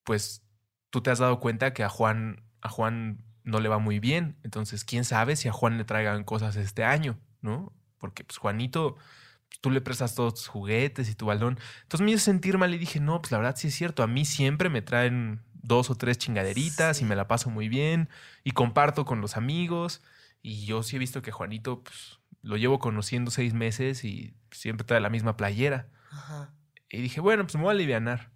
pues 0.04 0.44
tú 0.90 1.02
te 1.02 1.10
has 1.10 1.18
dado 1.18 1.40
cuenta 1.40 1.72
que 1.72 1.82
a 1.84 1.88
Juan, 1.88 2.44
a 2.60 2.68
Juan 2.68 3.24
no 3.44 3.60
le 3.60 3.68
va 3.70 3.78
muy 3.78 3.98
bien. 3.98 4.36
Entonces, 4.42 4.84
quién 4.84 5.04
sabe 5.04 5.36
si 5.36 5.48
a 5.48 5.52
Juan 5.52 5.78
le 5.78 5.84
traigan 5.84 6.24
cosas 6.24 6.56
este 6.56 6.84
año, 6.84 7.18
¿no? 7.40 7.72
Porque 7.98 8.24
pues 8.24 8.36
Juanito, 8.36 8.96
tú 9.60 9.70
le 9.70 9.80
prestas 9.80 10.14
todos 10.14 10.34
tus 10.34 10.48
juguetes 10.48 11.08
y 11.08 11.14
tu 11.14 11.26
balón. 11.26 11.58
Entonces 11.82 12.04
me 12.04 12.10
hizo 12.12 12.24
sentir 12.24 12.58
mal 12.58 12.74
y 12.74 12.78
dije, 12.78 12.98
no, 13.00 13.20
pues 13.20 13.30
la 13.32 13.38
verdad 13.38 13.54
sí 13.56 13.68
es 13.68 13.74
cierto. 13.74 14.02
A 14.02 14.06
mí 14.06 14.24
siempre 14.24 14.68
me 14.70 14.82
traen 14.82 15.40
dos 15.54 15.90
o 15.90 15.94
tres 15.94 16.18
chingaderitas 16.18 16.96
Sí. 16.96 17.04
y 17.04 17.06
me 17.06 17.14
la 17.14 17.28
paso 17.28 17.48
muy 17.50 17.68
bien 17.68 18.08
y 18.42 18.50
comparto 18.52 19.04
con 19.04 19.20
los 19.20 19.36
amigos. 19.36 20.02
Y 20.42 20.64
yo 20.66 20.82
sí 20.82 20.96
he 20.96 20.98
visto 20.98 21.22
que 21.22 21.30
Juanito, 21.30 21.84
pues 21.84 22.18
lo 22.42 22.56
llevo 22.56 22.80
conociendo 22.80 23.30
seis 23.30 23.54
meses 23.54 24.02
y 24.04 24.34
siempre 24.50 24.84
trae 24.84 25.00
la 25.00 25.10
misma 25.10 25.36
playera. 25.36 25.86
Ajá. 26.10 26.50
Y 26.90 27.00
dije, 27.00 27.20
bueno, 27.20 27.44
pues 27.44 27.54
me 27.54 27.60
voy 27.62 27.68
a 27.68 27.72
alivianar. 27.72 28.31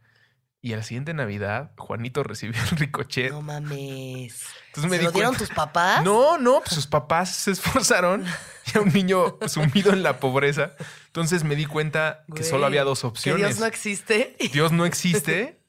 Y 0.62 0.72
a 0.72 0.78
la 0.78 0.82
siguiente 0.82 1.14
Navidad, 1.14 1.70
Juanito 1.76 2.22
recibió 2.24 2.60
el 2.72 2.76
ricochet. 2.78 3.30
No 3.30 3.40
mames. 3.42 4.42
Entonces 4.68 4.90
me 4.90 4.96
¿Se 4.96 4.98
di 4.98 5.04
lo 5.04 5.12
dieron 5.12 5.34
cuenta- 5.34 5.38
tus 5.46 5.54
papás? 5.54 6.02
No, 6.04 6.38
no, 6.38 6.58
pues 6.60 6.74
sus 6.74 6.86
papás 6.88 7.30
se 7.30 7.52
esforzaron. 7.52 8.24
Y 8.66 8.70
era 8.70 8.80
un 8.80 8.92
niño 8.92 9.38
sumido 9.46 9.92
en 9.92 10.02
la 10.02 10.18
pobreza. 10.18 10.72
Entonces 11.06 11.44
me 11.44 11.54
di 11.54 11.66
cuenta 11.66 12.24
que 12.34 12.42
solo 12.42 12.66
había 12.66 12.82
dos 12.84 13.02
Que 13.02 13.06
opciones. 13.06 13.46
Dios 13.46 13.60
no 13.60 13.66
existe. 13.66 14.36
Dios 14.52 14.72
no 14.72 14.86
existe. 14.86 15.60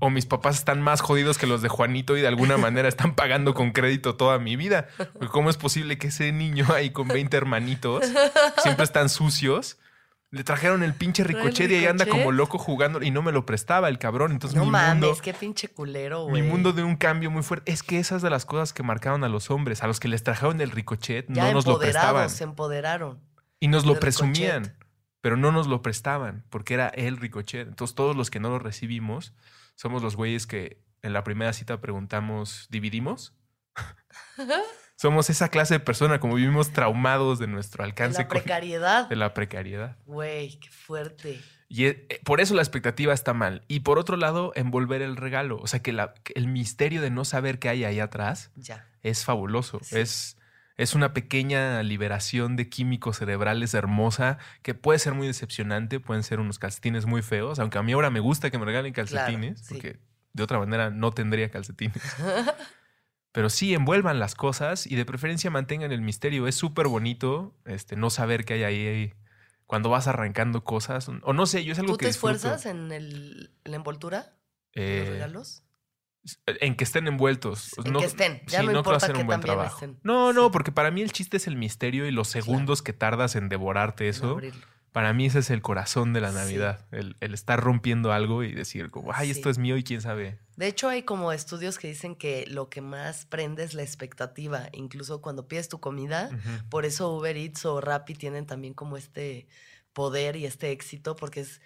O 0.00 0.10
mis 0.10 0.26
papás 0.26 0.56
están 0.58 0.80
más 0.80 1.00
jodidos 1.00 1.38
que 1.38 1.48
los 1.48 1.60
de 1.60 1.68
Juanito 1.68 2.16
y 2.16 2.20
de 2.20 2.28
alguna 2.28 2.56
manera 2.56 2.86
están 2.88 3.16
pagando 3.16 3.52
con 3.54 3.72
crédito 3.72 4.14
toda 4.14 4.38
mi 4.38 4.54
vida. 4.54 4.86
Porque 4.96 5.26
¿Cómo 5.32 5.50
es 5.50 5.56
posible 5.56 5.98
que 5.98 6.08
ese 6.08 6.30
niño 6.30 6.66
ahí 6.72 6.90
con 6.90 7.08
20 7.08 7.36
hermanitos 7.36 8.04
siempre 8.62 8.84
están 8.84 9.08
sucios? 9.08 9.78
Le 10.30 10.44
trajeron 10.44 10.82
el 10.82 10.92
pinche 10.92 11.22
el 11.22 11.28
ricochet 11.28 11.70
y 11.70 11.76
ahí 11.76 11.86
anda 11.86 12.04
como 12.04 12.32
loco 12.32 12.58
jugando 12.58 13.02
y 13.02 13.10
no 13.10 13.22
me 13.22 13.32
lo 13.32 13.46
prestaba 13.46 13.88
el 13.88 13.98
cabrón. 13.98 14.32
Entonces 14.32 14.56
no 14.56 14.66
mi 14.66 14.70
mames, 14.70 15.08
mundo, 15.08 15.22
qué 15.22 15.32
pinche 15.32 15.68
culero, 15.68 16.26
mi 16.26 16.40
güey. 16.40 16.42
mundo 16.42 16.72
de 16.74 16.82
un 16.82 16.96
cambio 16.96 17.30
muy 17.30 17.42
fuerte. 17.42 17.72
Es 17.72 17.82
que 17.82 17.98
esas 17.98 18.20
de 18.20 18.28
las 18.28 18.44
cosas 18.44 18.74
que 18.74 18.82
marcaron 18.82 19.24
a 19.24 19.28
los 19.28 19.50
hombres, 19.50 19.82
a 19.82 19.86
los 19.86 20.00
que 20.00 20.08
les 20.08 20.22
trajeron 20.22 20.60
el 20.60 20.70
ricochet, 20.70 21.24
ya 21.30 21.46
no 21.46 21.54
nos 21.54 21.66
lo 21.66 21.78
prestaban. 21.78 22.28
se 22.28 22.44
empoderaron. 22.44 23.20
Y 23.58 23.68
nos 23.68 23.86
lo 23.86 23.98
presumían, 23.98 24.64
ricochet. 24.64 24.86
pero 25.22 25.36
no 25.38 25.50
nos 25.50 25.66
lo 25.66 25.80
prestaban 25.80 26.44
porque 26.50 26.74
era 26.74 26.88
el 26.88 27.16
ricochet. 27.16 27.66
Entonces 27.66 27.94
todos 27.94 28.14
los 28.14 28.28
que 28.28 28.38
no 28.38 28.50
lo 28.50 28.58
recibimos 28.58 29.32
somos 29.76 30.02
los 30.02 30.14
güeyes 30.14 30.46
que 30.46 30.82
en 31.00 31.14
la 31.14 31.24
primera 31.24 31.54
cita 31.54 31.80
preguntamos, 31.80 32.66
¿dividimos? 32.70 33.34
somos 35.00 35.30
esa 35.30 35.48
clase 35.48 35.74
de 35.74 35.80
persona 35.80 36.18
como 36.18 36.34
vivimos 36.34 36.72
traumados 36.72 37.38
de 37.38 37.46
nuestro 37.46 37.84
alcance 37.84 38.22
la 38.22 38.28
con- 38.28 38.40
precariedad. 38.40 39.08
de 39.08 39.14
la 39.16 39.32
precariedad. 39.32 39.96
Güey, 40.06 40.58
qué 40.58 40.68
fuerte. 40.70 41.40
Y 41.68 41.84
eh, 41.84 42.06
eh, 42.08 42.20
por 42.24 42.40
eso 42.40 42.54
la 42.54 42.62
expectativa 42.62 43.12
está 43.14 43.32
mal. 43.32 43.62
Y 43.68 43.80
por 43.80 43.98
otro 43.98 44.16
lado, 44.16 44.52
envolver 44.56 45.00
el 45.02 45.16
regalo. 45.16 45.58
O 45.60 45.66
sea, 45.68 45.80
que, 45.80 45.92
la- 45.92 46.14
que 46.24 46.32
el 46.34 46.48
misterio 46.48 47.00
de 47.00 47.10
no 47.10 47.24
saber 47.24 47.58
qué 47.60 47.68
hay 47.68 47.84
ahí 47.84 48.00
atrás 48.00 48.50
Ya. 48.56 48.86
es 49.02 49.24
fabuloso. 49.24 49.78
Sí. 49.82 49.98
Es, 49.98 50.36
es 50.76 50.94
una 50.94 51.12
pequeña 51.12 51.80
liberación 51.84 52.56
de 52.56 52.68
químicos 52.68 53.18
cerebrales 53.18 53.74
hermosa 53.74 54.38
que 54.62 54.74
puede 54.74 54.98
ser 54.98 55.14
muy 55.14 55.26
decepcionante. 55.28 56.00
Pueden 56.00 56.24
ser 56.24 56.40
unos 56.40 56.58
calcetines 56.58 57.06
muy 57.06 57.22
feos, 57.22 57.58
aunque 57.60 57.78
a 57.78 57.82
mí 57.84 57.92
ahora 57.92 58.10
me 58.10 58.20
gusta 58.20 58.50
que 58.50 58.58
me 58.58 58.64
regalen 58.64 58.92
calcetines, 58.92 59.64
porque 59.68 59.98
de 60.32 60.42
otra 60.42 60.58
manera 60.58 60.90
no 60.90 61.12
tendría 61.12 61.50
calcetines. 61.50 62.02
Pero 63.38 63.50
sí, 63.50 63.72
envuelvan 63.72 64.18
las 64.18 64.34
cosas 64.34 64.84
y 64.84 64.96
de 64.96 65.04
preferencia 65.04 65.48
mantengan 65.48 65.92
el 65.92 66.00
misterio. 66.00 66.48
Es 66.48 66.56
súper 66.56 66.88
bonito 66.88 67.54
este, 67.66 67.94
no 67.94 68.10
saber 68.10 68.44
qué 68.44 68.54
hay 68.54 68.64
ahí 68.64 69.14
cuando 69.64 69.90
vas 69.90 70.08
arrancando 70.08 70.64
cosas. 70.64 71.08
O 71.22 71.32
no 71.32 71.46
sé, 71.46 71.62
yo 71.64 71.72
es 71.72 71.78
algo 71.78 71.92
¿Tú 71.92 71.98
que 71.98 72.06
te 72.06 72.08
disfruto. 72.08 72.34
esfuerzas 72.34 72.66
en, 72.66 72.90
el, 72.90 73.52
en 73.62 73.70
la 73.70 73.76
envoltura 73.76 74.34
Eh, 74.74 75.02
los 75.02 75.08
regalos? 75.10 75.62
En 76.46 76.74
que 76.74 76.82
estén 76.82 77.06
envueltos. 77.06 77.76
En 77.84 77.92
que 77.94 78.06
estén. 78.06 78.42
Ya 78.48 78.62
no 78.62 78.70
creo 78.70 78.78
importa 78.80 78.96
hacer 79.06 79.14
que 79.14 79.20
un 79.20 79.28
buen 79.28 79.40
trabajo. 79.40 79.76
estén. 79.76 80.00
No, 80.02 80.32
no, 80.32 80.46
Sí. 80.46 80.50
porque 80.52 80.72
para 80.72 80.90
mí 80.90 81.00
el 81.02 81.12
chiste 81.12 81.36
es 81.36 81.46
el 81.46 81.54
misterio 81.54 82.08
y 82.08 82.10
los 82.10 82.26
segundos 82.26 82.82
que 82.82 82.92
tardas 82.92 83.36
en 83.36 83.48
devorarte 83.48 84.02
En 84.06 84.10
eso. 84.10 84.30
abrirlo. 84.32 84.66
Para 84.98 85.12
mí 85.12 85.26
ese 85.26 85.38
es 85.38 85.50
el 85.50 85.62
corazón 85.62 86.12
de 86.12 86.20
la 86.20 86.30
Sí. 86.30 86.34
Navidad. 86.34 86.84
El, 86.90 87.16
el 87.20 87.32
estar 87.32 87.60
rompiendo 87.60 88.10
algo 88.10 88.42
y 88.42 88.52
decir, 88.52 88.90
como, 88.90 89.12
ay, 89.14 89.30
esto 89.30 89.48
es 89.48 89.56
mío 89.56 89.76
y 89.76 89.84
quién 89.84 90.00
sabe. 90.02 90.40
De 90.56 90.66
hecho, 90.66 90.88
hay 90.88 91.04
como 91.04 91.30
estudios 91.30 91.78
que 91.78 91.86
dicen 91.86 92.16
que 92.16 92.46
lo 92.48 92.68
que 92.68 92.80
más 92.80 93.24
prende 93.24 93.62
es 93.62 93.74
la 93.74 93.82
expectativa, 93.84 94.68
incluso 94.72 95.20
cuando 95.22 95.46
pides 95.46 95.68
tu 95.68 95.78
comida. 95.78 96.30
Por 96.68 96.84
eso 96.84 97.12
Uber 97.16 97.36
Eats 97.36 97.64
o 97.64 97.80
Rappi 97.80 98.14
tienen 98.14 98.44
también 98.44 98.74
como 98.74 98.96
este 98.96 99.46
poder 99.92 100.34
y 100.34 100.46
este 100.46 100.72
éxito, 100.72 101.14
porque 101.14 101.42
es 101.42 101.60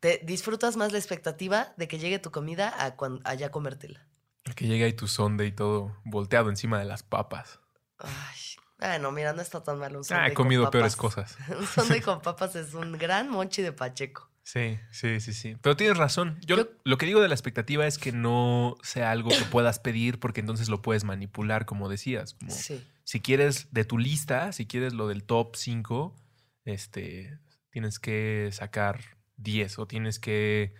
te 0.00 0.20
disfrutas 0.24 0.76
más 0.76 0.90
la 0.90 0.98
expectativa 0.98 1.72
de 1.76 1.86
que 1.86 2.00
llegue 2.00 2.18
tu 2.18 2.32
comida 2.32 2.74
a, 2.84 2.96
cuan- 2.96 3.20
a 3.22 3.34
ya 3.34 3.52
comértela. 3.52 4.08
Que 4.56 4.66
llega 4.66 4.86
ahí 4.86 4.92
tu 4.92 5.06
sonde 5.06 5.46
y 5.46 5.52
todo 5.52 5.94
volteado 6.04 6.50
encima 6.50 6.80
de 6.80 6.84
las 6.86 7.04
papas. 7.04 7.60
Ay, 7.98 8.40
ah, 8.80 8.98
no, 8.98 9.12
mira, 9.12 9.32
no 9.32 9.42
está 9.42 9.62
tan 9.62 9.78
mal 9.78 9.94
un 9.96 10.02
Ah, 10.10 10.28
he 10.28 10.34
comido 10.34 10.70
peores 10.70 10.96
cosas. 10.96 11.36
un 11.58 11.66
sundae 11.66 12.00
con 12.02 12.20
papas 12.22 12.56
es 12.56 12.74
un 12.74 12.92
gran 12.98 13.28
monchi 13.30 13.62
de 13.62 13.72
Pacheco. 13.72 14.28
Sí, 14.42 14.78
sí, 14.90 15.20
sí, 15.20 15.32
sí. 15.32 15.56
Pero 15.62 15.76
tienes 15.76 15.96
razón. 15.96 16.38
Yo, 16.44 16.56
Yo- 16.56 16.68
lo 16.84 16.98
que 16.98 17.06
digo 17.06 17.20
de 17.20 17.28
la 17.28 17.34
expectativa 17.34 17.86
es 17.86 17.98
que 17.98 18.10
no 18.10 18.76
sea 18.82 19.10
algo 19.12 19.28
que 19.30 19.44
puedas 19.50 19.78
pedir 19.78 20.18
porque 20.18 20.40
entonces 20.40 20.68
lo 20.68 20.82
puedes 20.82 21.04
manipular, 21.04 21.66
como 21.66 21.88
decías. 21.88 22.34
Como 22.34 22.50
Sí. 22.50 22.84
si 23.04 23.20
quieres 23.20 23.68
de 23.72 23.84
tu 23.84 23.98
lista, 23.98 24.52
si 24.52 24.66
quieres 24.66 24.92
lo 24.94 25.06
del 25.08 25.22
top 25.22 25.54
5, 25.56 26.16
este, 26.64 27.38
tienes 27.70 27.98
que 27.98 28.48
sacar 28.52 29.00
10 29.36 29.78
o 29.78 29.86
tienes 29.86 30.18
que 30.18 30.74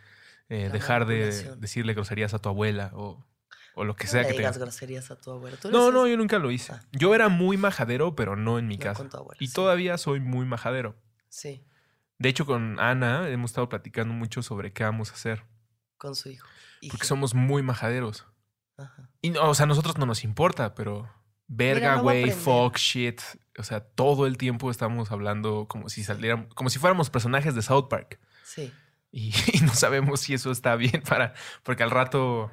eh, 0.49 0.69
dejar 0.73 1.07
de 1.07 1.55
decirle 1.59 1.95
groserías 1.95 2.35
a 2.35 2.39
tu 2.41 2.49
abuela 2.49 2.91
o, 2.95 3.25
o 3.81 3.85
lo 3.85 3.97
que 3.97 4.05
No 4.05 4.11
sea 4.11 4.23
le 4.23 4.29
que 4.29 4.37
digas 4.37 4.59
groserías 4.59 5.11
a 5.11 5.16
tu 5.21 5.31
abuelo. 5.31 5.57
¿Tú 5.57 5.71
No, 5.71 5.90
no, 5.90 6.07
yo 6.07 6.16
nunca 6.16 6.38
lo 6.38 6.51
hice. 6.51 6.73
Ah. 6.73 6.83
Yo 6.93 7.14
era 7.14 7.29
muy 7.29 7.57
majadero, 7.57 8.14
pero 8.14 8.37
no 8.37 8.59
en 8.59 8.66
mi 8.69 8.77
No 8.77 8.83
casa. 8.85 8.99
con 8.99 9.09
tu 9.11 9.16
abuela, 9.16 9.37
Y 9.40 9.47
sí. 9.49 9.53
todavía 9.55 9.97
soy 9.99 10.21
muy 10.21 10.45
majadero. 10.47 10.97
Sí, 11.29 11.64
De 12.19 12.29
hecho, 12.29 12.45
con 12.45 12.79
Ana 12.81 13.29
hemos 13.29 13.51
estado 13.53 13.69
platicando 13.69 14.12
mucho 14.12 14.43
sobre 14.43 14.73
qué 14.73 14.85
vamos 14.85 15.11
a 15.11 15.14
hacer. 15.14 15.45
con 15.97 16.14
su 16.14 16.29
hijo. 16.31 16.47
Porque 16.90 17.07
somos 17.07 17.35
muy 17.35 17.62
majaderos. 17.62 18.27
Ajá. 18.79 19.09
Y, 19.23 19.37
o 19.37 19.55
sea, 19.55 19.64
a 19.64 19.66
nosotros 19.66 19.99
no 19.99 20.07
nos 20.07 20.25
importa, 20.25 20.75
pero 20.75 21.09
verga, 21.47 21.97
güey, 21.97 22.31
fuck, 22.31 22.77
shit. 22.79 23.21
O 23.59 23.62
sea, 23.64 23.81
todo 23.81 24.27
el 24.27 24.37
tiempo 24.38 24.71
estamos 24.71 25.11
hablando 25.12 25.66
como 25.69 25.88
si 25.90 26.03
saliéramos, 26.05 26.55
como 26.55 26.71
si 26.71 26.79
fuéramos 26.79 27.11
personajes 27.11 27.55
de 27.55 27.62
South 27.62 27.88
Park. 27.88 28.19
Sí. 28.45 28.73
Y, 29.12 29.33
y 29.53 29.61
no 29.61 29.75
sabemos 29.75 30.21
si 30.21 30.35
eso 30.35 30.51
está 30.51 30.77
bien 30.77 31.03
para, 31.09 31.35
porque 31.62 31.83
al 31.83 31.90
rato. 31.90 32.51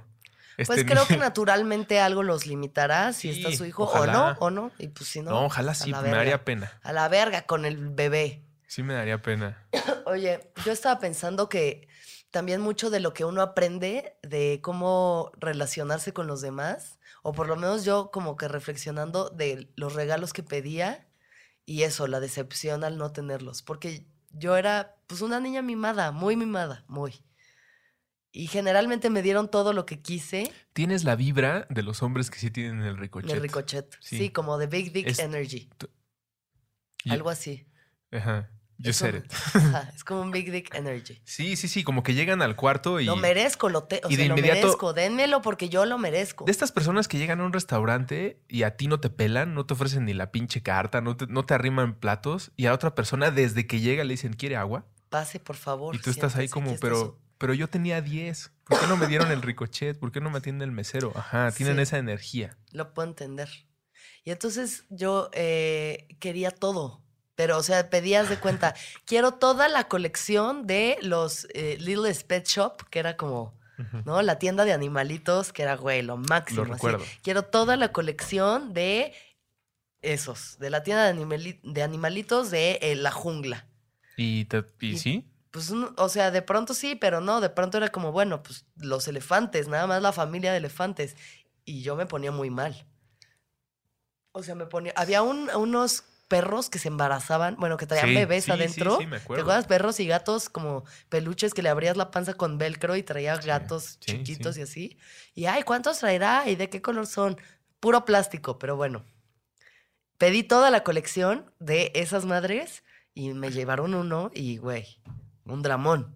Pues 0.65 0.70
este 0.70 0.86
creo 0.86 1.06
que 1.08 1.17
naturalmente 1.17 2.00
algo 2.00 2.24
los 2.24 2.48
limitará 2.48 3.13
si 3.13 3.30
está 3.30 3.56
su 3.56 3.65
hijo 3.65 3.84
ojalá. 3.84 4.12
o 4.12 4.34
no, 4.34 4.38
o 4.39 4.50
no. 4.50 4.72
Y 4.80 4.88
pues 4.88 5.10
si 5.10 5.22
no. 5.22 5.32
No, 5.32 5.46
ojalá 5.46 5.76
sí, 5.76 5.93
me 5.93 6.10
daría 6.10 6.43
pena. 6.43 6.72
A 6.84 6.91
la 6.93 7.08
verga 7.08 7.43
con 7.43 7.65
el 7.65 7.78
bebé. 7.89 8.43
Sí, 8.67 8.84
me 8.84 8.93
daría 8.93 9.22
pena. 9.22 9.65
Oye, 10.06 10.52
yo 10.65 10.72
estaba 10.72 11.00
pensando 11.00 11.48
que 11.48 11.88
también 12.32 12.60
mucho 12.60 12.89
de 12.89 13.00
lo 13.00 13.13
que 13.13 13.24
uno 13.24 13.41
aprende 13.41 14.17
de 14.24 14.60
cómo 14.62 15.32
relacionarse 15.38 16.12
con 16.12 16.28
los 16.28 16.41
demás, 16.41 17.00
o 17.22 17.34
por 17.34 17.48
lo 17.48 17.56
menos 17.56 17.86
yo 17.86 18.12
como 18.12 18.36
que 18.36 18.48
reflexionando 18.48 19.30
de 19.30 19.72
los 19.76 19.93
regalos 19.93 20.34
que 20.34 20.43
pedía 20.43 21.08
y 21.65 21.84
eso, 21.84 22.08
la 22.08 22.20
decepción 22.20 22.84
al 22.84 22.98
no 22.98 23.12
tenerlos, 23.12 23.62
porque 23.62 24.06
yo 24.32 24.56
era 24.58 24.96
pues 25.08 25.22
una 25.22 25.39
niña 25.39 25.62
mimada, 25.62 26.12
muy 26.12 26.36
mimada, 26.36 26.84
muy. 26.88 27.22
Y 28.32 28.48
generalmente 28.48 29.10
me 29.10 29.22
dieron 29.22 29.50
todo 29.50 29.74
lo 29.74 29.86
que 29.86 30.02
quise 30.02 30.52
Tienes 30.74 31.04
la 31.06 31.16
vibra 31.16 31.66
de 31.70 31.82
los 31.82 32.04
hombres 32.04 32.30
que 32.30 32.38
sí 32.40 32.52
tienen 32.52 32.82
el 32.84 32.98
ricochet. 32.98 33.32
el 33.32 33.42
ricochet. 33.42 33.96
Sí. 34.02 34.18
Sí. 34.18 34.30
como 34.32 34.58
de 34.58 34.68
Big 34.68 34.92
Dick 34.94 35.08
Es- 35.08 35.20
Energy. 35.20 35.70
Y- 37.04 37.12
Algo 37.12 37.30
así. 37.30 37.68
Ajá. 38.12 38.52
You 38.80 38.92
Es 38.92 38.98
said 38.98 39.15
un- 39.15 39.19
it. 39.25 39.34
Ajá, 39.56 39.92
es 39.96 40.04
como 40.04 40.21
un 40.21 40.30
Big 40.30 40.52
Dick 40.52 40.75
Energy. 40.75 41.19
Sí, 41.25 41.56
sí, 41.56 41.67
sí, 41.67 41.84
como 41.84 42.04
que 42.04 42.13
llegan 42.13 42.44
al 42.44 42.56
cuarto 42.56 43.00
y. 43.00 43.06
Lo 43.06 43.15
merezco, 43.15 43.69
lo, 43.69 43.86
te, 43.86 44.02
o 44.04 44.10
y 44.10 44.15
sea, 44.15 44.23
de 44.23 44.30
lo 44.30 44.38
inmediato- 44.38 44.67
merezco. 44.67 44.94
Dénmelo 44.94 45.42
porque 45.42 45.67
yo 45.69 45.86
lo 45.86 45.98
merezco. 45.98 46.46
De 46.46 46.52
estas 46.52 46.71
personas 46.71 47.08
que 47.08 47.17
llegan 47.17 47.40
a 47.42 47.46
un 47.46 47.54
restaurante 47.54 48.40
y 48.48 48.63
a 48.63 48.78
ti 48.78 48.88
no 48.88 49.00
te 49.00 49.10
pelan, 49.10 49.56
no 49.56 49.65
te 49.65 49.73
ofrecen 49.73 50.06
ni 50.06 50.13
la 50.13 50.32
pinche 50.32 50.62
carta, 50.62 51.02
no 51.02 51.17
te, 51.17 51.25
no 51.25 51.44
te 51.44 51.56
arriman 51.56 51.96
platos 52.00 52.52
y 52.56 52.67
a 52.67 52.73
otra 52.73 52.94
persona 52.94 53.32
desde 53.32 53.65
que 53.65 53.80
llega 53.80 54.04
le 54.04 54.13
dicen, 54.13 54.34
¿quiere 54.34 54.58
agua? 54.58 54.86
Pase, 55.10 55.40
por 55.40 55.56
favor. 55.56 55.96
Y 55.96 56.00
tú 56.00 56.12
estás 56.12 56.36
ahí 56.36 56.48
como, 56.48 56.75
pero, 56.80 56.98
su- 57.00 57.17
pero 57.38 57.54
yo 57.54 57.67
tenía 57.69 58.02
10. 58.02 58.52
¿Por 58.63 58.79
qué 58.79 58.88
no 58.88 58.98
me 58.98 59.08
dieron 59.08 59.31
el 59.31 59.42
ricochet? 59.42 59.98
¿Por 59.98 60.12
qué 60.12 60.19
no 60.21 60.29
me 60.29 60.40
atiende 60.40 60.65
el 60.65 60.71
mesero? 60.71 61.12
Ajá, 61.15 61.52
tienen 61.52 61.75
Sí. 61.77 61.81
esa 61.83 61.98
energía. 61.98 62.58
Lo 62.71 62.94
puedo 62.94 63.08
entender. 63.08 63.50
Y 64.23 64.31
entonces 64.31 64.83
yo 64.90 65.29
eh, 65.33 66.08
quería 66.19 66.52
todo. 66.52 67.02
Pero, 67.35 67.58
o 67.58 67.63
sea, 67.63 67.90
pedías 67.90 68.29
de 68.29 68.38
cuenta, 68.40 68.73
quiero 69.06 69.33
toda 69.35 69.69
la 69.69 69.88
colección 69.88 70.65
de 70.67 70.98
los 71.02 71.48
eh, 71.54 71.77
Little 71.79 72.13
Pet 72.27 72.48
Shop, 72.48 72.81
que 72.90 73.00
era 73.00 73.15
como, 73.15 73.58
¿no? 74.06 74.21
La 74.23 74.40
tienda 74.40 74.65
de 74.65 74.73
animalitos, 74.73 75.54
que 75.54 75.62
era, 75.63 75.75
güey, 75.75 76.02
lo 76.02 76.17
máximo. 76.17 76.65
Lo 76.65 76.73
así. 76.73 76.73
recuerdo. 76.73 77.06
Quiero 77.21 77.44
toda 77.44 77.77
la 77.77 77.92
colección 77.92 78.73
de 78.73 79.13
esos, 80.02 80.58
de 80.60 80.69
la 80.69 80.83
tienda 80.83 81.06
de, 81.06 81.13
animali- 81.19 81.60
de 81.63 81.83
animalitos 81.83 82.52
de 82.52 82.79
eh, 82.81 82.96
la 82.96 83.12
jungla. 83.12 83.67
¿Y, 84.15 84.46
te- 84.46 84.63
y 84.81 84.94
Y- 84.94 84.98
sí? 84.98 85.27
Pues, 85.58 85.72
o 85.72 86.10
sea, 86.10 86.30
de 86.30 86.44
pronto 86.44 86.76
sí, 86.76 86.94
pero 86.94 87.20
no, 87.20 87.42
de 87.42 87.50
pronto 87.50 87.78
era 87.78 87.90
como, 87.90 88.12
bueno, 88.12 88.44
pues 88.44 88.66
los 88.76 89.08
elefantes, 89.08 89.68
nada 89.68 89.88
más 89.88 90.04
la 90.04 90.12
familia 90.12 90.52
de 90.52 90.58
elefantes. 90.58 91.16
Y 91.66 91.82
yo 91.82 91.96
me 91.96 92.06
ponía 92.06 92.32
muy 92.32 92.52
mal. 92.52 92.86
O 94.34 94.44
sea, 94.44 94.54
me 94.54 94.68
ponía, 94.68 94.94
había 94.96 95.24
un- 95.24 95.50
unos 95.50 96.04
perros 96.28 96.70
que 96.70 96.78
se 96.78 96.90
embarazaban, 96.90 97.56
bueno, 97.58 97.76
que 97.78 97.88
traían 97.88 98.10
Sí, 98.10 98.14
bebés 98.14 98.44
sí, 98.46 98.52
adentro. 98.52 98.98
sí, 99.00 99.08
me 99.08 99.18
¿Te 99.18 99.24
acuerdo. 99.24 99.44
acuerdas? 99.46 99.66
Perros 99.66 100.00
y 100.00 100.06
gatos 100.06 100.50
como 100.50 100.84
peluches 101.10 101.56
que 101.56 101.64
le 101.64 101.70
abrías 101.70 101.98
la 101.98 102.12
panza 102.12 102.36
con 102.36 102.60
velcro 102.60 102.96
y 102.96 103.02
traía 103.02 103.36
gatos 103.38 104.00
chiquitos 104.00 104.58
y 104.60 104.62
así. 104.62 104.98
Y, 105.34 105.46
ay, 105.46 105.64
¿cuántos 105.64 105.98
traerá? 105.98 106.48
¿Y 106.48 106.56
de 106.56 106.70
qué 106.70 106.84
color 106.84 107.08
son? 107.08 107.38
Puro 107.80 108.06
plástico, 108.06 108.60
pero 108.60 108.76
bueno. 108.76 109.04
Pedí 110.20 110.44
toda 110.44 110.70
la 110.70 110.84
colección 110.84 111.52
de 111.60 111.92
esas 111.96 112.26
madres 112.26 112.84
y 113.16 113.34
me 113.34 113.50
llevaron 113.52 113.96
uno 113.96 114.30
y, 114.36 114.58
güey, 114.58 115.00
un 115.50 115.62
dramón. 115.62 116.15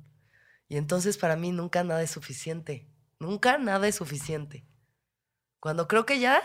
Y 0.67 0.77
entonces 0.77 1.17
para 1.17 1.35
mí 1.35 1.51
nunca 1.51 1.83
nada 1.83 2.01
es 2.01 2.11
suficiente. 2.11 2.87
Nunca 3.19 3.57
nada 3.57 3.87
es 3.87 3.95
suficiente. 3.95 4.65
Cuando 5.59 5.87
creo 5.87 6.05
que 6.05 6.19
ya 6.19 6.41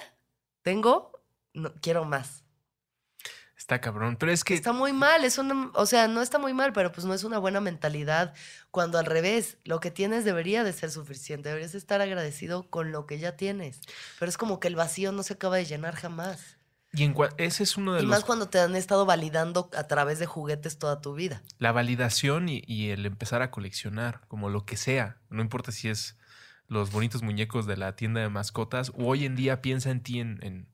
tengo, 0.62 1.12
no, 1.54 1.72
quiero 1.80 2.04
más. 2.04 2.44
Está 3.56 3.80
cabrón. 3.80 4.16
Pero 4.16 4.30
es 4.30 4.44
que 4.44 4.54
Está 4.54 4.72
muy 4.72 4.92
mal, 4.92 5.24
es 5.24 5.38
una, 5.38 5.70
o 5.74 5.86
sea, 5.86 6.06
no 6.08 6.20
está 6.20 6.38
muy 6.38 6.52
mal, 6.52 6.72
pero 6.72 6.92
pues 6.92 7.06
no 7.06 7.14
es 7.14 7.24
una 7.24 7.38
buena 7.38 7.60
mentalidad. 7.60 8.34
Cuando 8.70 8.98
al 8.98 9.06
revés, 9.06 9.58
lo 9.64 9.80
que 9.80 9.90
tienes 9.90 10.24
debería 10.24 10.62
de 10.62 10.72
ser 10.72 10.90
suficiente, 10.90 11.48
deberías 11.48 11.74
estar 11.74 12.00
agradecido 12.02 12.68
con 12.68 12.92
lo 12.92 13.06
que 13.06 13.18
ya 13.18 13.36
tienes. 13.36 13.80
Pero 14.18 14.28
es 14.28 14.36
como 14.36 14.60
que 14.60 14.68
el 14.68 14.76
vacío 14.76 15.12
no 15.12 15.22
se 15.22 15.32
acaba 15.32 15.56
de 15.56 15.64
llenar 15.64 15.96
jamás. 15.96 16.55
Y 16.96 17.04
en 17.04 17.14
ese 17.36 17.62
es 17.62 17.76
uno 17.76 17.92
de 17.92 18.00
Y 18.00 18.02
los... 18.02 18.10
más 18.10 18.24
cuando 18.24 18.48
te 18.48 18.58
han 18.58 18.74
estado 18.74 19.04
validando 19.06 19.70
a 19.76 19.84
través 19.86 20.18
de 20.18 20.26
juguetes 20.26 20.78
toda 20.78 21.00
tu 21.00 21.14
vida. 21.14 21.42
La 21.58 21.70
validación 21.72 22.48
y, 22.48 22.62
y 22.66 22.88
el 22.88 23.04
empezar 23.06 23.42
a 23.42 23.50
coleccionar, 23.50 24.22
como 24.28 24.48
lo 24.48 24.64
que 24.64 24.76
sea. 24.76 25.18
No 25.28 25.42
importa 25.42 25.72
si 25.72 25.88
es 25.88 26.16
los 26.68 26.90
bonitos 26.90 27.22
muñecos 27.22 27.66
de 27.66 27.76
la 27.76 27.94
tienda 27.94 28.22
de 28.22 28.28
mascotas 28.28 28.90
o 28.96 29.04
hoy 29.06 29.24
en 29.26 29.36
día 29.36 29.62
piensa 29.62 29.90
en 29.90 30.00
ti 30.00 30.20
en, 30.20 30.38
en- 30.42 30.68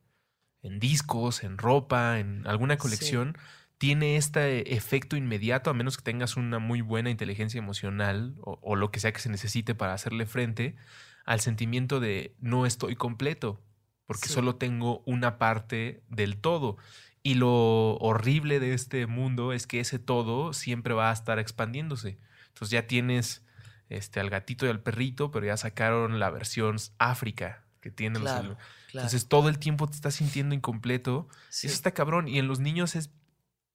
en 0.63 0.79
discos, 0.79 1.43
en 1.43 1.59
ropa, 1.59 2.21
en 2.21 2.47
alguna 2.47 2.79
colección. 2.79 3.37
Tiene 3.79 4.17
este 4.17 4.77
efecto 4.77 5.17
inmediato, 5.17 5.71
a 5.71 5.75
menos 5.75 5.97
que 5.97 6.05
tengas 6.05 6.37
una 6.37 6.61
muy 6.61 6.83
buena 6.83 7.11
inteligencia 7.11 7.59
emocional 7.59 8.37
o, 8.43 8.61
o 8.63 8.77
lo 8.77 8.93
que 8.93 9.01
sea 9.01 9.13
que 9.13 9.19
se 9.19 9.29
necesite 9.29 9.75
para 9.75 9.93
hacerle 9.95 10.25
frente 10.25 10.77
al 11.25 11.41
sentimiento 11.41 11.99
de 11.99 12.37
no 12.39 12.65
estoy 12.65 12.95
completo, 12.95 13.61
porque 14.07 14.29
Sí. 14.29 14.35
solo 14.35 14.57
tengo 14.57 15.03
una 15.07 15.39
parte 15.39 16.03
del 16.09 16.37
todo. 16.39 16.77
Y 17.23 17.35
lo 17.35 17.95
horrible 17.99 18.59
de 18.61 18.75
este 18.75 19.07
mundo 19.07 19.53
es 19.53 19.67
que 19.67 19.81
ese 19.81 19.99
todo 19.99 20.53
siempre 20.53 20.93
va 20.95 21.11
a 21.11 21.13
estar 21.13 21.39
expandiéndose. 21.39 22.19
Entonces 22.49 22.71
ya 22.71 22.87
tienes 22.87 23.45
este, 23.89 24.21
al 24.21 24.31
gatito 24.31 24.67
y 24.67 24.71
al 24.71 24.81
perrito, 24.81 25.31
pero 25.31 25.47
ya 25.47 25.57
sacaron 25.57 26.19
la 26.19 26.31
versión 26.31 26.77
África 26.99 27.63
que 27.81 27.91
tiene 27.91 28.19
los 28.19 28.29
claro. 28.31 28.57
Entonces 28.93 29.29
todo 29.29 29.49
el 29.49 29.59
tiempo 29.59 29.87
te 29.89 29.95
estás 29.97 30.15
sintiendo 30.15 30.55
incompleto. 30.55 31.29
Sí. 31.49 31.67
Eso 31.67 31.75
está 31.75 31.93
cabrón. 31.93 32.29
Y 32.29 32.39
en 32.39 32.47
los 32.49 32.59
niños 32.61 32.95
es. 32.97 33.11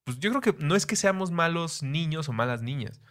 Pues 0.03 0.19
yo 0.19 0.29
creo 0.29 0.41
que 0.41 0.63
no 0.63 0.75
es 0.75 0.85
que 0.85 0.95
seamos 0.95 1.31
malos 1.31 1.83
niños 1.83 2.29
o 2.29 2.33
malas 2.33 2.61
niñas. 2.61 3.01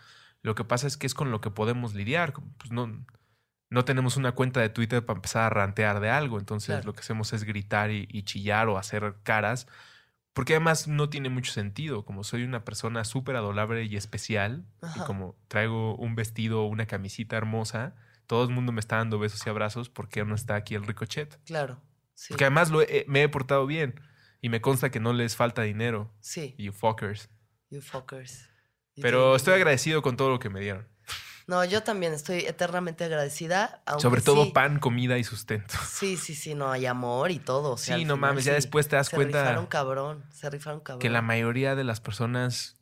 Lo 0.43 0.55
que 0.55 0.65
pasa 0.65 0.87
es 0.87 0.97
que 0.97 1.07
es 1.07 1.15
con 1.15 1.31
lo 1.31 1.41
que 1.41 1.51
podemos 1.51 1.95
lidiar. 1.95 2.33
Pues 2.59 2.71
no, 2.71 3.05
no 3.71 3.85
tenemos 3.85 4.17
una 4.17 4.33
cuenta 4.33 4.61
de 4.61 4.69
Twitter 4.69 5.05
para 5.05 5.19
empezar 5.19 5.43
a 5.45 5.51
rantear 5.51 6.01
de 6.01 6.11
algo. 6.11 6.39
Entonces 6.39 6.69
Claro. 6.69 6.87
lo 6.87 6.93
que 6.93 7.01
hacemos 7.01 7.33
es 7.33 7.45
gritar 7.45 7.91
y, 7.91 8.07
y 8.11 8.23
chillar 8.23 8.69
o 8.69 8.79
hacer 8.79 9.17
caras. 9.23 9.67
Porque 10.33 10.53
además 10.55 10.87
no 10.87 11.09
tiene 11.09 11.31
mucho 11.31 11.51
sentido. 11.53 12.05
Como 12.05 12.23
soy 12.23 12.43
una 12.45 12.65
persona 12.65 13.05
súper 13.05 13.37
adorable 13.37 13.85
y 13.85 13.97
especial, 13.97 14.67
y 14.95 15.01
como 15.01 15.35
traigo 15.49 15.97
un 15.97 16.15
vestido 16.15 16.63
o 16.63 16.67
una 16.67 16.87
camisita 16.87 17.37
hermosa, 17.37 17.95
todo 18.27 18.45
el 18.45 18.51
mundo 18.51 18.71
me 18.73 18.81
está 18.81 18.97
dando 18.97 19.19
besos 19.19 19.47
y 19.47 19.51
abrazos 19.51 19.89
porque 19.89 20.25
no 20.25 20.35
está 20.35 20.55
aquí 20.57 20.75
el 20.75 20.87
ricochet. 20.87 21.39
Claro. 21.47 21.81
Sí. 22.15 22.29
Porque 22.35 22.45
además 22.45 22.71
lo 22.71 22.83
he- 22.83 23.05
me 23.09 23.23
he 23.23 23.29
portado 23.29 23.67
bien. 23.67 23.99
Y 24.43 24.49
me 24.51 24.61
consta 24.61 24.91
que 24.91 25.01
no 25.01 25.13
les 25.15 25.35
falta 25.37 25.63
dinero. 25.63 26.13
sí. 26.21 26.55
You 26.59 26.73
fuckers. 26.73 27.31
You 27.71 27.81
fuckers. 27.81 28.49
You 28.95 29.03
Pero 29.03 29.35
estoy 29.37 29.55
agradecido 29.55 30.03
con 30.03 30.17
todo 30.17 30.29
lo 30.31 30.39
que 30.39 30.51
me 30.51 30.61
dieron. 30.61 30.87
No, 31.47 31.65
yo 31.65 31.83
también 31.85 32.13
estoy 32.13 32.41
eternamente 32.41 33.05
agradecida. 33.05 33.83
Sobre 33.99 34.21
todo 34.21 34.45
sí- 34.47 34.51
pan, 34.51 34.79
comida 34.81 35.17
y 35.19 35.23
sustento. 35.25 35.75
Sí, 35.89 36.17
sí, 36.17 36.35
sí, 36.35 36.55
no, 36.55 36.71
hay 36.73 36.87
amor 36.87 37.31
y 37.31 37.39
todo. 37.39 37.73
o 37.73 37.77
sea, 37.77 37.97
Sí, 37.97 38.05
no 38.05 38.15
final 38.17 38.31
mames, 38.31 38.45
ya 38.45 38.53
sí, 38.53 38.57
después 38.57 38.89
te 38.89 38.97
das 38.97 39.09
se 39.09 39.17
cuenta 39.17 39.43
rifaron 39.43 39.67
cabrón, 39.67 40.25
se 40.33 40.51
rifaron 40.51 40.81
cabrón. 40.81 41.01
que 41.01 41.09
la 41.11 41.23
mayoría 41.23 41.75
de 41.77 41.85
las 41.85 42.01
personas 42.01 42.77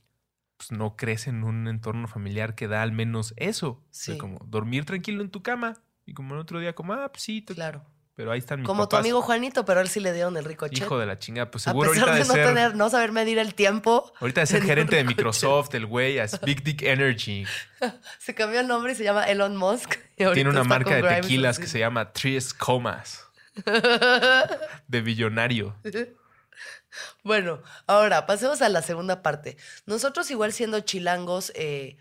pues, 0.56 0.70
no 0.72 0.96
crecen 0.96 1.36
en 1.38 1.44
un 1.44 1.68
entorno 1.68 2.06
familiar 2.08 2.54
que 2.54 2.68
da 2.68 2.82
al 2.82 2.92
menos 2.92 3.34
eso. 3.36 3.68
O 3.68 3.84
sea, 3.90 4.14
Sí. 4.14 4.18
como 4.18 4.38
dormir 4.46 4.84
tranquilo 4.86 5.20
en 5.22 5.30
tu 5.30 5.42
cama. 5.42 5.74
Y 6.06 6.14
como 6.14 6.34
el 6.34 6.40
otro 6.40 6.60
día, 6.60 6.74
como, 6.74 6.92
ah, 6.92 7.10
pues 7.10 7.22
sí, 7.22 7.42
te- 7.42 7.54
Claro. 7.54 7.84
Pero 8.14 8.30
ahí 8.30 8.38
están 8.38 8.60
mis 8.60 8.66
Como 8.66 8.88
tu 8.88 8.96
amigo 8.96 9.22
Juanito, 9.22 9.64
pero 9.64 9.80
a 9.80 9.82
él 9.82 9.88
sí 9.88 10.00
le 10.00 10.12
dieron 10.12 10.36
el 10.36 10.44
rico 10.44 10.66
Hijo 10.70 10.98
de 10.98 11.06
la 11.06 11.18
chingada. 11.18 11.50
Pues 11.50 11.66
A 11.66 11.70
seguro 11.70 11.90
pesar 11.90 12.08
ahorita 12.08 12.22
de 12.24 12.28
no 12.28 12.34
ser... 12.34 12.46
tener, 12.46 12.76
no 12.76 12.90
saber 12.90 13.12
medir 13.12 13.38
el 13.38 13.54
tiempo, 13.54 14.12
Ahorita 14.20 14.42
de 14.42 14.46
ser 14.48 14.62
gerente 14.62 14.96
de 14.96 15.02
ricochet. 15.02 15.16
Microsoft, 15.18 15.74
el 15.74 15.86
güey, 15.86 16.18
es 16.18 16.40
Big 16.42 16.62
Dick 16.62 16.82
Energy. 16.82 17.44
se 18.18 18.34
cambió 18.34 18.60
el 18.60 18.68
nombre 18.68 18.92
y 18.92 18.94
se 18.94 19.04
llama 19.04 19.24
Elon 19.24 19.56
Musk. 19.56 19.96
y 20.16 20.24
Tiene 20.32 20.50
una 20.50 20.64
marca 20.64 20.94
de 20.94 21.02
Grimes 21.02 21.20
tequilas 21.22 21.50
así. 21.56 21.62
que 21.62 21.68
se 21.68 21.78
llama 21.80 22.12
Tres 22.12 22.54
Comas. 22.54 23.26
De 24.88 25.00
billonario. 25.00 25.76
Bueno, 27.22 27.62
ahora 27.86 28.26
pasemos 28.26 28.62
a 28.62 28.68
la 28.68 28.82
segunda 28.82 29.22
parte. 29.22 29.56
Nosotros 29.86 30.30
igual 30.30 30.52
siendo 30.52 30.80
chilangos, 30.80 31.52
eh, 31.56 31.96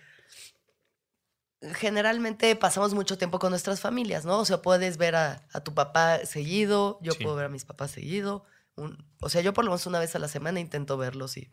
generalmente 1.76 2.56
pasamos 2.56 2.94
mucho 2.94 3.18
tiempo 3.18 3.40
con 3.40 3.52
nuestras 3.52 3.80
familias, 3.80 4.26
¿no? 4.26 4.40
O 4.40 4.46
sea, 4.46 4.62
puedes 4.62 4.98
ver 4.98 5.16
a, 5.16 5.48
a 5.54 5.62
tu 5.64 5.74
papá 5.74 6.26
seguido, 6.26 7.00
yo 7.02 7.14
Sí. 7.14 7.24
puedo 7.24 7.36
ver 7.36 7.46
a 7.46 7.50
mis 7.50 7.66
papás 7.66 7.92
seguido. 7.92 8.46
un- 8.76 9.06
o 9.22 9.30
sea, 9.30 9.42
yo 9.42 9.54
por 9.54 9.64
lo 9.66 9.70
menos 9.70 9.86
una 9.86 10.00
vez 10.00 10.16
a 10.16 10.20
la 10.20 10.28
semana 10.28 10.60
intento 10.60 10.98
verlos 10.98 11.38
y 11.38 11.52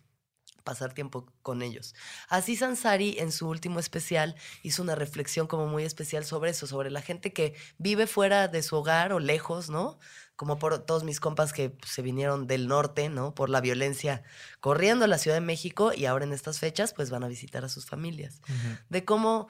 pasar 0.64 0.94
tiempo 0.94 1.26
con 1.42 1.60
ellos. 1.60 1.94
Así 2.30 2.56
Sansari 2.56 3.18
en 3.18 3.30
su 3.30 3.46
último 3.46 3.78
especial 3.78 4.36
hizo 4.62 4.82
una 4.82 4.94
reflexión 4.94 5.46
como 5.46 5.66
muy 5.66 5.84
especial 5.84 6.24
sobre 6.24 6.50
eso, 6.52 6.66
sobre 6.66 6.90
la 6.90 7.02
gente 7.02 7.32
que 7.34 7.54
vive 7.76 8.06
fuera 8.06 8.48
de 8.48 8.62
su 8.62 8.74
hogar 8.76 9.12
o 9.12 9.20
lejos, 9.20 9.68
¿no? 9.68 9.98
Como 10.34 10.58
por 10.58 10.78
todos 10.86 11.04
mis 11.04 11.20
compas 11.20 11.52
que 11.52 11.68
pues, 11.68 11.92
se 11.92 12.00
vinieron 12.00 12.46
del 12.46 12.68
norte, 12.68 13.10
¿no? 13.10 13.34
Por 13.34 13.50
la 13.50 13.60
violencia 13.60 14.22
corriendo 14.60 15.04
a 15.04 15.08
la 15.08 15.18
Ciudad 15.18 15.36
de 15.36 15.40
México 15.42 15.92
y 15.94 16.06
ahora 16.06 16.24
en 16.24 16.32
estas 16.32 16.58
fechas 16.58 16.94
pues 16.94 17.10
van 17.10 17.22
a 17.24 17.28
visitar 17.28 17.66
a 17.66 17.68
sus 17.68 17.84
familias. 17.84 18.40
De 18.88 19.04
cómo, 19.04 19.48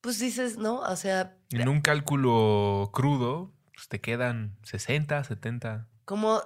pues 0.00 0.18
dices, 0.18 0.56
¿no? 0.58 0.80
O 0.80 0.96
sea, 0.96 1.36
En 1.50 1.68
un 1.68 1.80
cálculo 1.80 2.90
crudo, 2.92 3.52
pues 3.74 3.88
te 3.88 4.00
quedan 4.00 4.58
60, 4.64 5.24
70. 5.24 5.88
como, 6.04 6.42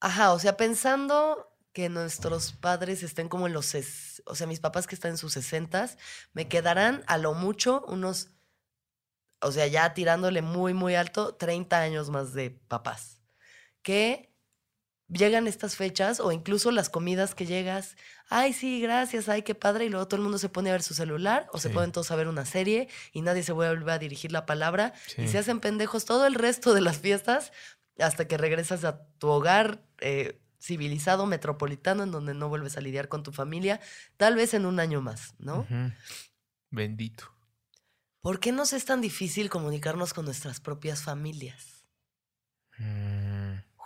ajá, 0.00 0.32
o 0.32 0.38
sea, 0.38 0.56
pensando 0.56 1.52
que 1.72 1.88
nuestros 1.88 2.52
padres 2.52 3.02
estén 3.02 3.28
como 3.28 3.46
en 3.46 3.52
los, 3.52 3.74
o 4.24 4.34
sea, 4.34 4.46
mis 4.46 4.60
papás 4.60 4.86
que 4.86 4.94
están 4.94 5.12
en 5.12 5.18
sus 5.18 5.34
sesentas, 5.34 5.98
me 6.32 6.48
quedarán 6.48 7.04
a 7.06 7.18
lo 7.18 7.34
mucho 7.34 7.84
unos, 7.86 8.30
o 9.40 9.52
sea, 9.52 9.66
ya 9.66 9.92
tirándole 9.92 10.40
muy, 10.42 10.72
muy 10.72 10.94
alto, 10.94 11.34
30 11.34 11.78
años 11.78 12.08
más 12.10 12.32
de 12.32 12.50
papás. 12.50 13.20
Que 13.82 14.34
llegan 15.08 15.46
estas 15.46 15.76
fechas 15.76 16.20
o 16.20 16.32
incluso 16.32 16.70
las 16.70 16.88
comidas 16.90 17.34
que 17.34 17.46
llegas, 17.46 17.96
ay, 18.28 18.52
sí, 18.52 18.80
gracias, 18.80 19.28
ay, 19.28 19.42
qué 19.42 19.54
padre, 19.54 19.84
y 19.84 19.88
luego 19.88 20.08
todo 20.08 20.16
el 20.16 20.22
mundo 20.22 20.38
se 20.38 20.48
pone 20.48 20.70
a 20.70 20.72
ver 20.72 20.82
su 20.82 20.94
celular 20.94 21.48
o 21.52 21.58
se 21.58 21.70
ponen 21.70 21.92
todos 21.92 22.10
a 22.10 22.16
ver 22.16 22.28
una 22.28 22.44
serie 22.44 22.88
y 23.12 23.22
nadie 23.22 23.42
se 23.42 23.52
vuelve 23.52 23.92
a 23.92 23.98
dirigir 23.98 24.32
la 24.32 24.46
palabra 24.46 24.94
y 25.16 25.28
se 25.28 25.38
hacen 25.38 25.60
pendejos 25.60 26.04
todo 26.04 26.26
el 26.26 26.34
resto 26.34 26.74
de 26.74 26.80
las 26.80 26.98
fiestas 26.98 27.52
hasta 27.98 28.26
que 28.26 28.36
regresas 28.36 28.84
a 28.84 29.06
tu 29.18 29.28
hogar 29.28 29.82
eh, 30.00 30.40
civilizado, 30.60 31.26
metropolitano, 31.26 32.02
en 32.02 32.10
donde 32.10 32.34
no 32.34 32.48
vuelves 32.48 32.76
a 32.76 32.80
lidiar 32.80 33.08
con 33.08 33.22
tu 33.22 33.32
familia, 33.32 33.80
tal 34.16 34.34
vez 34.34 34.54
en 34.54 34.66
un 34.66 34.80
año 34.80 35.00
más, 35.00 35.34
¿no? 35.38 35.66
Bendito. 36.70 37.32
¿Por 38.20 38.40
qué 38.40 38.50
nos 38.50 38.72
es 38.72 38.84
tan 38.84 39.00
difícil 39.00 39.48
comunicarnos 39.48 40.12
con 40.12 40.24
nuestras 40.24 40.60
propias 40.60 41.02
familias? 41.02 41.86
Mm, 42.78 43.25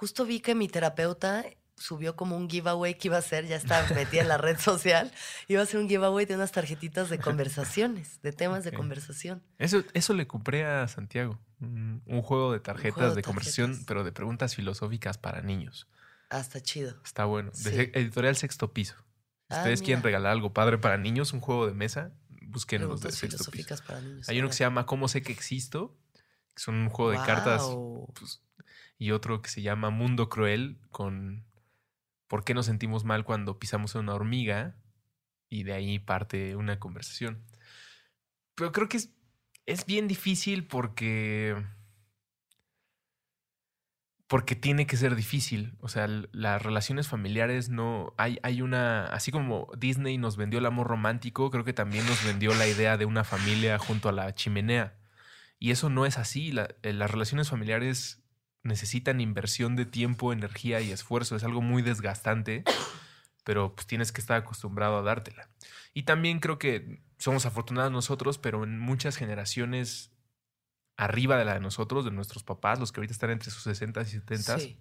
Justo 0.00 0.24
vi 0.24 0.40
que 0.40 0.54
mi 0.54 0.66
terapeuta 0.66 1.44
subió 1.76 2.16
como 2.16 2.34
un 2.34 2.48
giveaway 2.48 2.94
que 2.94 3.08
iba 3.08 3.16
a 3.16 3.18
hacer, 3.18 3.46
ya 3.46 3.56
está 3.56 3.86
metida 3.94 4.22
en 4.22 4.28
la 4.28 4.38
red 4.38 4.58
social, 4.58 5.12
iba 5.46 5.60
a 5.60 5.64
hacer 5.64 5.78
un 5.78 5.90
giveaway 5.90 6.24
de 6.24 6.36
unas 6.36 6.52
tarjetitas 6.52 7.10
de 7.10 7.18
conversaciones, 7.18 8.18
de 8.22 8.32
temas 8.32 8.64
de 8.64 8.72
conversación. 8.72 9.42
Eso, 9.58 9.84
eso 9.92 10.14
le 10.14 10.26
compré 10.26 10.64
a 10.64 10.88
Santiago. 10.88 11.38
Un, 11.60 12.00
juego 12.22 12.50
de 12.50 12.60
tarjetas 12.60 12.94
juego 12.94 13.10
de 13.10 13.16
de 13.16 13.22
conversación, 13.22 13.84
pero 13.86 14.02
de 14.02 14.10
preguntas 14.10 14.54
filosóficas 14.54 15.18
para 15.18 15.42
niños. 15.42 15.86
Ah, 16.30 16.40
está 16.40 16.62
chido. 16.62 16.96
Está 17.04 17.26
bueno. 17.26 17.50
Sí. 17.52 17.68
De 17.68 17.90
editorial 17.92 18.36
Sexto 18.36 18.72
Piso. 18.72 18.94
Si 19.50 19.56
Ah, 19.56 19.58
ustedes 19.58 19.82
quieren 19.82 20.02
regalar 20.02 20.32
algo 20.32 20.54
padre 20.54 20.78
para 20.78 20.96
niños, 20.96 21.34
un 21.34 21.40
juego 21.40 21.66
de 21.66 21.74
mesa, 21.74 22.14
busquen 22.46 22.88
los 22.88 23.02
de 23.02 23.12
Sexto 23.12 23.50
Piso. 23.50 23.76
para 23.86 24.00
niños. 24.00 24.30
Hay 24.30 24.38
uno 24.38 24.48
que 24.48 24.54
se 24.54 24.64
llama 24.64 24.86
¿Cómo 24.86 25.08
sé 25.08 25.20
que 25.20 25.32
existo? 25.32 25.94
Que 26.54 26.62
son 26.62 26.76
un 26.76 26.88
juego 26.88 27.10
de 27.10 27.18
cartas 27.18 27.64
pues, 28.14 28.40
y 29.00 29.10
otro 29.12 29.42
que 29.42 29.48
se 29.48 29.62
llama 29.62 29.90
Mundo 29.90 30.28
Cruel 30.28 30.78
con 30.90 31.50
¿Por 32.30 32.44
qué 32.44 32.54
nos 32.54 32.66
sentimos 32.66 33.02
mal 33.04 33.24
cuando 33.24 33.58
pisamos 33.58 33.96
a 33.96 33.98
una 33.98 34.14
hormiga? 34.14 34.76
Y 35.48 35.64
de 35.64 35.72
ahí 35.72 35.98
parte 35.98 36.54
una 36.54 36.78
conversación. 36.78 37.44
Pero 38.54 38.70
creo 38.70 38.88
que 38.88 38.98
es, 38.98 39.10
es 39.66 39.84
bien 39.84 40.06
difícil 40.06 40.64
porque... 40.64 41.56
Porque 44.28 44.54
tiene 44.54 44.86
que 44.86 44.96
ser 44.96 45.16
difícil. 45.16 45.76
O 45.80 45.88
sea, 45.88 46.06
las 46.06 46.62
relaciones 46.62 47.08
familiares 47.08 47.68
no. 47.68 48.14
Hay, 48.16 48.38
hay 48.44 48.62
una. 48.62 49.06
Así 49.06 49.32
como 49.32 49.66
Disney 49.76 50.16
nos 50.18 50.36
vendió 50.36 50.60
el 50.60 50.66
amor 50.66 50.86
romántico, 50.86 51.50
creo 51.50 51.64
que 51.64 51.72
también 51.72 52.06
nos 52.06 52.24
vendió 52.24 52.54
la 52.54 52.68
idea 52.68 52.96
de 52.96 53.06
una 53.06 53.24
familia 53.24 53.76
junto 53.78 54.08
a 54.08 54.12
la 54.12 54.32
chimenea. 54.36 54.96
Y 55.58 55.72
eso 55.72 55.90
no 55.90 56.06
es 56.06 56.16
así. 56.16 56.54
Eh, 56.82 56.92
las 56.92 57.10
relaciones 57.10 57.50
familiares 57.50 58.19
necesitan 58.62 59.20
inversión 59.20 59.76
de 59.76 59.86
tiempo, 59.86 60.32
energía 60.32 60.80
y 60.80 60.90
esfuerzo. 60.92 61.36
Es 61.36 61.44
algo 61.44 61.62
muy 61.62 61.82
desgastante, 61.82 62.64
pero 63.44 63.74
pues 63.74 63.86
tienes 63.86 64.12
que 64.12 64.20
estar 64.20 64.36
acostumbrado 64.36 64.98
a 64.98 65.02
dártela. 65.02 65.48
Y 65.94 66.02
también 66.04 66.40
creo 66.40 66.58
que 66.58 67.02
somos 67.18 67.46
afortunados 67.46 67.90
nosotros, 67.92 68.38
pero 68.38 68.62
en 68.64 68.78
muchas 68.78 69.16
generaciones 69.16 70.12
arriba 70.96 71.36
de 71.38 71.44
la 71.46 71.54
de 71.54 71.60
nosotros, 71.60 72.04
de 72.04 72.10
nuestros 72.10 72.44
papás, 72.44 72.78
los 72.78 72.92
que 72.92 73.00
ahorita 73.00 73.12
están 73.12 73.30
entre 73.30 73.50
sus 73.50 73.62
60 73.62 74.02
y 74.02 74.06
70, 74.06 74.58
Sí. 74.58 74.78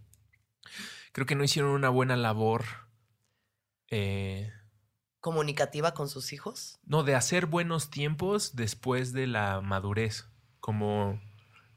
creo 1.13 1.25
que 1.25 1.35
no 1.35 1.43
hicieron 1.43 1.71
una 1.71 1.89
buena 1.89 2.15
labor. 2.17 2.65
eh, 3.89 4.51
Comunicativa 5.21 5.93
con 5.93 6.07
sus 6.07 6.31
hijos. 6.31 6.79
no, 6.85 7.03
de 7.03 7.15
hacer 7.15 7.45
buenos 7.45 7.89
tiempos 7.89 8.55
después 8.55 9.11
de 9.13 9.27
la 9.27 9.59
madurez. 9.61 10.27
Como 10.61 11.21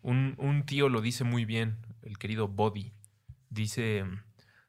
un, 0.03 0.35
un 0.39 0.65
tío 0.67 0.89
lo 0.89 1.01
dice 1.01 1.25
muy 1.25 1.45
bien, 1.45 1.79
el 2.03 2.19
querido 2.19 2.49
Body. 2.49 2.95
Dice, 3.51 4.05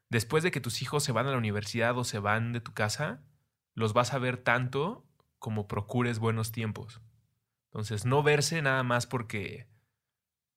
después 0.09 0.43
de 0.43 0.51
que 0.51 0.61
tus 0.61 0.81
hijos 0.81 1.03
se 1.03 1.11
van 1.11 1.27
a 1.27 1.31
la 1.31 1.37
universidad 1.37 1.97
o 1.97 2.03
se 2.03 2.19
van 2.19 2.53
de 2.53 2.61
tu 2.61 2.73
casa, 2.73 3.23
los 3.75 3.93
vas 3.93 4.13
a 4.13 4.19
ver 4.19 4.37
tanto 4.37 5.05
como 5.39 5.67
procures 5.67 6.19
buenos 6.19 6.51
tiempos. 6.51 7.01
Entonces, 7.71 8.05
no 8.05 8.23
verse 8.23 8.61
nada 8.61 8.83
más 8.83 9.07
porque 9.07 9.67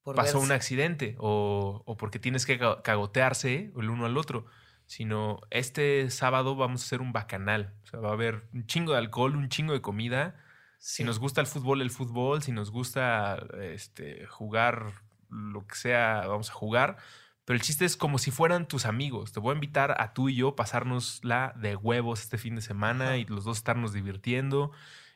Por 0.02 0.16
pasó 0.16 0.38
un 0.38 0.52
accidente 0.52 1.16
o, 1.18 1.82
o 1.86 1.96
porque 1.96 2.18
tienes 2.18 2.44
que 2.46 2.58
ca- 2.58 2.82
cagotearse 2.82 3.72
el 3.76 3.90
uno 3.90 4.04
al 4.06 4.16
otro, 4.18 4.46
sino 4.84 5.40
este 5.50 6.10
sábado 6.10 6.54
vamos 6.56 6.82
a 6.82 6.84
hacer 6.84 7.00
un 7.00 7.12
bacanal. 7.12 7.74
O 7.84 7.86
sea, 7.86 8.00
va 8.00 8.10
a 8.10 8.12
haber 8.12 8.48
un 8.52 8.66
chingo 8.66 8.92
de 8.92 8.98
alcohol, 8.98 9.34
un 9.34 9.48
chingo 9.48 9.72
de 9.72 9.80
comida. 9.80 10.36
Si 10.78 11.02
nos 11.04 11.18
gusta 11.18 11.40
el 11.40 11.46
fútbol, 11.46 11.80
el 11.80 11.90
fútbol. 11.90 12.42
Si 12.42 12.52
nos 12.52 12.70
gusta 12.70 13.44
este, 13.60 14.26
jugar 14.26 14.92
lo 15.30 15.66
que 15.66 15.76
sea, 15.76 16.24
vamos 16.26 16.50
a 16.50 16.54
jugar. 16.54 16.96
Pero 17.44 17.56
el 17.56 17.62
chiste 17.62 17.84
es 17.84 17.96
como 17.96 18.18
si 18.18 18.30
fueran 18.32 18.66
tus 18.66 18.86
amigos. 18.86 19.32
Te 19.32 19.38
voy 19.38 19.52
a 19.52 19.54
invitar 19.54 20.00
a 20.00 20.12
tú 20.12 20.28
y 20.28 20.34
yo 20.34 20.56
pasárnosla 20.56 21.54
de 21.56 21.76
huevos 21.76 22.22
este 22.22 22.38
fin 22.38 22.56
de 22.56 22.60
semana 22.62 23.04
Ajá. 23.06 23.16
y 23.18 23.24
los 23.24 23.44
dos 23.44 23.58
estarnos 23.58 23.92
divirtiendo. 23.92 24.72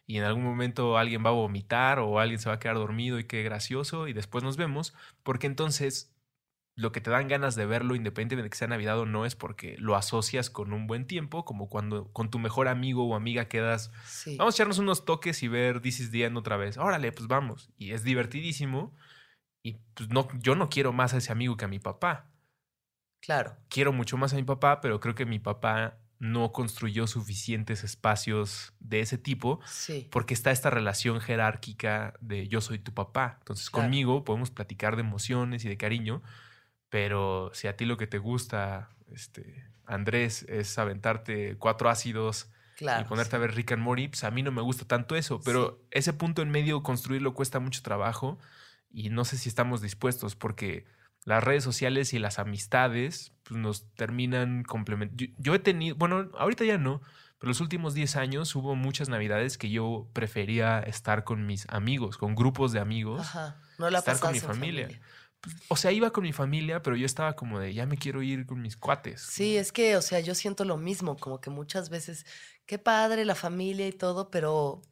Y 0.06 0.18
en 0.18 0.24
algún 0.24 0.44
momento 0.44 0.96
alguien 0.96 1.24
va 1.24 1.30
a 1.30 1.32
vomitar 1.32 1.98
o 1.98 2.20
alguien 2.20 2.38
se 2.40 2.48
va 2.48 2.56
a 2.56 2.58
quedar 2.58 2.76
dormido 2.76 3.18
y 3.18 3.24
qué 3.24 3.42
gracioso. 3.42 4.06
Y 4.06 4.12
después 4.12 4.44
nos 4.44 4.56
vemos. 4.56 4.94
Porque 5.24 5.48
entonces 5.48 6.14
lo 6.76 6.92
que 6.92 7.00
te 7.00 7.10
dan 7.10 7.28
ganas 7.28 7.56
de 7.56 7.66
verlo, 7.66 7.94
independientemente 7.96 8.44
de 8.44 8.50
que 8.50 8.56
sea 8.56 8.68
Navidad 8.68 8.98
o 9.00 9.06
no, 9.06 9.26
es 9.26 9.34
porque 9.34 9.76
lo 9.78 9.96
asocias 9.96 10.50
con 10.50 10.72
un 10.72 10.86
buen 10.86 11.06
tiempo, 11.06 11.44
como 11.44 11.68
cuando 11.68 12.12
con 12.12 12.30
tu 12.30 12.38
mejor 12.38 12.68
amigo 12.68 13.06
o 13.06 13.16
amiga 13.16 13.48
quedas 13.48 13.90
Sí. 14.06 14.36
Vamos 14.36 14.54
a 14.54 14.56
echarnos 14.56 14.78
unos 14.78 15.04
toques 15.04 15.42
y 15.42 15.48
ver 15.48 15.80
This 15.80 16.00
is 16.00 16.10
the 16.10 16.24
End 16.24 16.38
otra 16.38 16.56
vez. 16.56 16.78
Órale, 16.78 17.10
pues 17.12 17.26
vamos. 17.26 17.70
Y 17.76 17.90
es 17.90 18.04
divertidísimo. 18.04 18.94
Y 19.62 19.74
pues 19.94 20.08
no, 20.10 20.28
yo 20.40 20.54
no 20.54 20.68
quiero 20.68 20.92
más 20.92 21.14
a 21.14 21.18
ese 21.18 21.32
amigo 21.32 21.56
que 21.56 21.64
a 21.64 21.68
mi 21.68 21.78
papá. 21.78 22.26
Claro. 23.20 23.56
Quiero 23.68 23.92
mucho 23.92 24.16
más 24.16 24.32
a 24.32 24.36
mi 24.36 24.42
papá, 24.42 24.80
pero 24.80 25.00
creo 25.00 25.14
que 25.14 25.26
mi 25.26 25.38
papá 25.38 25.98
no 26.18 26.52
construyó 26.52 27.06
suficientes 27.06 27.82
espacios 27.84 28.74
de 28.78 29.00
ese 29.00 29.16
tipo 29.18 29.60
Sí. 29.66 30.06
porque 30.10 30.34
está 30.34 30.50
esta 30.50 30.68
relación 30.70 31.20
jerárquica 31.20 32.14
de 32.20 32.46
yo 32.48 32.60
soy 32.60 32.78
tu 32.78 32.92
papá. 32.92 33.36
Entonces 33.38 33.70
Claro. 33.70 33.84
conmigo 33.86 34.24
podemos 34.24 34.50
platicar 34.50 34.96
de 34.96 35.00
emociones 35.02 35.64
y 35.64 35.68
de 35.68 35.76
cariño, 35.78 36.22
pero 36.90 37.50
si 37.54 37.68
a 37.68 37.76
ti 37.76 37.84
lo 37.86 37.96
que 37.96 38.06
te 38.06 38.18
gusta, 38.18 38.90
este, 39.12 39.66
Andrés, 39.86 40.44
es 40.48 40.78
aventarte 40.78 41.56
cuatro 41.56 41.88
ácidos 41.88 42.50
Claro. 42.76 43.02
y 43.02 43.08
ponerte 43.08 43.30
sí. 43.30 43.36
a 43.36 43.38
ver 43.40 43.54
Rick 43.54 43.72
and 43.72 43.82
Morty, 43.82 44.08
pues 44.08 44.24
a 44.24 44.30
mí 44.30 44.42
no 44.42 44.52
me 44.52 44.62
gusta 44.62 44.84
tanto 44.86 45.16
eso, 45.16 45.40
pero 45.44 45.82
ese 45.90 46.12
punto 46.12 46.42
en 46.42 46.50
medio 46.50 46.82
construirlo 46.82 47.34
cuesta 47.34 47.60
mucho 47.60 47.82
trabajo 47.82 48.38
y 48.90 49.10
no 49.10 49.24
sé 49.24 49.38
si 49.38 49.48
estamos 49.48 49.80
dispuestos 49.80 50.36
porque 50.36 50.84
las 51.24 51.44
redes 51.44 51.64
sociales 51.64 52.12
y 52.14 52.18
las 52.18 52.38
amistades 52.38 53.32
pues, 53.44 53.60
nos 53.60 53.92
terminan 53.94 54.64
complementando. 54.64 55.24
Yo, 55.24 55.32
yo 55.38 55.54
he 55.54 55.58
tenido, 55.58 55.96
bueno, 55.96 56.30
ahorita 56.38 56.64
ya 56.64 56.78
no, 56.78 57.00
pero 57.38 57.48
los 57.48 57.60
últimos 57.60 57.94
10 57.94 58.16
años 58.16 58.54
hubo 58.54 58.74
muchas 58.74 59.08
navidades 59.08 59.56
que 59.56 59.70
yo 59.70 60.08
prefería 60.12 60.80
estar 60.80 61.24
con 61.24 61.46
mis 61.46 61.66
amigos, 61.70 62.18
con 62.18 62.34
grupos 62.34 62.72
de 62.72 62.80
amigos. 62.80 63.20
Ajá. 63.20 63.60
No 63.78 63.88
la 63.88 64.00
estar 64.00 64.18
con 64.18 64.32
mi 64.32 64.40
familia. 64.40 64.88
Pues, 65.40 65.56
o 65.68 65.76
sea, 65.76 65.90
iba 65.90 66.10
con 66.10 66.24
mi 66.24 66.34
familia, 66.34 66.82
pero 66.82 66.96
yo 66.96 67.06
estaba 67.06 67.34
como 67.34 67.58
de, 67.58 67.72
ya 67.72 67.86
me 67.86 67.96
quiero 67.96 68.22
ir 68.22 68.44
con 68.44 68.60
mis 68.60 68.76
cuates. 68.76 69.22
Sí, 69.22 69.56
es 69.56 69.72
que, 69.72 69.96
o 69.96 70.02
sea, 70.02 70.20
yo 70.20 70.34
siento 70.34 70.66
lo 70.66 70.76
mismo, 70.76 71.16
como 71.16 71.40
que 71.40 71.48
muchas 71.48 71.88
veces, 71.88 72.26
qué 72.66 72.78
padre 72.78 73.24
la 73.24 73.34
familia 73.34 73.88
y 73.88 73.92
todo, 73.92 74.30
pero 74.30 74.82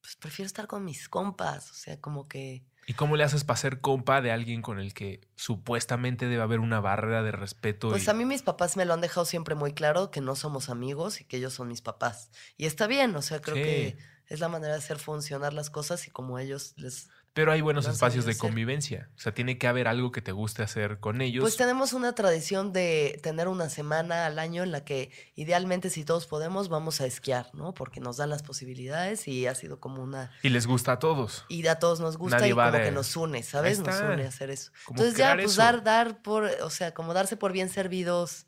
pues 0.00 0.14
prefiero 0.14 0.46
estar 0.46 0.68
con 0.68 0.84
mis 0.84 1.08
compas, 1.08 1.72
o 1.72 1.74
sea, 1.74 2.00
como 2.00 2.28
que... 2.28 2.64
¿Y 2.88 2.94
cómo 2.94 3.16
le 3.16 3.24
haces 3.24 3.42
para 3.44 3.56
ser 3.56 3.80
compa 3.80 4.20
de 4.22 4.30
alguien 4.30 4.62
con 4.62 4.78
el 4.78 4.94
que 4.94 5.20
supuestamente 5.34 6.26
debe 6.28 6.42
haber 6.42 6.60
una 6.60 6.80
barrera 6.80 7.22
de 7.24 7.32
respeto? 7.32 7.88
Pues 7.90 8.06
y- 8.06 8.10
a 8.10 8.14
mí 8.14 8.24
mis 8.24 8.42
papás 8.42 8.76
me 8.76 8.84
lo 8.84 8.94
han 8.94 9.00
dejado 9.00 9.24
siempre 9.26 9.54
muy 9.56 9.72
claro, 9.72 10.10
que 10.12 10.20
no 10.20 10.36
somos 10.36 10.68
amigos 10.70 11.20
y 11.20 11.24
que 11.24 11.38
ellos 11.38 11.52
son 11.52 11.66
mis 11.68 11.82
papás. 11.82 12.30
Y 12.56 12.66
está 12.66 12.86
bien, 12.86 13.14
o 13.16 13.22
sea, 13.22 13.40
creo 13.40 13.56
Sí. 13.56 13.62
que 13.62 13.98
es 14.28 14.40
la 14.40 14.48
manera 14.48 14.74
de 14.74 14.78
hacer 14.78 14.98
funcionar 14.98 15.52
las 15.52 15.70
cosas 15.70 16.06
y 16.06 16.10
como 16.10 16.38
ellos 16.38 16.74
les... 16.76 17.08
Pero 17.36 17.52
hay 17.52 17.60
buenos 17.60 17.86
espacios 17.86 18.24
de 18.24 18.34
convivencia. 18.34 19.10
O 19.14 19.20
sea, 19.20 19.34
tiene 19.34 19.58
que 19.58 19.66
haber 19.66 19.88
algo 19.88 20.10
que 20.10 20.22
te 20.22 20.32
guste 20.32 20.62
hacer 20.62 21.00
con 21.00 21.20
ellos. 21.20 21.42
Pues 21.42 21.58
tenemos 21.58 21.92
una 21.92 22.14
tradición 22.14 22.72
de 22.72 23.20
tener 23.22 23.46
una 23.48 23.68
semana 23.68 24.24
al 24.24 24.38
año 24.38 24.62
en 24.62 24.72
la 24.72 24.86
que 24.86 25.10
idealmente 25.34 25.90
si 25.90 26.02
todos 26.02 26.26
podemos 26.26 26.70
vamos 26.70 27.02
a 27.02 27.06
esquiar, 27.06 27.50
¿no? 27.52 27.74
Porque 27.74 28.00
nos 28.00 28.16
dan 28.16 28.30
las 28.30 28.42
posibilidades 28.42 29.28
y 29.28 29.46
ha 29.46 29.54
sido 29.54 29.80
como 29.80 30.02
una... 30.02 30.30
y 30.42 30.48
les 30.48 30.66
gusta 30.66 30.92
a 30.92 30.98
todos. 30.98 31.44
Y 31.50 31.66
a 31.66 31.78
todos 31.78 32.00
nos 32.00 32.16
gusta 32.16 32.38
Nadie 32.38 32.52
y 32.52 32.54
como 32.54 32.70
de- 32.70 32.82
que 32.84 32.90
nos 32.90 33.14
une, 33.14 33.42
¿sabes? 33.42 33.80
Nos 33.80 34.00
une 34.00 34.24
hacer 34.24 34.48
eso. 34.48 34.72
Como 34.86 34.98
Entonces 35.00 35.18
ya, 35.18 35.34
pues 35.34 35.52
eso. 35.52 35.60
dar, 35.60 35.84
dar 35.84 36.22
por, 36.22 36.44
o 36.62 36.70
sea, 36.70 36.94
como 36.94 37.12
darse 37.12 37.36
por 37.36 37.52
bien 37.52 37.68
servidos. 37.68 38.45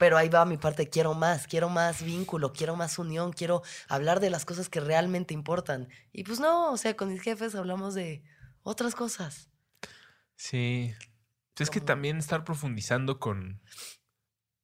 Pero 0.00 0.16
ahí 0.16 0.30
va 0.30 0.46
mi 0.46 0.56
parte, 0.56 0.88
quiero 0.88 1.12
más, 1.12 1.46
quiero 1.46 1.68
más 1.68 2.02
vínculo, 2.02 2.54
quiero 2.54 2.74
más 2.74 2.98
unión, 2.98 3.34
quiero 3.34 3.62
hablar 3.86 4.18
de 4.18 4.30
las 4.30 4.46
cosas 4.46 4.70
que 4.70 4.80
realmente 4.80 5.34
importan. 5.34 5.90
Y 6.10 6.24
pues 6.24 6.40
no, 6.40 6.72
o 6.72 6.78
sea, 6.78 6.96
con 6.96 7.12
mis 7.12 7.20
jefes 7.20 7.54
hablamos 7.54 7.92
de 7.92 8.22
otras 8.62 8.94
cosas. 8.94 9.50
Sí. 10.36 10.94
Es 11.58 11.68
que 11.68 11.82
también 11.82 12.16
estar 12.16 12.44
profundizando 12.44 13.20
con, 13.20 13.60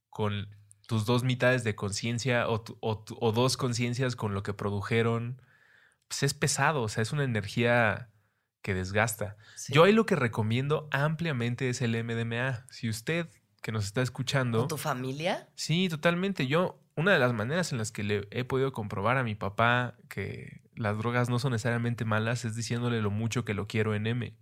con 0.08 0.48
tus 0.86 1.04
dos 1.04 1.22
mitades 1.22 1.64
de 1.64 1.74
conciencia 1.74 2.48
o, 2.48 2.64
o 2.80 3.32
dos 3.32 3.58
conciencias 3.58 4.16
con 4.16 4.32
lo 4.32 4.42
que 4.42 4.54
produjeron, 4.54 5.42
pues 6.08 6.22
es 6.22 6.32
pesado. 6.32 6.80
O 6.80 6.88
sea, 6.88 7.02
es 7.02 7.12
una 7.12 7.24
energía 7.24 8.10
que 8.62 8.72
desgasta. 8.72 9.36
Sí. 9.54 9.74
Yo 9.74 9.84
ahí 9.84 9.92
lo 9.92 10.06
que 10.06 10.16
recomiendo 10.16 10.88
ampliamente 10.92 11.68
es 11.68 11.82
el 11.82 12.02
MDMA. 12.02 12.64
Si 12.70 12.88
usted 12.88 13.28
que 13.62 13.72
nos 13.72 13.84
está 13.84 14.02
escuchando... 14.02 14.60
¿Con 14.60 14.68
tu 14.68 14.76
familia? 14.76 15.48
Sí, 15.54 15.88
totalmente. 15.88 16.46
Yo, 16.46 16.80
una 16.94 17.12
de 17.12 17.18
las 17.18 17.32
maneras 17.32 17.72
en 17.72 17.78
las 17.78 17.92
que 17.92 18.02
le 18.04 18.28
he 18.30 18.44
podido 18.44 18.72
comprobar 18.72 19.16
a 19.16 19.24
mi 19.24 19.34
papá 19.34 19.96
que 20.08 20.60
las 20.74 20.96
drogas 20.98 21.28
no 21.28 21.38
son 21.38 21.52
necesariamente 21.52 22.04
malas 22.04 22.44
es 22.44 22.54
diciéndole 22.54 23.00
lo 23.02 23.10
mucho 23.10 23.44
que 23.44 23.54
lo 23.54 23.66
quiero 23.66 23.94
en 23.94 24.06
M. 24.06 24.36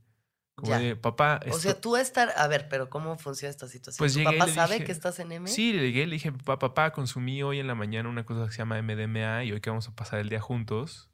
Como 0.57 0.71
Ya. 0.71 0.79
de, 0.79 0.95
papá, 0.95 1.41
O 1.51 1.59
sea, 1.59 1.81
tú 1.81 1.97
estar, 1.97 2.33
a 2.37 2.47
ver, 2.47 2.69
pero 2.69 2.89
¿cómo 2.89 3.17
funciona 3.19 3.51
esta 3.51 3.67
situación? 3.67 3.99
Pues 3.99 4.13
¿Tu 4.13 4.21
llegué 4.21 4.37
y 4.37 4.39
papá 4.39 4.53
sabe 4.53 4.75
dije- 4.75 4.85
que 4.85 4.93
estás 4.93 5.19
en 5.19 5.33
M? 5.33 5.49
Sí, 5.49 5.73
le 5.73 5.83
llegué, 5.83 6.07
le 6.07 6.13
dije, 6.13 6.31
papá, 6.31 6.59
papá, 6.61 6.93
consumí 6.93 7.43
hoy 7.43 7.59
en 7.59 7.67
la 7.67 7.75
mañana 7.75 8.09
una 8.09 8.25
cosa 8.25 8.47
que 8.47 8.53
se 8.53 8.59
llama 8.59 8.79
MDMA 8.81 9.43
y 9.45 9.53
hoy 9.53 9.61
que 9.61 9.71
vamos 9.71 9.89
a 9.89 9.95
pasar 9.97 10.21
el 10.21 10.29
día 10.29 10.41
juntos, 10.41 11.11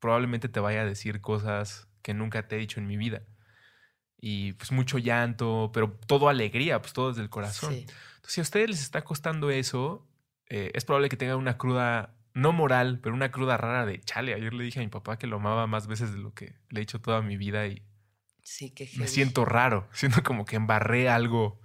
probablemente 0.00 0.48
te 0.48 0.60
vaya 0.60 0.82
a 0.82 0.84
decir 0.84 1.20
cosas 1.20 1.88
que 2.02 2.12
nunca 2.14 2.46
te 2.46 2.56
he 2.56 2.58
dicho 2.58 2.78
en 2.80 2.86
mi 2.86 2.96
vida. 2.96 3.22
Y 4.20 4.54
pues 4.54 4.72
mucho 4.72 4.98
llanto, 4.98 5.70
pero 5.72 5.92
todo 6.06 6.28
alegría, 6.28 6.80
pues 6.80 6.92
todo 6.92 7.10
desde 7.10 7.22
el 7.22 7.30
corazón. 7.30 7.72
Sí. 7.72 7.86
Entonces, 8.16 8.32
si 8.32 8.40
a 8.40 8.42
ustedes 8.42 8.70
les 8.70 8.82
está 8.82 9.04
costando 9.04 9.50
eso, 9.50 10.06
eh, 10.48 10.72
es 10.74 10.84
probable 10.84 11.08
que 11.08 11.16
tengan 11.16 11.36
una 11.36 11.56
cruda, 11.56 12.14
no 12.34 12.52
moral, 12.52 12.98
pero 13.00 13.14
una 13.14 13.30
cruda 13.30 13.56
rara 13.56 13.86
de 13.86 14.00
chale. 14.00 14.34
Ayer 14.34 14.52
le 14.54 14.64
dije 14.64 14.80
a 14.80 14.82
mi 14.82 14.88
papá 14.88 15.18
que 15.18 15.26
lo 15.26 15.36
amaba 15.36 15.66
más 15.66 15.86
veces 15.86 16.12
de 16.12 16.18
lo 16.18 16.34
que 16.34 16.56
le 16.70 16.80
he 16.80 16.82
dicho 16.82 17.00
toda 17.00 17.22
mi 17.22 17.36
vida 17.36 17.66
y 17.66 17.82
Sí, 18.48 18.70
qué 18.70 18.88
me 18.96 19.06
siento 19.06 19.44
raro. 19.44 19.86
Siento 19.92 20.22
como 20.22 20.46
que 20.46 20.56
embarré 20.56 21.10
algo 21.10 21.60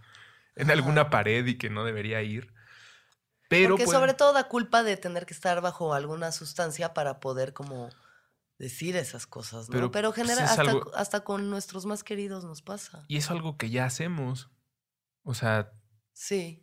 en 0.58 0.70
alguna 0.70 1.10
pared 1.10 1.46
y 1.46 1.58
que 1.58 1.70
no 1.70 1.86
debería 1.86 2.22
ir. 2.22 2.54
Pero 3.48 3.78
Porque 3.78 3.88
sobre 3.88 4.14
todo 4.14 4.34
da 4.34 4.50
culpa 4.50 4.84
de 4.84 4.98
tener 4.98 5.26
que 5.26 5.34
estar 5.34 5.62
bajo 5.62 5.94
alguna 5.94 6.34
sustancia 6.34 6.94
para 6.94 7.22
poder 7.22 7.54
como 7.54 7.90
decir 8.60 8.96
esas 8.96 9.28
cosas, 9.28 9.68
¿no? 9.70 9.74
Pero, 9.74 9.92
Pero, 9.92 10.14
pues, 10.14 10.22
genera, 10.28 10.46
hasta, 10.46 10.62
algo- 10.62 10.92
hasta 10.96 11.24
con 11.24 11.50
nuestros 11.50 11.86
más 11.86 12.04
queridos 12.04 12.44
nos 12.46 12.62
pasa. 12.62 13.06
y 13.08 13.18
es 13.18 13.30
algo 13.32 13.58
que 13.58 13.70
ya 13.70 13.86
hacemos. 13.86 14.50
O 15.24 15.34
sea, 15.34 15.72
Sí. 16.14 16.60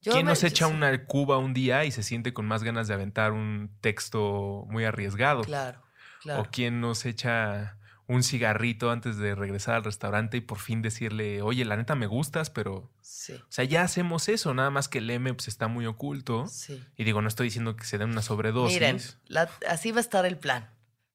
Yo 0.00 0.12
¿quién 0.12 0.26
me- 0.26 0.32
nos 0.32 0.40
yo 0.40 0.48
echa 0.48 0.66
sí, 0.66 0.72
una 0.72 1.04
cuba 1.06 1.38
un 1.38 1.54
día 1.54 1.84
y 1.84 1.90
se 1.92 2.02
siente 2.02 2.32
con 2.32 2.46
más 2.46 2.62
ganas 2.64 2.88
de 2.88 2.94
aventar 2.94 3.32
un 3.32 3.76
texto 3.80 4.64
muy 4.68 4.84
arriesgado? 4.84 5.42
Claro, 5.42 5.82
claro. 6.22 6.42
¿O 6.42 6.44
quién 6.50 6.80
nos 6.80 7.04
echa 7.06 7.78
un 8.08 8.22
cigarrito 8.24 8.90
antes 8.90 9.16
de 9.16 9.34
regresar 9.36 9.76
al 9.76 9.84
restaurante 9.84 10.36
y 10.36 10.40
por 10.40 10.58
fin 10.58 10.82
decirle, 10.82 11.40
oye, 11.40 11.64
la 11.64 11.76
neta 11.76 11.94
me 11.94 12.06
gustas, 12.08 12.50
pero... 12.50 12.90
Sí, 13.00 13.32
O 13.34 13.46
sea, 13.48 13.64
ya 13.64 13.82
hacemos 13.82 14.28
eso, 14.28 14.52
nada 14.54 14.70
más 14.70 14.88
que 14.88 14.98
el 14.98 15.08
M 15.08 15.32
pues, 15.34 15.46
está 15.48 15.68
muy 15.68 15.86
oculto. 15.86 16.46
sí. 16.48 16.82
Y 16.96 17.04
digo, 17.04 17.22
no 17.22 17.28
estoy 17.28 17.46
diciendo 17.46 17.76
que 17.76 17.84
se 17.84 17.96
den 17.98 18.10
una 18.10 18.22
sobredosis. 18.22 18.74
Miren, 18.74 19.00
la- 19.26 19.48
así 19.68 19.92
va 19.92 19.98
a 19.98 20.00
estar 20.00 20.26
el 20.26 20.36
plan. 20.36 20.68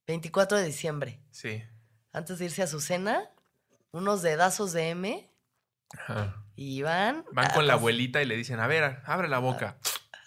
24 0.07 0.57
de 0.57 0.63
diciembre. 0.63 1.19
Sí. 1.31 1.63
Antes 2.13 2.39
de 2.39 2.45
irse 2.45 2.63
a 2.63 2.67
su 2.67 2.79
cena, 2.81 3.29
unos 3.91 4.21
dedazos 4.21 4.71
de 4.73 4.89
M 4.89 5.29
Ajá. 5.97 6.43
y 6.55 6.81
van. 6.81 7.25
Van 7.31 7.51
a- 7.51 7.53
con 7.53 7.67
la 7.67 7.73
abuelita 7.73 8.21
y 8.21 8.25
le 8.25 8.35
dicen, 8.35 8.59
a 8.59 8.67
ver, 8.67 9.01
abre 9.05 9.27
la 9.27 9.39
boca. 9.39 9.77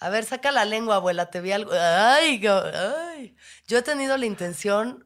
A 0.01 0.09
ver, 0.09 0.25
saca 0.25 0.51
la 0.51 0.65
lengua, 0.65 0.97
abuela, 0.97 1.31
te 1.31 1.41
vi 1.41 1.53
algo. 1.53 1.73
Ay, 1.75 2.41
ay. 2.47 3.37
Yo 3.67 3.79
he 3.79 3.83
tenido 3.83 4.17
la 4.17 4.25
intención, 4.27 5.05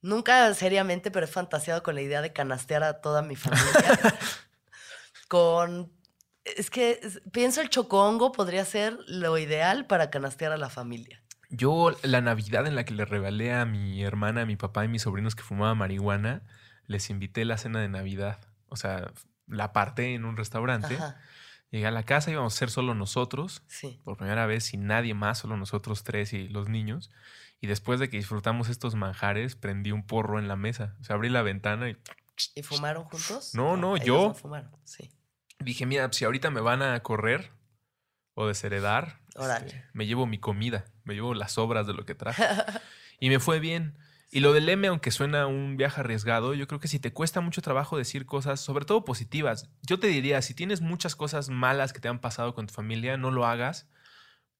nunca 0.00 0.52
seriamente, 0.54 1.10
pero 1.12 1.26
he 1.26 1.28
fantaseado 1.28 1.82
con 1.82 1.94
la 1.94 2.02
idea 2.02 2.22
de 2.22 2.32
canastear 2.32 2.82
a 2.82 3.00
toda 3.00 3.22
mi 3.22 3.36
familia. 3.36 3.64
con. 5.28 5.92
Es 6.44 6.70
que 6.70 7.00
pienso 7.32 7.60
el 7.60 7.70
chocongo 7.70 8.30
podría 8.30 8.64
ser 8.64 8.96
lo 9.08 9.36
ideal 9.36 9.84
para 9.86 10.10
canastear 10.10 10.52
a 10.52 10.56
la 10.56 10.70
familia. 10.70 11.20
Yo, 11.48 11.96
la 12.02 12.20
Navidad 12.20 12.66
en 12.66 12.74
la 12.74 12.84
que 12.84 12.94
le 12.94 13.04
regalé 13.04 13.52
a 13.54 13.64
mi 13.64 14.02
hermana, 14.02 14.42
a 14.42 14.46
mi 14.46 14.56
papá 14.56 14.84
y 14.84 14.88
mis 14.88 15.02
sobrinos 15.02 15.34
que 15.34 15.42
fumaban 15.42 15.78
marihuana, 15.78 16.42
les 16.86 17.10
invité 17.10 17.44
la 17.44 17.58
cena 17.58 17.80
de 17.80 17.88
Navidad. 17.88 18.38
O 18.68 18.76
sea, 18.76 19.12
la 19.46 19.64
aparté 19.64 20.14
en 20.14 20.24
un 20.24 20.36
restaurante. 20.36 20.96
Ajá, 20.96 21.20
Llegué 21.70 21.86
a 21.86 21.90
la 21.90 22.04
casa, 22.04 22.30
íbamos 22.30 22.54
a 22.54 22.58
ser 22.58 22.70
solo 22.70 22.94
nosotros. 22.94 23.62
sí. 23.66 24.00
por 24.04 24.16
primera 24.16 24.46
vez 24.46 24.64
sin 24.64 24.86
nadie 24.86 25.14
más, 25.14 25.38
solo 25.38 25.56
nosotros 25.56 26.04
tres 26.04 26.32
y 26.32 26.48
los 26.48 26.68
niños. 26.68 27.10
Y 27.60 27.66
después 27.66 27.98
de 27.98 28.08
que 28.08 28.16
disfrutamos 28.16 28.68
estos 28.68 28.94
manjares, 28.94 29.56
prendí 29.56 29.90
un 29.90 30.06
porro 30.06 30.38
en 30.38 30.46
la 30.46 30.56
mesa. 30.56 30.94
O 31.00 31.04
sea, 31.04 31.16
abrí 31.16 31.28
la 31.28 31.42
ventana 31.42 31.90
y 31.90 31.96
¿Y 32.54 32.62
fumaron 32.62 33.04
juntos? 33.04 33.54
No, 33.54 33.76
no, 33.76 33.96
ellos 33.96 34.06
yo. 34.06 34.28
no 34.28 34.34
fumaron, 34.34 34.70
sí. 34.84 35.10
dije, 35.58 35.86
mira, 35.86 36.08
si 36.12 36.24
ahorita 36.24 36.50
me 36.50 36.60
van 36.60 36.82
a 36.82 37.00
correr 37.00 37.50
o 38.34 38.46
desheredar, 38.46 39.20
este, 39.34 39.84
me 39.94 40.06
llevo 40.06 40.26
mi 40.26 40.38
comida, 40.38 40.84
me 41.06 41.14
llevo 41.14 41.32
las 41.34 41.52
sobras 41.52 41.86
de 41.86 41.94
lo 41.94 42.04
que 42.04 42.14
traje. 42.14 42.42
y 43.20 43.28
me 43.30 43.40
fue 43.40 43.58
bien. 43.60 43.96
Y 44.30 44.40
lo 44.40 44.52
del 44.52 44.68
M, 44.68 44.86
aunque 44.88 45.12
suena 45.12 45.46
un 45.46 45.76
viaje 45.76 46.00
arriesgado, 46.00 46.52
yo 46.52 46.66
creo 46.66 46.80
que 46.80 46.88
si 46.88 46.98
te 46.98 47.12
cuesta 47.12 47.40
mucho 47.40 47.62
trabajo 47.62 47.96
decir 47.96 48.26
cosas, 48.26 48.60
sobre 48.60 48.84
todo 48.84 49.04
positivas, 49.04 49.70
yo 49.82 49.98
te 50.00 50.08
diría, 50.08 50.42
si 50.42 50.52
tienes 50.52 50.80
muchas 50.80 51.14
cosas 51.16 51.48
malas 51.48 51.92
que 51.92 52.00
te 52.00 52.08
han 52.08 52.18
pasado 52.20 52.52
con 52.54 52.66
tu 52.66 52.74
familia, 52.74 53.16
no 53.16 53.30
lo 53.30 53.46
hagas 53.46 53.88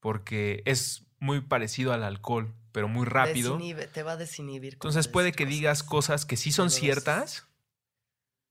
porque 0.01 0.63
es 0.67 1.07
muy 1.19 1.41
parecido 1.41 1.93
al 1.93 2.05
alcohol, 2.05 2.55
pero 2.73 2.87
muy 2.89 3.07
rápido. 3.07 3.59
Desinhibe- 3.59 3.91
te 3.91 4.03
va 4.05 4.13
a 4.13 4.17
desinhibir. 4.17 4.75
Entonces 4.75 5.09
puede 5.09 5.33
que 5.33 5.47
digas 5.47 5.83
cosas 5.83 6.25
que 6.27 6.37
sí 6.37 6.53
son 6.53 6.71
ciertas, 6.71 7.49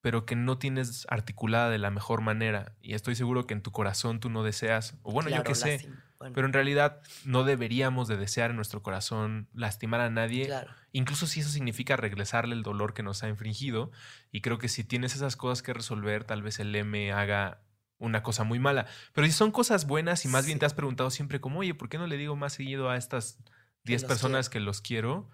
pero 0.02 0.26
que 0.26 0.36
no 0.36 0.58
tienes 0.58 1.08
articulada 1.10 1.70
de 1.70 1.78
la 1.78 1.90
mejor 1.92 2.22
manera. 2.22 2.76
Y 2.82 2.94
estoy 2.94 3.16
seguro 3.16 3.48
que 3.48 3.54
en 3.54 3.62
tu 3.62 3.72
corazón 3.72 4.20
tú 4.20 4.30
no 4.30 4.44
deseas, 4.44 4.96
o 5.04 5.12
bueno, 5.12 5.30
yo 5.30 5.44
qué 5.44 5.56
sé, 5.56 5.78
bueno, 6.26 6.36
pero 6.36 6.48
en 6.48 6.54
realidad 6.54 7.02
no 7.24 7.44
deberíamos 7.44 8.08
de 8.08 8.18
desear 8.18 8.50
en 8.50 8.56
nuestro 8.56 8.82
corazón 8.82 9.48
lastimar 9.54 10.02
a 10.02 10.10
nadie, 10.10 10.48
claro. 10.48 10.72
incluso 10.92 11.28
si 11.28 11.42
eso 11.42 11.50
significa 11.50 11.96
regresarle 11.96 12.56
el 12.56 12.64
dolor 12.64 12.94
que 12.94 13.04
nos 13.04 13.24
ha 13.24 13.30
infringido. 13.30 13.92
Y 14.32 14.42
creo 14.42 14.58
que 14.58 14.68
si 14.68 14.84
tienes 14.84 15.16
esas 15.16 15.36
cosas 15.36 15.62
que 15.62 15.74
resolver, 15.74 16.24
tal 16.24 16.42
vez 16.42 16.60
el 16.60 16.76
M 16.76 17.12
haga 17.12 17.62
una 17.98 18.24
cosa 18.24 18.44
muy 18.44 18.60
mala. 18.60 18.88
Pero 19.14 19.28
si 19.28 19.34
son 19.34 19.52
cosas 19.52 19.88
buenas 19.88 20.26
y 20.26 20.28
más 20.28 20.46
bien 20.46 20.60
te 20.60 20.66
has 20.66 20.74
preguntado 20.74 21.10
siempre 21.12 21.40
como, 21.40 21.60
oye, 21.60 21.74
¿por 21.74 21.90
qué 21.90 21.98
no 21.98 22.08
le 22.08 22.18
digo 22.18 22.36
más 22.36 22.54
seguido 22.54 22.90
a 22.90 22.98
estas 22.98 23.40
10 23.84 24.02
los 24.02 24.10
personas 24.10 24.50
que 24.50 24.60
los 24.60 24.82
quiero? 24.82 25.30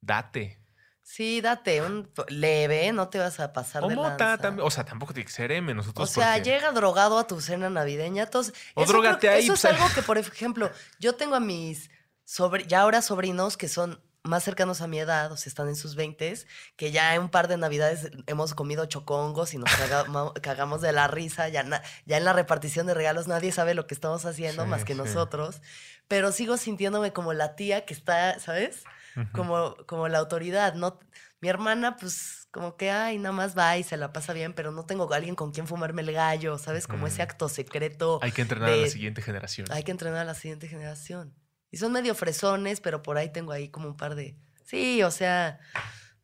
Date. 0.00 0.63
Sí, 1.06 1.42
date 1.42 1.82
un 1.82 2.10
leve, 2.28 2.90
no 2.92 3.08
te 3.10 3.18
vas 3.18 3.38
a 3.38 3.52
pasar 3.52 3.84
O 3.84 3.88
de 3.88 3.94
mota 3.94 4.08
lanza. 4.26 4.38
también. 4.42 4.66
O 4.66 4.70
sea, 4.70 4.84
tampoco 4.84 5.12
tiene 5.12 5.26
que 5.26 5.32
ser 5.32 5.52
M. 5.52 5.70
O 5.72 5.74
Nosotros 5.74 6.08
sea, 6.10 6.34
porque- 6.36 6.50
llega 6.50 6.72
drogado 6.72 7.18
a 7.18 7.26
tu 7.26 7.42
cena 7.42 7.68
navideña. 7.68 8.22
Entonces, 8.24 8.54
O 8.74 8.82
eso 8.84 8.98
creo 9.00 9.18
que- 9.18 9.28
ahí, 9.28 9.44
Eso 9.44 9.52
es 9.52 9.60
pues, 9.60 9.74
algo 9.74 9.94
que, 9.94 10.02
por 10.02 10.16
ejemplo, 10.16 10.70
yo 10.98 11.14
tengo 11.14 11.34
a 11.36 11.40
mis 11.40 11.90
sobre, 12.24 12.66
ya 12.66 12.80
ahora 12.80 13.02
sobrinos 13.02 13.58
que 13.58 13.68
son 13.68 14.02
más 14.22 14.42
cercanos 14.42 14.80
a 14.80 14.86
mi 14.86 14.98
edad, 14.98 15.30
o 15.30 15.36
sea, 15.36 15.50
están 15.50 15.68
en 15.68 15.76
sus 15.76 15.94
20 15.96 16.34
que 16.76 16.90
ya 16.90 17.14
en 17.14 17.20
un 17.20 17.28
par 17.28 17.46
de 17.48 17.58
navidades 17.58 18.10
hemos 18.26 18.54
comido 18.54 18.86
chocongos 18.86 19.52
y 19.52 19.58
nos 19.58 19.70
caga- 19.70 20.04
ma- 20.06 20.32
cagamos 20.42 20.80
de 20.80 20.92
la 20.92 21.06
risa. 21.06 21.50
Ya, 21.50 21.62
na- 21.64 21.82
ya 22.06 22.16
en 22.16 22.24
la 22.24 22.32
repartición 22.32 22.86
de 22.86 22.94
regalos 22.94 23.28
nadie 23.28 23.52
sabe 23.52 23.74
lo 23.74 23.86
que 23.86 23.92
estamos 23.92 24.24
haciendo 24.24 24.62
Sí, 24.62 24.68
más 24.70 24.84
que 24.86 24.94
sí. 24.94 24.98
nosotros. 24.98 25.60
Pero 26.08 26.32
sigo 26.32 26.56
sintiéndome 26.56 27.12
como 27.12 27.34
la 27.34 27.56
tía 27.56 27.84
que 27.84 27.92
está, 27.92 28.38
¿sabes? 28.40 28.84
Como, 29.32 29.76
como 29.86 30.08
la 30.08 30.18
autoridad, 30.18 30.74
¿no? 30.74 30.98
Mi 31.40 31.48
hermana, 31.48 31.96
pues, 31.96 32.48
como 32.50 32.76
que, 32.76 32.90
ay, 32.90 33.18
nada 33.18 33.32
más 33.32 33.56
va 33.56 33.76
y 33.76 33.82
se 33.82 33.96
la 33.96 34.12
pasa 34.12 34.32
bien, 34.32 34.54
pero 34.54 34.72
no 34.72 34.86
tengo 34.86 35.12
alguien 35.12 35.34
con 35.34 35.52
quien 35.52 35.66
fumarme 35.66 36.02
el 36.02 36.12
gallo, 36.12 36.56
¿sabes? 36.58 36.86
Como 36.86 37.06
ese 37.06 37.22
acto 37.22 37.48
secreto. 37.48 38.18
Hay 38.22 38.32
que 38.32 38.42
entrenar 38.42 38.70
a 38.70 38.76
la 38.76 38.88
siguiente 38.88 39.22
generación. 39.22 39.66
Hay 39.70 39.82
que 39.82 39.90
entrenar 39.90 40.20
a 40.20 40.24
la 40.24 40.34
siguiente 40.34 40.68
generación. 40.68 41.34
Y 41.70 41.76
son 41.76 41.92
medio 41.92 42.14
fresones, 42.14 42.80
pero 42.80 43.02
por 43.02 43.18
ahí 43.18 43.30
tengo 43.32 43.52
ahí 43.52 43.68
como 43.68 43.88
un 43.88 43.96
par 43.96 44.14
de... 44.14 44.38
Sí, 44.64 45.02
o 45.02 45.10
sea, 45.10 45.58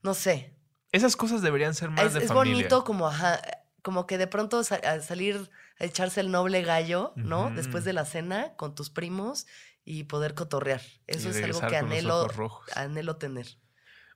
no 0.03 0.14
sé. 0.14 0.57
Esas 0.93 1.16
cosas 1.16 1.43
deberían 1.43 1.74
ser 1.74 1.91
más 1.91 2.07
Es, 2.07 2.14
de 2.14 2.20
es 2.20 2.28
familia. 2.28 2.55
bonito 2.55 2.84
como, 2.84 3.07
ajá, 3.07 3.41
como 3.82 4.07
que 4.07 4.16
de 4.16 4.26
pronto 4.26 4.62
salir 4.64 5.51
a 5.78 5.84
echarse 5.84 6.20
el 6.20 6.30
noble 6.30 6.62
gallo, 6.62 7.12
¿no? 7.16 7.51
Después 7.51 7.84
de 7.84 7.93
la 7.93 8.05
cena 8.05 8.55
con 8.57 8.74
tus 8.74 8.91
primos 8.91 9.47
y 9.91 10.05
poder 10.05 10.34
cotorrear. 10.34 10.80
Eso 11.07 11.30
es 11.30 11.43
algo 11.43 11.61
que 11.61 11.76
anhelo, 11.76 12.28
anhelo 12.76 13.16
tener. 13.16 13.47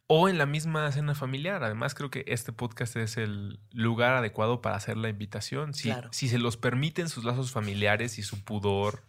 O 0.07 0.29
en 0.29 0.37
la 0.39 0.47
misma 0.47 0.93
cena 0.93 1.14
familiar. 1.14 1.64
Además, 1.64 1.95
creo 1.95 2.11
que 2.11 2.25
este 2.29 2.53
podcast 2.53 2.95
es 2.97 3.16
el 3.16 3.59
lugar 3.72 4.14
adecuado 4.14 4.61
para 4.61 4.77
hacer 4.77 4.97
la 4.99 5.09
invitación. 5.09 5.72
Si, 5.75 5.85
Claro. 5.89 6.11
si 6.12 6.29
se 6.29 6.39
los 6.39 6.57
permiten 6.57 7.09
sus 7.09 7.25
lazos 7.25 7.51
familiares 7.51 8.18
y 8.18 8.22
su 8.22 8.45
pudor, 8.45 9.03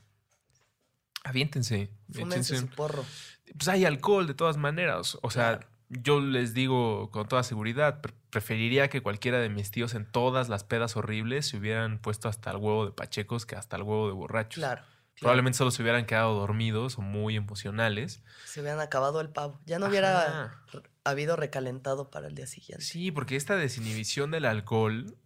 aviéntense. 1.24 1.89
Fúmense 2.11 2.55
su 2.57 2.63
un- 2.66 2.70
porro. 2.72 3.03
Pues 3.57 3.68
hay 3.68 3.86
alcohol 3.86 4.28
de 4.28 4.34
todas 4.34 4.57
maneras. 4.57 5.18
O 5.22 5.30
sea, 5.30 5.59
Claro. 5.59 5.68
yo 5.89 6.20
les 6.22 6.53
digo 6.53 7.11
con 7.11 7.28
toda 7.28 7.43
seguridad, 7.43 8.01
pre- 8.01 8.13
preferiría 8.30 8.89
que 8.89 9.01
cualquiera 9.01 9.39
de 9.39 9.49
mis 9.49 9.72
tíos 9.72 9.93
en 9.93 10.05
todas 10.09 10.49
las 10.49 10.63
pedas 10.63 10.95
horribles 10.97 11.47
se 11.47 11.57
hubieran 11.57 11.99
puesto 11.99 12.28
hasta 12.30 12.51
el 12.51 12.57
huevo 12.57 12.86
de 12.86 12.91
pachecos 12.91 13.45
que 13.45 13.55
hasta 13.55 13.76
el 13.78 13.84
huevo 13.84 14.07
de 14.07 14.13
borrachos. 14.13 14.61
Claro. 14.61 14.82
Probablemente 15.20 15.57
solo 15.57 15.72
se 15.72 15.82
hubieran 15.82 16.05
quedado 16.05 16.34
dormidos 16.36 16.97
o 16.97 17.01
muy 17.01 17.36
emocionales. 17.36 18.22
Se 18.45 18.59
hubieran 18.61 18.80
acabado 18.82 19.22
el 19.22 19.30
pavo. 19.30 19.59
Ya 19.66 19.80
no 19.80 19.88
hubiera 19.88 20.22
Ajá. 20.45 20.63
habido 21.03 21.36
recalentado 21.36 22.09
para 22.11 22.28
el 22.28 22.36
día 22.36 22.47
siguiente. 22.47 22.84
Sí, 22.84 23.11
porque 23.11 23.36
esta 23.36 23.55
desinhibición 23.55 24.32
del 24.32 24.45
alcohol, 24.45 25.18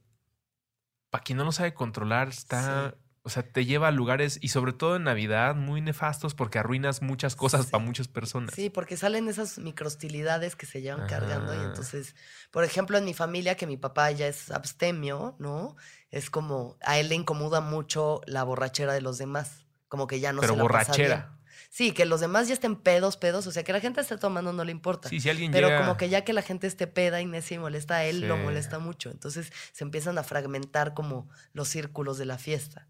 para 1.10 1.24
quien 1.24 1.38
no 1.38 1.44
lo 1.44 1.52
sabe 1.52 1.74
controlar, 1.74 2.30
está. 2.30 2.92
Sí. 2.92 2.98
O 3.24 3.30
sea, 3.30 3.44
te 3.44 3.66
lleva 3.66 3.90
a 3.90 3.92
lugares, 3.92 4.40
y 4.42 4.48
sobre 4.48 4.72
todo 4.74 4.96
en 4.96 5.04
Navidad, 5.04 5.54
muy 5.54 5.82
nefastos 5.82 6.34
porque 6.34 6.58
arruinas 6.58 7.02
muchas 7.02 7.36
cosas 7.36 7.66
Sí. 7.66 7.72
para 7.72 7.84
muchas 7.84 8.08
personas. 8.08 8.56
Sí, 8.56 8.70
porque 8.70 8.96
salen 8.96 9.28
esas 9.28 9.60
microhostilidades 9.60 10.56
que 10.56 10.66
se 10.66 10.82
llevan 10.82 11.06
cargando 11.08 11.54
y 11.54 11.64
entonces, 11.66 12.16
por 12.50 12.64
ejemplo, 12.64 12.98
en 12.98 13.04
mi 13.06 13.14
familia, 13.14 13.56
que 13.56 13.68
mi 13.68 13.76
papá 13.76 14.10
ya 14.12 14.26
es 14.28 14.50
abstemio, 14.52 15.36
¿no? 15.38 15.76
Es 16.12 16.30
como, 16.30 16.78
a 16.82 16.98
él 16.98 17.10
le 17.10 17.16
incomoda 17.16 17.60
mucho 17.60 18.22
la 18.26 18.44
borrachera 18.44 18.94
de 18.94 19.02
los 19.02 19.18
demás, 19.18 19.66
como 19.90 20.08
que 20.08 20.22
ya 20.22 20.32
no 20.32 20.40
Pero 20.40 20.54
se 20.54 20.58
la 20.58 20.64
pasa 20.70 20.92
borrachera. 20.94 21.16
bien. 21.16 21.40
Sí, 21.72 21.92
que 21.92 22.06
los 22.06 22.20
demás 22.20 22.48
ya 22.48 22.56
estén 22.56 22.76
pedos, 22.76 23.16
pedos, 23.18 23.46
o 23.46 23.52
sea, 23.52 23.64
que 23.64 23.72
la 23.74 23.80
gente 23.80 24.02
esté 24.02 24.18
tomando 24.18 24.54
no 24.54 24.64
le 24.64 24.72
importa. 24.72 25.08
Sí, 25.10 25.20
si 25.20 25.30
alguien 25.30 25.52
Pero 25.52 25.68
llega- 25.68 25.82
como 25.82 25.98
que 25.98 26.10
ya 26.10 26.24
que 26.24 26.34
la 26.34 26.42
gente 26.42 26.66
esté 26.66 26.88
peda 26.88 27.22
y 27.22 27.28
necia 27.28 27.56
y 27.56 27.60
molesta 27.60 27.98
a 27.98 28.06
él, 28.06 28.28
lo 28.28 28.38
molesta 28.38 28.80
mucho. 28.80 29.12
Entonces 29.12 29.52
se 29.72 29.84
empiezan 29.84 30.18
a 30.18 30.24
fragmentar 30.24 30.96
como 30.96 31.30
los 31.54 31.68
círculos 31.68 32.18
de 32.18 32.26
la 32.26 32.38
fiesta. 32.40 32.88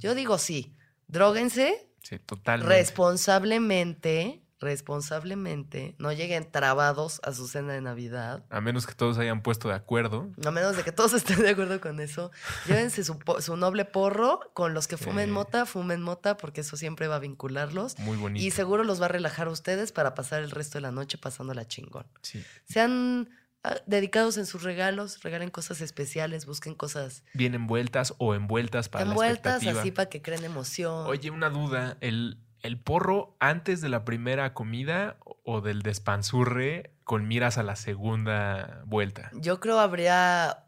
Yo 0.00 0.14
digo 0.14 0.36
sí, 0.38 0.74
dróguense 1.06 1.88
Sí, 2.02 2.18
totalmente. 2.18 2.74
responsablemente, 2.74 4.41
responsablemente, 4.62 5.94
no 5.98 6.12
lleguen 6.12 6.50
trabados 6.50 7.20
a 7.24 7.32
su 7.32 7.46
cena 7.48 7.72
de 7.74 7.80
Navidad. 7.80 8.44
a 8.50 8.60
menos 8.60 8.86
que 8.86 8.94
todos 8.94 9.18
hayan 9.18 9.42
puesto 9.42 9.68
de 9.68 9.74
acuerdo. 9.74 10.30
A 10.44 10.50
menos 10.50 10.76
de 10.76 10.82
que 10.84 10.92
todos 10.92 11.12
estén 11.14 11.40
de 11.42 11.50
acuerdo 11.50 11.80
con 11.80 12.00
eso. 12.00 12.30
Llévense 12.66 13.04
su, 13.04 13.18
su 13.40 13.56
noble 13.56 13.84
porro. 13.84 14.40
Con 14.54 14.74
los 14.74 14.88
que 14.88 14.96
fumen 14.96 15.26
Sí. 15.26 15.32
mota, 15.32 15.66
fumen 15.66 16.02
mota, 16.02 16.36
porque 16.36 16.62
eso 16.62 16.76
siempre 16.76 17.08
va 17.08 17.16
a 17.16 17.18
vincularlos. 17.18 17.98
Muy 17.98 18.16
bonito. 18.16 18.44
Y 18.44 18.50
seguro 18.50 18.84
los 18.84 19.00
va 19.00 19.06
a 19.06 19.08
relajar 19.08 19.48
a 19.48 19.50
ustedes 19.50 19.92
para 19.92 20.14
pasar 20.14 20.42
el 20.42 20.50
resto 20.50 20.78
de 20.78 20.82
la 20.82 20.92
noche 20.92 21.18
pasándola 21.18 21.66
chingón. 21.66 22.06
Sí. 22.22 22.42
Sean 22.64 23.28
ah, 23.64 23.76
dedicados 23.86 24.36
en 24.38 24.46
sus 24.46 24.62
regalos, 24.62 25.22
regalen 25.22 25.50
cosas 25.50 25.80
especiales, 25.80 26.46
busquen 26.46 26.74
cosas 26.74 27.24
Bien 27.34 27.54
envueltas 27.54 28.14
o 28.18 28.34
envueltas 28.34 28.88
para 28.88 29.04
la 29.04 29.10
envueltas 29.12 29.54
expectativa. 29.56 29.80
así 29.80 29.90
para 29.90 30.08
que 30.08 30.22
creen 30.22 30.44
emoción. 30.44 31.06
Oye, 31.06 31.30
una 31.30 31.50
duda. 31.50 31.96
¿El, 32.00 32.38
¿El 32.62 32.78
porro 32.80 33.36
antes 33.40 33.80
de 33.80 33.88
la 33.88 34.04
primera 34.04 34.54
comida 34.54 35.16
o 35.44 35.60
del 35.60 35.82
despanzurre 35.82 36.94
con 37.04 37.26
miras 37.26 37.58
a 37.58 37.62
la 37.62 37.74
segunda 37.76 38.82
vuelta? 38.86 39.30
Yo 39.34 39.58
creo 39.60 39.80
habría. 39.80 40.64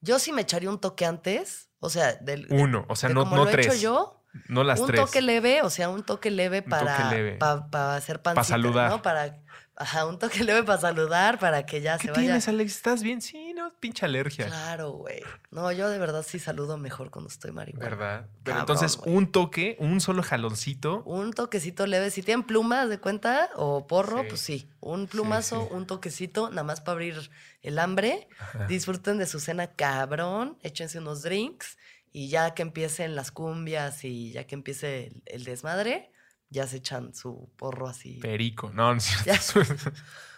Yo 0.00 0.18
sí 0.18 0.32
me 0.32 0.42
echaría 0.42 0.70
un 0.70 0.80
toque 0.80 1.04
antes. 1.06 1.70
O 1.80 1.90
sea, 1.90 2.14
del. 2.14 2.46
de- 2.48 2.62
Uno, 2.62 2.84
o 2.88 2.96
sea, 2.96 3.08
de 3.08 3.14
no, 3.14 3.24
como 3.24 3.36
no 3.36 3.44
lo 3.44 3.50
he 3.50 3.52
tres. 3.52 3.66
hecho 3.68 3.76
yo, 3.76 4.24
no 4.48 4.64
las 4.64 4.80
un 4.80 4.88
tres. 4.88 5.00
toque 5.00 5.22
leve, 5.22 5.62
o 5.62 5.70
sea, 5.70 5.88
un 5.88 6.02
toque 6.02 6.30
leve 6.30 6.58
Un 6.64 6.70
para, 6.70 6.96
toque 6.96 7.14
leve. 7.16 7.36
para 7.36 7.94
hacer 7.96 8.20
pancita, 8.20 8.44
saludar. 8.44 8.90
¿no? 8.90 9.00
Para, 9.02 9.38
ajá, 9.78 10.04
un 10.06 10.18
toque 10.18 10.44
leve 10.44 10.62
para 10.64 10.80
saludar, 10.80 11.38
para 11.38 11.64
que 11.64 11.80
ya 11.80 11.96
¿Qué 11.96 12.08
se 12.08 12.10
vaya. 12.10 12.20
tienes, 12.22 12.48
Alex? 12.48 12.76
¿Estás 12.76 13.02
bien? 13.02 13.22
Sí, 13.22 13.52
no, 13.54 13.72
pinche 13.80 14.04
alergia. 14.04 14.46
Claro, 14.46 14.90
güey. 14.92 15.22
No, 15.50 15.70
yo 15.72 15.88
de 15.88 15.98
verdad 15.98 16.24
sí 16.26 16.38
saludo 16.38 16.76
mejor 16.76 17.10
cuando 17.10 17.28
estoy 17.30 17.52
marihuana. 17.52 17.88
¿Verdad? 17.88 18.26
Pero 18.42 18.58
Cabrón, 18.58 18.60
entonces, 18.60 19.00
un 19.06 19.32
toque, 19.32 19.76
un 19.80 20.00
solo 20.00 20.22
jaloncito. 20.22 21.02
Un 21.04 21.32
toquecito 21.32 21.86
leve. 21.86 22.10
Si 22.10 22.22
tienen 22.22 22.44
plumas 22.44 22.88
de 22.88 22.98
cuenta 22.98 23.50
o 23.56 23.86
porro, 23.86 24.22
Sí. 24.22 24.26
pues 24.28 24.40
sí. 24.40 24.68
Un 24.80 25.06
plumazo, 25.06 25.68
sí. 25.68 25.74
un 25.74 25.86
toquecito, 25.86 26.50
nada 26.50 26.64
más 26.64 26.80
para 26.80 26.92
abrir 26.94 27.30
el 27.62 27.78
hambre. 27.78 28.28
Ajá. 28.38 28.66
Disfruten 28.66 29.18
de 29.18 29.26
su 29.26 29.40
cena 29.40 29.68
cabrón, 29.74 30.58
échense 30.62 30.98
unos 30.98 31.22
drinks 31.22 31.78
y 32.12 32.28
ya 32.28 32.54
que 32.54 32.62
empiecen 32.62 33.14
las 33.14 33.30
cumbias 33.30 34.04
y 34.04 34.32
ya 34.32 34.44
que 34.44 34.54
empiece 34.54 35.06
el, 35.08 35.22
el 35.26 35.44
desmadre, 35.44 36.10
ya 36.50 36.66
se 36.66 36.78
echan 36.78 37.14
su 37.14 37.50
porro 37.56 37.88
así. 37.88 38.18
Perico. 38.20 38.70
No, 38.72 38.92
no 38.92 38.98
es 38.98 39.04
cierto. 39.24 39.60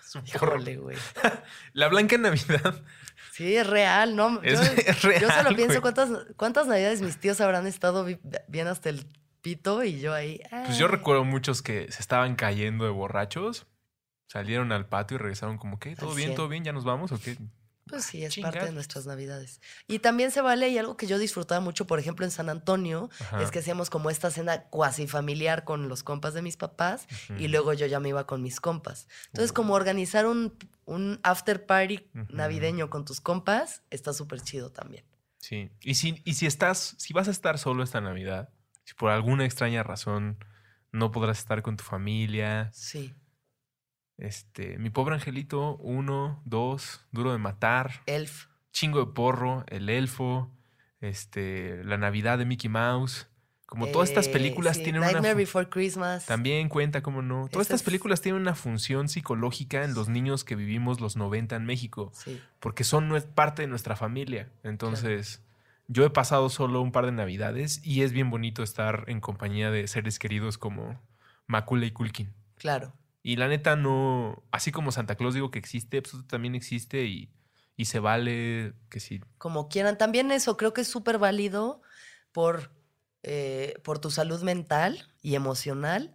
Su-. 0.07 0.19
Híjole, 0.27 0.77
güey. 0.77 0.97
La 1.73 1.89
blanca 1.89 2.19
Navidad. 2.19 2.83
Sí, 3.33 3.57
es 3.57 3.67
real, 3.67 4.17
¿no? 4.17 4.41
Es- 4.43 4.61
yo, 4.61 4.83
es 4.91 5.03
yo 5.03 5.09
real, 5.09 5.45
solo 5.45 5.57
pienso 5.57 5.81
cuántas, 5.81 6.11
cuántas 6.37 6.67
navidades 6.67 7.01
mis 7.01 7.17
tíos 7.19 7.41
habrán 7.41 7.67
estado 7.67 8.05
bien 8.49 8.67
hasta 8.67 8.89
el 8.89 9.07
pito 9.41 9.85
y 9.85 10.01
yo 10.01 10.13
ahí. 10.13 10.41
Pues 10.67 10.79
yo 10.79 10.89
recuerdo 10.89 11.25
muchos 11.25 11.63
que 11.63 11.91
se 11.93 12.01
estaban 12.03 12.35
cayendo 12.35 12.85
de 12.85 12.91
borrachos. 12.91 13.67
Salieron 14.29 14.73
al 14.73 14.87
patio 14.89 15.15
y 15.17 15.19
regresaron 15.19 15.59
como, 15.59 15.79
¿qué? 15.79 15.97
¿Todo 15.97 16.11
Al 16.11 16.17
bien? 16.17 16.35
¿Todo 16.35 16.49
bien? 16.49 16.65
¿Ya 16.65 16.73
nos 16.73 16.85
vamos 16.85 17.13
o 17.13 17.21
qué? 17.21 17.37
Pues 17.91 18.05
sí, 18.05 18.25
es 18.25 18.37
parte 18.39 18.65
de 18.65 18.73
nuestras 18.73 19.07
navidades. 19.07 19.61
Y 19.87 19.99
también 19.99 20.31
se 20.31 20.41
vale, 20.41 20.69
y 20.69 20.79
algo 20.79 20.97
que 20.97 21.07
yo 21.07 21.19
disfrutaba 21.19 21.61
mucho, 21.61 21.87
por 21.87 21.99
ejemplo, 21.99 22.25
en 22.25 22.31
San 22.31 22.49
Antonio, 22.49 23.11
Ajá. 23.21 23.43
es 23.43 23.51
que 23.51 23.59
hacíamos 23.59 23.91
como 23.91 24.09
esta 24.11 24.31
cena 24.31 24.65
cuasi 24.65 25.07
familiar 25.07 25.65
con 25.65 25.89
los 25.89 26.03
compas 26.03 26.33
de 26.35 26.43
mis 26.43 26.57
papás 26.57 27.07
y 27.39 27.49
luego 27.49 27.73
yo 27.73 27.87
ya 27.87 28.01
me 28.01 28.09
iba 28.11 28.27
con 28.27 28.43
mis 28.43 28.61
compas. 28.61 29.09
Entonces, 29.27 29.53
como 29.53 29.75
organizar 29.75 30.27
un, 30.27 30.57
un 30.85 31.21
after 31.23 31.67
party 31.67 32.09
navideño 32.31 32.89
con 32.91 33.05
tus 33.05 33.21
compas 33.21 33.83
está 33.91 34.13
súper 34.13 34.41
chido 34.41 34.71
también. 34.71 35.05
Sí. 35.39 35.71
Y 35.81 35.95
si, 35.95 36.21
y 36.25 36.35
si 36.35 36.47
estás, 36.47 36.95
si 36.99 37.13
vas 37.13 37.29
a 37.29 37.31
estar 37.31 37.59
solo 37.59 37.83
esta 37.83 38.01
Navidad, 38.01 38.51
si 38.85 38.95
por 38.95 39.11
alguna 39.11 39.45
extraña 39.45 39.83
razón 39.83 40.45
no 40.93 41.13
podrás 41.13 41.39
estar 41.39 41.63
con 41.63 41.77
tu 41.77 41.85
familia, 41.85 42.71
Sí. 42.73 43.15
Este, 44.21 44.79
mi 44.79 44.91
pobre 44.91 45.15
angelito, 45.17 45.77
uno, 45.79 46.41
dos, 46.45 47.01
duro 47.11 47.33
de 47.33 47.39
matar, 47.39 48.03
Elf. 48.07 48.47
chingo 48.73 49.05
de 49.05 49.13
porro, 49.13 49.65
el 49.69 49.89
elfo, 49.89 50.51
este, 51.01 51.83
la 51.85 51.97
Navidad 51.99 52.39
de 52.39 52.45
Mickey 52.45 52.69
Mouse. 52.71 53.27
Como 53.67 53.87
todas 53.87 54.09
estas 54.09 54.27
eh, 54.27 54.33
películas 54.33 54.77
sí, 54.79 54.83
tienen 54.83 55.01
una 55.03 55.13
Nightmare 55.13 55.35
Before 55.37 55.69
Christmas. 55.69 56.27
También 56.27 56.69
cuenta, 56.69 57.03
cómo 57.03 57.23
no. 57.23 57.47
Todas 57.49 57.67
estas 57.69 57.81
es- 57.83 57.85
películas 57.85 58.21
tienen 58.21 58.41
una 58.43 58.57
función 58.57 59.09
psicológica 59.09 59.85
en 59.85 59.95
los 59.95 60.09
niños 60.09 60.43
que 60.43 60.57
vivimos 60.57 61.01
los 61.01 61.17
90 61.17 61.55
en 61.55 61.65
México, 61.67 62.11
Sí. 62.13 62.41
porque 62.59 62.83
son 62.83 63.13
parte 63.35 63.63
de 63.63 63.69
nuestra 63.69 63.95
familia. 63.95 64.51
Entonces, 64.65 65.41
yo 65.87 66.05
he 66.05 66.11
pasado 66.11 66.49
solo 66.49 66.83
un 66.83 66.91
par 66.91 67.07
de 67.07 67.13
Navidades 67.13 67.81
y 67.85 68.03
es 68.03 68.11
bien 68.13 68.29
bonito 68.29 68.65
estar 68.65 69.05
en 69.07 69.21
compañía 69.21 69.71
de 69.71 69.87
seres 69.87 70.19
queridos 70.19 70.59
como 70.59 71.01
Macula 71.47 71.87
y 71.87 71.93
Kulkin. 71.93 72.33
Claro. 72.57 72.93
Y 73.23 73.37
la 73.37 73.49
neta 73.49 73.77
no, 73.77 74.43
así 74.51 74.73
como 74.73 74.93
Santa 74.93 75.15
Claus 75.15 75.35
digo 75.35 75.51
que 75.51 75.59
existe, 75.59 76.01
pues 76.03 76.15
también 76.27 76.55
existe 76.55 77.05
y, 77.05 77.31
y 77.77 77.85
se 77.87 77.99
vale 77.99 78.75
que 78.89 79.01
sí. 79.01 79.21
como 79.39 79.69
quieran. 79.69 79.99
También 79.99 80.33
eso 80.33 80.57
creo 80.57 80.73
que 80.73 80.81
es 80.81 80.89
súper 80.89 81.19
válido 81.19 81.83
por, 82.33 82.73
eh, 83.23 83.75
por 83.85 83.99
tu 83.99 84.11
salud 84.11 84.43
mental 84.43 85.07
y 85.21 85.35
emocional. 85.35 86.15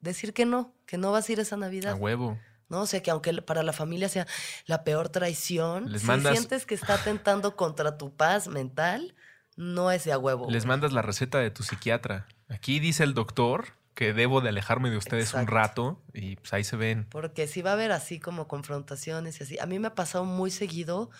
Decir 0.00 0.32
que 0.32 0.46
no, 0.46 0.74
que 0.86 0.96
no 0.98 1.12
vas 1.12 1.28
a 1.28 1.32
ir 1.32 1.40
esa 1.40 1.56
A 1.56 1.58
Navidad. 1.58 1.96
huevo. 1.98 2.38
¿no? 2.68 2.80
O 2.82 2.86
sea, 2.86 3.02
que 3.02 3.10
aunque 3.10 3.32
para 3.42 3.62
la 3.62 3.72
familia 3.72 4.08
sea 4.08 4.26
la 4.66 4.82
peor 4.82 5.08
traición, 5.08 5.92
Les 5.92 6.00
si 6.02 6.06
mandas- 6.08 6.32
sientes 6.36 6.66
que 6.66 6.74
está 6.74 6.94
atentando 6.94 7.54
contra 7.54 7.96
tu 7.98 8.14
paz 8.16 8.48
mental, 8.48 9.14
no 9.56 9.90
es 9.90 10.04
de 10.04 10.12
a 10.12 10.18
huevo. 10.18 10.50
Les 10.50 10.66
mandas 10.66 10.92
la 10.92 11.00
receta 11.02 11.38
de 11.38 11.50
tu 11.50 11.62
psiquiatra. 11.62 12.26
Aquí 12.48 12.80
dice 12.80 13.04
el 13.04 13.14
doctor 13.14 13.66
que 13.96 14.12
debo 14.12 14.42
de 14.42 14.50
alejarme 14.50 14.90
de 14.90 14.98
ustedes 14.98 15.32
un 15.32 15.46
rato 15.46 16.04
y 16.12 16.36
pues 16.36 16.52
ahí 16.52 16.62
se 16.64 16.76
ven. 16.76 17.06
Porque 17.10 17.48
si 17.48 17.62
va 17.62 17.70
a 17.70 17.72
haber 17.72 17.92
así 17.92 18.20
como 18.20 18.46
confrontaciones 18.46 19.40
y 19.40 19.42
así. 19.42 19.58
A 19.58 19.64
mí 19.64 19.78
me 19.78 19.88
ha 19.88 19.94
pasado 19.94 20.26
muy 20.26 20.50
seguido 20.50 21.10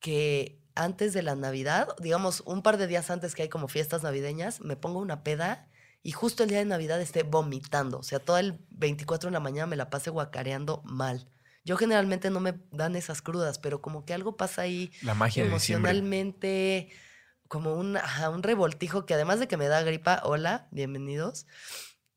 que 0.00 0.58
antes 0.74 1.12
de 1.12 1.22
la 1.22 1.36
Navidad, 1.36 1.88
digamos 2.00 2.42
un 2.46 2.62
par 2.62 2.78
de 2.78 2.86
días 2.86 3.10
antes 3.10 3.34
que 3.34 3.42
hay 3.42 3.50
como 3.50 3.68
fiestas 3.68 4.02
navideñas, 4.02 4.62
me 4.62 4.74
pongo 4.74 5.00
una 5.00 5.22
peda 5.22 5.68
y 6.02 6.12
justo 6.12 6.42
el 6.42 6.48
día 6.48 6.58
de 6.58 6.64
Navidad 6.64 6.98
esté 6.98 7.24
vomitando. 7.24 7.98
O 7.98 8.02
sea, 8.02 8.20
todo 8.20 8.38
el 8.38 8.58
24 8.70 9.28
de 9.28 9.32
la 9.34 9.40
mañana 9.40 9.66
me 9.66 9.76
la 9.76 9.90
pase 9.90 10.08
guacareando 10.08 10.80
mal. 10.84 11.28
Yo 11.62 11.76
generalmente 11.76 12.30
no 12.30 12.40
me 12.40 12.54
dan 12.72 12.96
esas 12.96 13.20
crudas, 13.20 13.58
pero 13.58 13.82
como 13.82 14.06
que 14.06 14.14
algo 14.14 14.38
pasa 14.38 14.62
ahí 14.62 14.90
La 15.02 15.12
magia 15.12 15.42
de 15.42 15.50
emocionalmente, 15.50 16.88
como 17.48 17.74
un, 17.74 17.98
ajá, 17.98 18.30
un 18.30 18.42
revoltijo 18.42 19.04
que 19.04 19.12
además 19.12 19.40
de 19.40 19.46
que 19.46 19.58
me 19.58 19.68
da 19.68 19.82
gripa, 19.82 20.22
hola, 20.24 20.68
bienvenidos, 20.70 21.46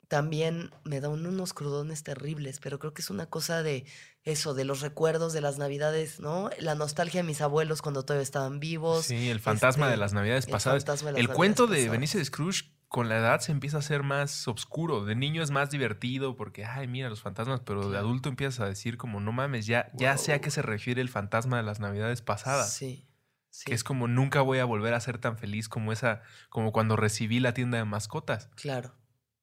también 0.07 0.71
me 0.83 1.01
da 1.01 1.09
un- 1.09 1.25
unos 1.25 1.53
crudones 1.53 2.03
terribles, 2.03 2.59
pero 2.61 2.79
creo 2.79 2.93
que 2.93 3.01
es 3.01 3.09
una 3.09 3.25
cosa 3.25 3.61
de 3.63 3.85
eso, 4.23 4.53
de 4.53 4.65
los 4.65 4.81
recuerdos 4.81 5.33
de 5.33 5.41
las 5.41 5.57
navidades, 5.57 6.19
¿no? 6.19 6.49
La 6.59 6.75
nostalgia 6.75 7.21
de 7.21 7.27
mis 7.27 7.41
abuelos 7.41 7.81
cuando 7.81 8.03
todavía 8.03 8.23
estaban 8.23 8.59
vivos. 8.59 9.05
Sí, 9.05 9.29
el 9.29 9.39
fantasma 9.39 9.85
este, 9.87 9.91
de 9.91 9.97
las 9.97 10.13
navidades 10.13 10.45
el 10.45 10.51
pasadas. 10.51 10.83
fantasma 10.83 11.07
de 11.07 11.13
las 11.13 11.19
El 11.19 11.27
navidades 11.27 11.35
cuento 11.37 11.67
de. 11.67 11.89
Benicio 11.89 12.19
de 12.19 12.25
Scrooge 12.25 12.71
con 12.89 13.09
la 13.09 13.17
edad 13.17 13.41
se 13.41 13.51
empieza 13.51 13.77
a 13.77 13.79
hacer 13.81 14.03
más 14.03 14.47
oscuro. 14.47 15.03
De 15.03 15.13
niño 15.15 15.43
es 15.43 15.51
más 15.51 15.69
divertido 15.69 16.37
porque, 16.37 16.63
ay, 16.63 16.87
mira 16.87 17.09
los 17.09 17.21
fantasmas, 17.21 17.59
pero 17.65 17.89
de 17.89 17.97
adulto 17.97 18.29
empiezas 18.29 18.61
a 18.61 18.65
decir 18.65 18.97
como, 18.97 19.19
no 19.19 19.33
mames, 19.33 19.65
ya, 19.65 19.91
ya 19.93 20.17
sé 20.17 20.31
a 20.33 20.39
qué 20.39 20.51
se 20.51 20.61
refiere 20.61 21.01
el 21.01 21.09
fantasma 21.09 21.57
de 21.57 21.63
las 21.63 21.81
navidades 21.81 22.21
pasadas. 22.21 22.71
Sí. 22.73 23.05
sí, 23.49 23.65
Que 23.65 23.73
es 23.73 23.83
como 23.83 24.07
nunca 24.07 24.39
voy 24.41 24.59
a 24.59 24.65
volver 24.65 24.93
a 24.93 25.01
ser 25.01 25.17
tan 25.17 25.37
feliz 25.37 25.67
como 25.67 25.91
esa, 25.91 26.21
como 26.49 26.71
cuando 26.71 26.95
recibí 26.95 27.41
la 27.41 27.53
tienda 27.53 27.77
de 27.77 27.83
mascotas. 27.85 28.49
claro. 28.55 28.93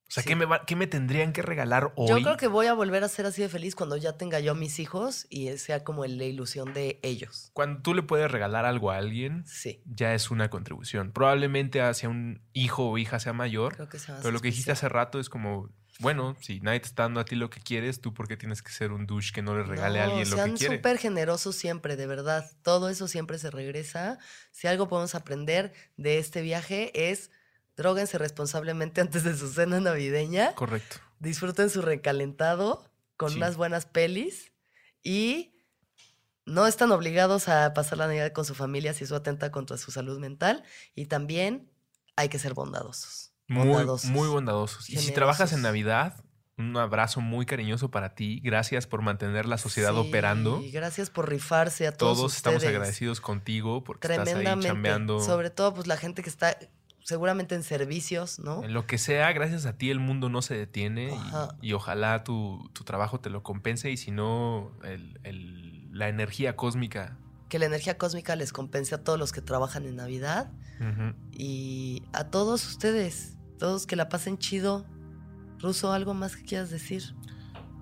O 0.06 0.10
sea, 0.14 0.22
Sí. 0.22 0.28
¿qué, 0.28 0.36
me 0.36 0.44
va- 0.44 0.64
qué 0.66 0.76
me 0.76 0.86
tendrían 0.86 1.32
que 1.32 1.42
regalar 1.42 1.92
hoy? 1.96 2.08
Yo 2.08 2.16
creo 2.22 2.36
que 2.36 2.46
voy 2.46 2.66
a 2.66 2.74
volver 2.74 3.02
a 3.04 3.08
ser 3.08 3.26
así 3.26 3.40
de 3.42 3.48
feliz 3.48 3.74
cuando 3.74 3.96
ya 3.96 4.16
tenga 4.16 4.38
yo 4.38 4.52
a 4.52 4.54
mis 4.54 4.78
hijos 4.78 5.26
y 5.30 5.56
sea 5.58 5.82
como 5.82 6.04
la 6.04 6.24
ilusión 6.24 6.72
de 6.74 7.00
ellos. 7.02 7.50
Cuando 7.54 7.80
tú 7.82 7.94
le 7.94 8.02
puedes 8.02 8.30
regalar 8.30 8.64
algo 8.66 8.90
a 8.90 8.98
alguien, 8.98 9.44
Sí, 9.46 9.82
ya 9.86 10.14
es 10.14 10.30
una 10.30 10.50
contribución. 10.50 11.10
Probablemente 11.12 11.80
hacia 11.80 12.08
un 12.10 12.42
hijo 12.52 12.90
o 12.90 12.98
hija 12.98 13.18
sea 13.18 13.32
mayor, 13.32 13.74
creo 13.74 13.88
que 13.88 13.98
se 13.98 14.12
pero 14.12 14.30
lo 14.30 14.40
que 14.40 14.48
dijiste 14.48 14.72
hace 14.72 14.88
rato 14.88 15.18
es 15.18 15.28
como, 15.30 15.70
bueno, 16.00 16.36
si 16.40 16.60
nadie 16.60 16.80
te 16.80 16.86
está 16.86 17.04
dando 17.04 17.20
a 17.20 17.24
ti 17.24 17.34
lo 17.34 17.48
que 17.50 17.60
quieres, 17.60 18.00
tú 18.00 18.12
por 18.12 18.28
qué 18.28 18.36
tienes 18.36 18.62
que 18.62 18.72
ser 18.72 18.92
un 18.92 19.06
douche 19.06 19.32
que 19.32 19.42
no 19.42 19.56
le 19.56 19.62
regale 19.64 20.00
a 20.00 20.04
alguien 20.04 20.28
lo 20.28 20.36
sean 20.36 20.52
que 20.52 20.58
quiere. 20.58 20.76
súper 20.76 20.98
generosos 20.98 21.56
siempre, 21.56 21.96
de 21.96 22.06
verdad. 22.06 22.44
Todo 22.62 22.88
eso 22.90 23.08
siempre 23.08 23.38
se 23.38 23.50
regresa. 23.50 24.18
Si 24.52 24.66
algo 24.66 24.86
podemos 24.86 25.14
aprender 25.14 25.72
de 25.96 26.18
este 26.18 26.42
viaje 26.42 27.10
es 27.10 27.30
dróguense 27.76 28.18
responsablemente 28.18 29.00
antes 29.00 29.24
de 29.24 29.36
su 29.36 29.48
cena 29.52 29.80
navideña. 29.80 30.54
Correcto. 30.54 30.96
Disfruten 31.18 31.70
su 31.70 31.82
recalentado 31.82 32.90
con 33.16 33.30
Sí. 33.30 33.36
unas 33.36 33.56
buenas 33.56 33.86
pelis 33.86 34.52
y 35.02 35.54
no 36.46 36.66
están 36.66 36.92
obligados 36.92 37.48
a 37.48 37.72
pasar 37.72 37.98
la 37.98 38.06
Navidad 38.06 38.32
con 38.32 38.44
su 38.44 38.54
familia 38.54 38.92
si 38.92 39.04
eso 39.04 39.16
atenta 39.16 39.50
contra 39.50 39.78
su 39.78 39.90
salud 39.90 40.18
mental. 40.18 40.62
Y 40.94 41.06
también 41.06 41.70
hay 42.16 42.28
que 42.28 42.38
ser 42.38 42.54
bondadosos. 42.54 43.32
Muy, 43.48 43.68
bondadosos. 43.68 44.10
muy 44.10 44.28
bondadosos. 44.28 44.88
Y 44.90 44.96
si 44.98 45.12
trabajas 45.12 45.52
en. 45.52 45.62
Navidad, 45.62 46.22
un 46.56 46.76
abrazo 46.76 47.20
muy 47.20 47.46
cariñoso 47.46 47.90
para 47.90 48.14
ti. 48.14 48.40
Gracias 48.44 48.86
por 48.86 49.02
mantener 49.02 49.46
la 49.46 49.58
sociedad 49.58 49.96
operando. 49.96 50.60
Sí, 50.60 50.70
Gracias 50.70 51.10
por 51.10 51.28
rifarse 51.28 51.86
a 51.86 51.92
todos. 51.92 52.18
Todos 52.18 52.36
estamos 52.36 52.62
agradecidos 52.64 53.20
contigo 53.20 53.82
porque 53.84 54.06
estás 54.06 54.20
ahí 54.20 54.34
Tremendamente. 54.34 54.68
chambeando. 54.68 55.20
Sobre 55.20 55.50
todo, 55.50 55.74
pues 55.74 55.86
la 55.86 55.96
gente 55.96 56.22
que 56.22 56.28
está 56.30 56.56
seguramente 57.04 57.54
en 57.54 57.62
servicios, 57.62 58.38
¿no? 58.40 58.64
En 58.64 58.72
lo 58.72 58.86
que 58.86 58.98
sea, 58.98 59.30
gracias 59.32 59.66
a 59.66 59.74
ti 59.76 59.90
el 59.90 60.00
mundo 60.00 60.28
no 60.30 60.42
se 60.42 60.54
detiene 60.56 61.16
y- 61.60 61.72
ojalá 61.74 62.24
tu, 62.24 62.68
tu 62.72 62.82
trabajo 62.82 63.20
te 63.20 63.30
lo 63.30 63.42
compense 63.42 63.90
y 63.90 63.96
si 63.96 64.10
no, 64.10 64.72
el- 64.82 65.20
el- 65.22 65.88
la 65.96 66.08
energía 66.08 66.56
cósmica. 66.56 67.16
Que 67.50 67.58
la 67.58 67.66
energía 67.66 67.98
cósmica 67.98 68.34
les 68.36 68.52
compense 68.52 68.94
a 68.94 69.04
todos 69.04 69.18
los 69.18 69.30
que 69.32 69.42
trabajan 69.42 69.84
en 69.86 69.96
Navidad 69.96 70.50
y 71.32 72.02
a 72.12 72.24
todos 72.24 72.66
ustedes, 72.66 73.36
todos 73.58 73.86
que 73.86 73.96
la 73.96 74.08
pasen 74.08 74.38
chido. 74.38 74.84
Ruso, 75.60 75.92
¿algo 75.92 76.14
más 76.14 76.36
que 76.36 76.42
quieras 76.44 76.70
decir? 76.70 77.14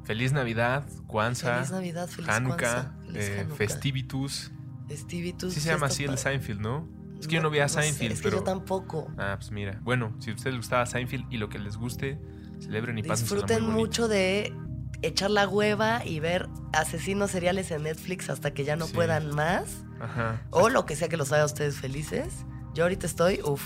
Feliz 0.05 0.33
Navidad, 0.33 0.85
Kwanzaa, 1.07 1.57
Feliz 1.59 1.71
Navidad, 1.71 2.09
feliz 2.09 2.29
Hanukkah, 2.29 2.57
Kwanzaa, 2.59 3.01
feliz 3.07 3.25
eh. 3.29 3.47
Festivitus. 3.57 4.53
Festivitus. 4.89 5.55
Sí 5.55 5.61
se 5.61 5.71
llama 5.71 5.87
así 5.87 6.05
el. 6.05 6.19
Seinfeld, 6.19 6.61
¿no? 6.61 6.89
Es 7.23 7.29
que 7.29 7.37
yo 7.37 7.41
no 7.43 7.49
vi 7.51 7.61
a 7.61 7.69
sé, 7.69 7.81
Seinfeld, 7.83 8.13
es 8.13 8.19
que 8.21 8.25
pero... 8.25 8.39
yo 8.39 8.43
tampoco. 8.45 9.11
Ah, 9.17 9.37
pues 9.39 9.51
mira. 9.51 9.79
Bueno, 9.83 10.15
si 10.19 10.31
a 10.31 10.35
ustedes 10.35 10.53
les 10.55 10.61
gustaba 10.61 10.85
Seinfeld 10.87 11.33
y 11.33 11.39
lo 11.39 11.49
que 11.49 11.59
les 11.59 11.77
guste, 11.79 12.19
celebren 12.61 12.99
y 12.99 13.03
pasen 13.03 13.25
Disfruten 13.25 13.65
mucho 13.71 14.09
de 14.09 14.53
echar 15.03 15.31
la 15.31 15.49
hueva 15.49 16.05
y 16.05 16.21
ver 16.21 16.49
asesinos 16.73 17.31
seriales 17.31 17.71
en 17.71 17.85
Netflix 17.85 18.29
hasta 18.29 18.53
que 18.53 18.65
ya 18.65 18.77
no 18.77 18.87
Sí. 18.87 18.93
puedan 18.95 19.31
más. 19.35 19.85
Ajá. 20.01 20.43
O 20.51 20.69
lo 20.69 20.85
que 20.85 20.97
sea 20.97 21.09
que 21.09 21.17
los 21.17 21.33
haga 21.33 21.43
a 21.45 21.47
ustedes 21.47 21.77
felices. 21.77 22.45
Yo 22.75 22.85
ahorita 22.85 23.07
estoy, 23.07 23.41
uff, 23.45 23.65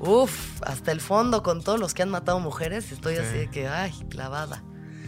uff, 0.00 0.62
hasta 0.62 0.92
el 0.92 1.00
fondo 1.00 1.42
con 1.42 1.62
todos 1.62 1.80
los 1.80 1.94
que 1.94 2.02
han 2.02 2.10
matado 2.10 2.38
mujeres. 2.40 2.92
Estoy 2.92 3.16
Sí. 3.16 3.20
así 3.22 3.38
de 3.38 3.50
que, 3.50 3.68
ay, 3.68 3.92
clavada. 4.08 4.62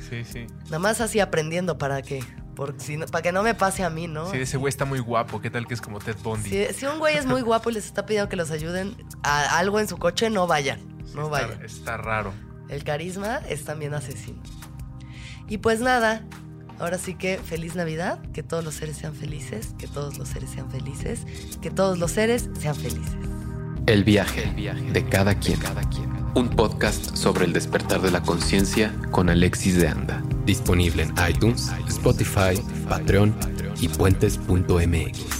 Sí, 0.08 0.24
sí. 0.24 0.46
Nada 0.64 0.80
más 0.80 1.00
así 1.00 1.20
aprendiendo 1.20 1.78
para 1.78 2.02
que, 2.02 2.24
porque 2.60 2.78
si 2.84 2.98
no- 2.98 3.06
para 3.06 3.22
que 3.22 3.32
no 3.32 3.42
me 3.42 3.54
pase 3.54 3.82
a 3.84 3.88
mí, 3.88 4.06
¿no? 4.06 4.30
Sí, 4.30 4.36
ese 4.36 4.58
güey 4.58 4.68
está 4.68 4.84
muy 4.84 4.98
guapo. 4.98 5.40
¿Qué 5.40 5.48
tal 5.48 5.66
que 5.66 5.72
es 5.72 5.80
como 5.80 5.98
Ted 5.98 6.18
Bundy? 6.22 6.50
Si, 6.50 6.74
si 6.74 6.84
un 6.84 6.98
güey 6.98 7.16
es 7.16 7.24
muy 7.24 7.40
guapo 7.40 7.70
y 7.70 7.72
les 7.72 7.86
está 7.86 8.04
pidiendo 8.04 8.28
que 8.28 8.36
los 8.36 8.50
ayuden 8.50 8.94
a 9.22 9.56
algo 9.56 9.80
en 9.80 9.88
su 9.88 9.96
coche, 9.96 10.28
no 10.28 10.46
vayan. 10.46 10.78
No 11.14 11.22
está, 11.22 11.46
vayan. 11.46 11.64
está 11.64 11.96
raro. 11.96 12.34
El 12.68 12.84
carisma 12.84 13.40
es 13.48 13.64
también 13.64 13.94
asesino. 13.94 14.42
Y 15.48 15.56
pues 15.56 15.80
nada, 15.80 16.22
ahora 16.78 16.98
sí 16.98 17.14
que 17.14 17.38
feliz 17.38 17.76
Navidad, 17.76 18.20
que 18.34 18.42
todos 18.42 18.62
los 18.62 18.74
seres 18.74 18.98
sean 18.98 19.14
felices, 19.14 19.74
que 19.78 19.86
todos 19.86 20.18
los 20.18 20.28
seres 20.28 20.50
sean 20.50 20.70
felices, 20.70 21.24
que 21.62 21.70
todos 21.70 21.98
los 21.98 22.10
seres 22.10 22.50
sean 22.60 22.74
felices. 22.76 23.16
El 23.86 24.04
viaje 24.04 24.52
de 24.92 25.08
cada 25.08 25.34
quien. 25.34 25.58
Un 26.34 26.48
podcast 26.48 27.16
sobre 27.16 27.44
el 27.44 27.52
despertar 27.52 28.00
de 28.00 28.12
la 28.12 28.22
conciencia 28.22 28.94
con 29.10 29.28
Alexis 29.28 29.76
de 29.76 29.88
Anda. 29.88 30.22
Disponible 30.46 31.02
en 31.02 31.14
iTunes, 31.28 31.72
Spotify, 31.88 32.60
Patreon 32.88 33.34
y 33.80 33.88
puentes.mx. 33.88 35.39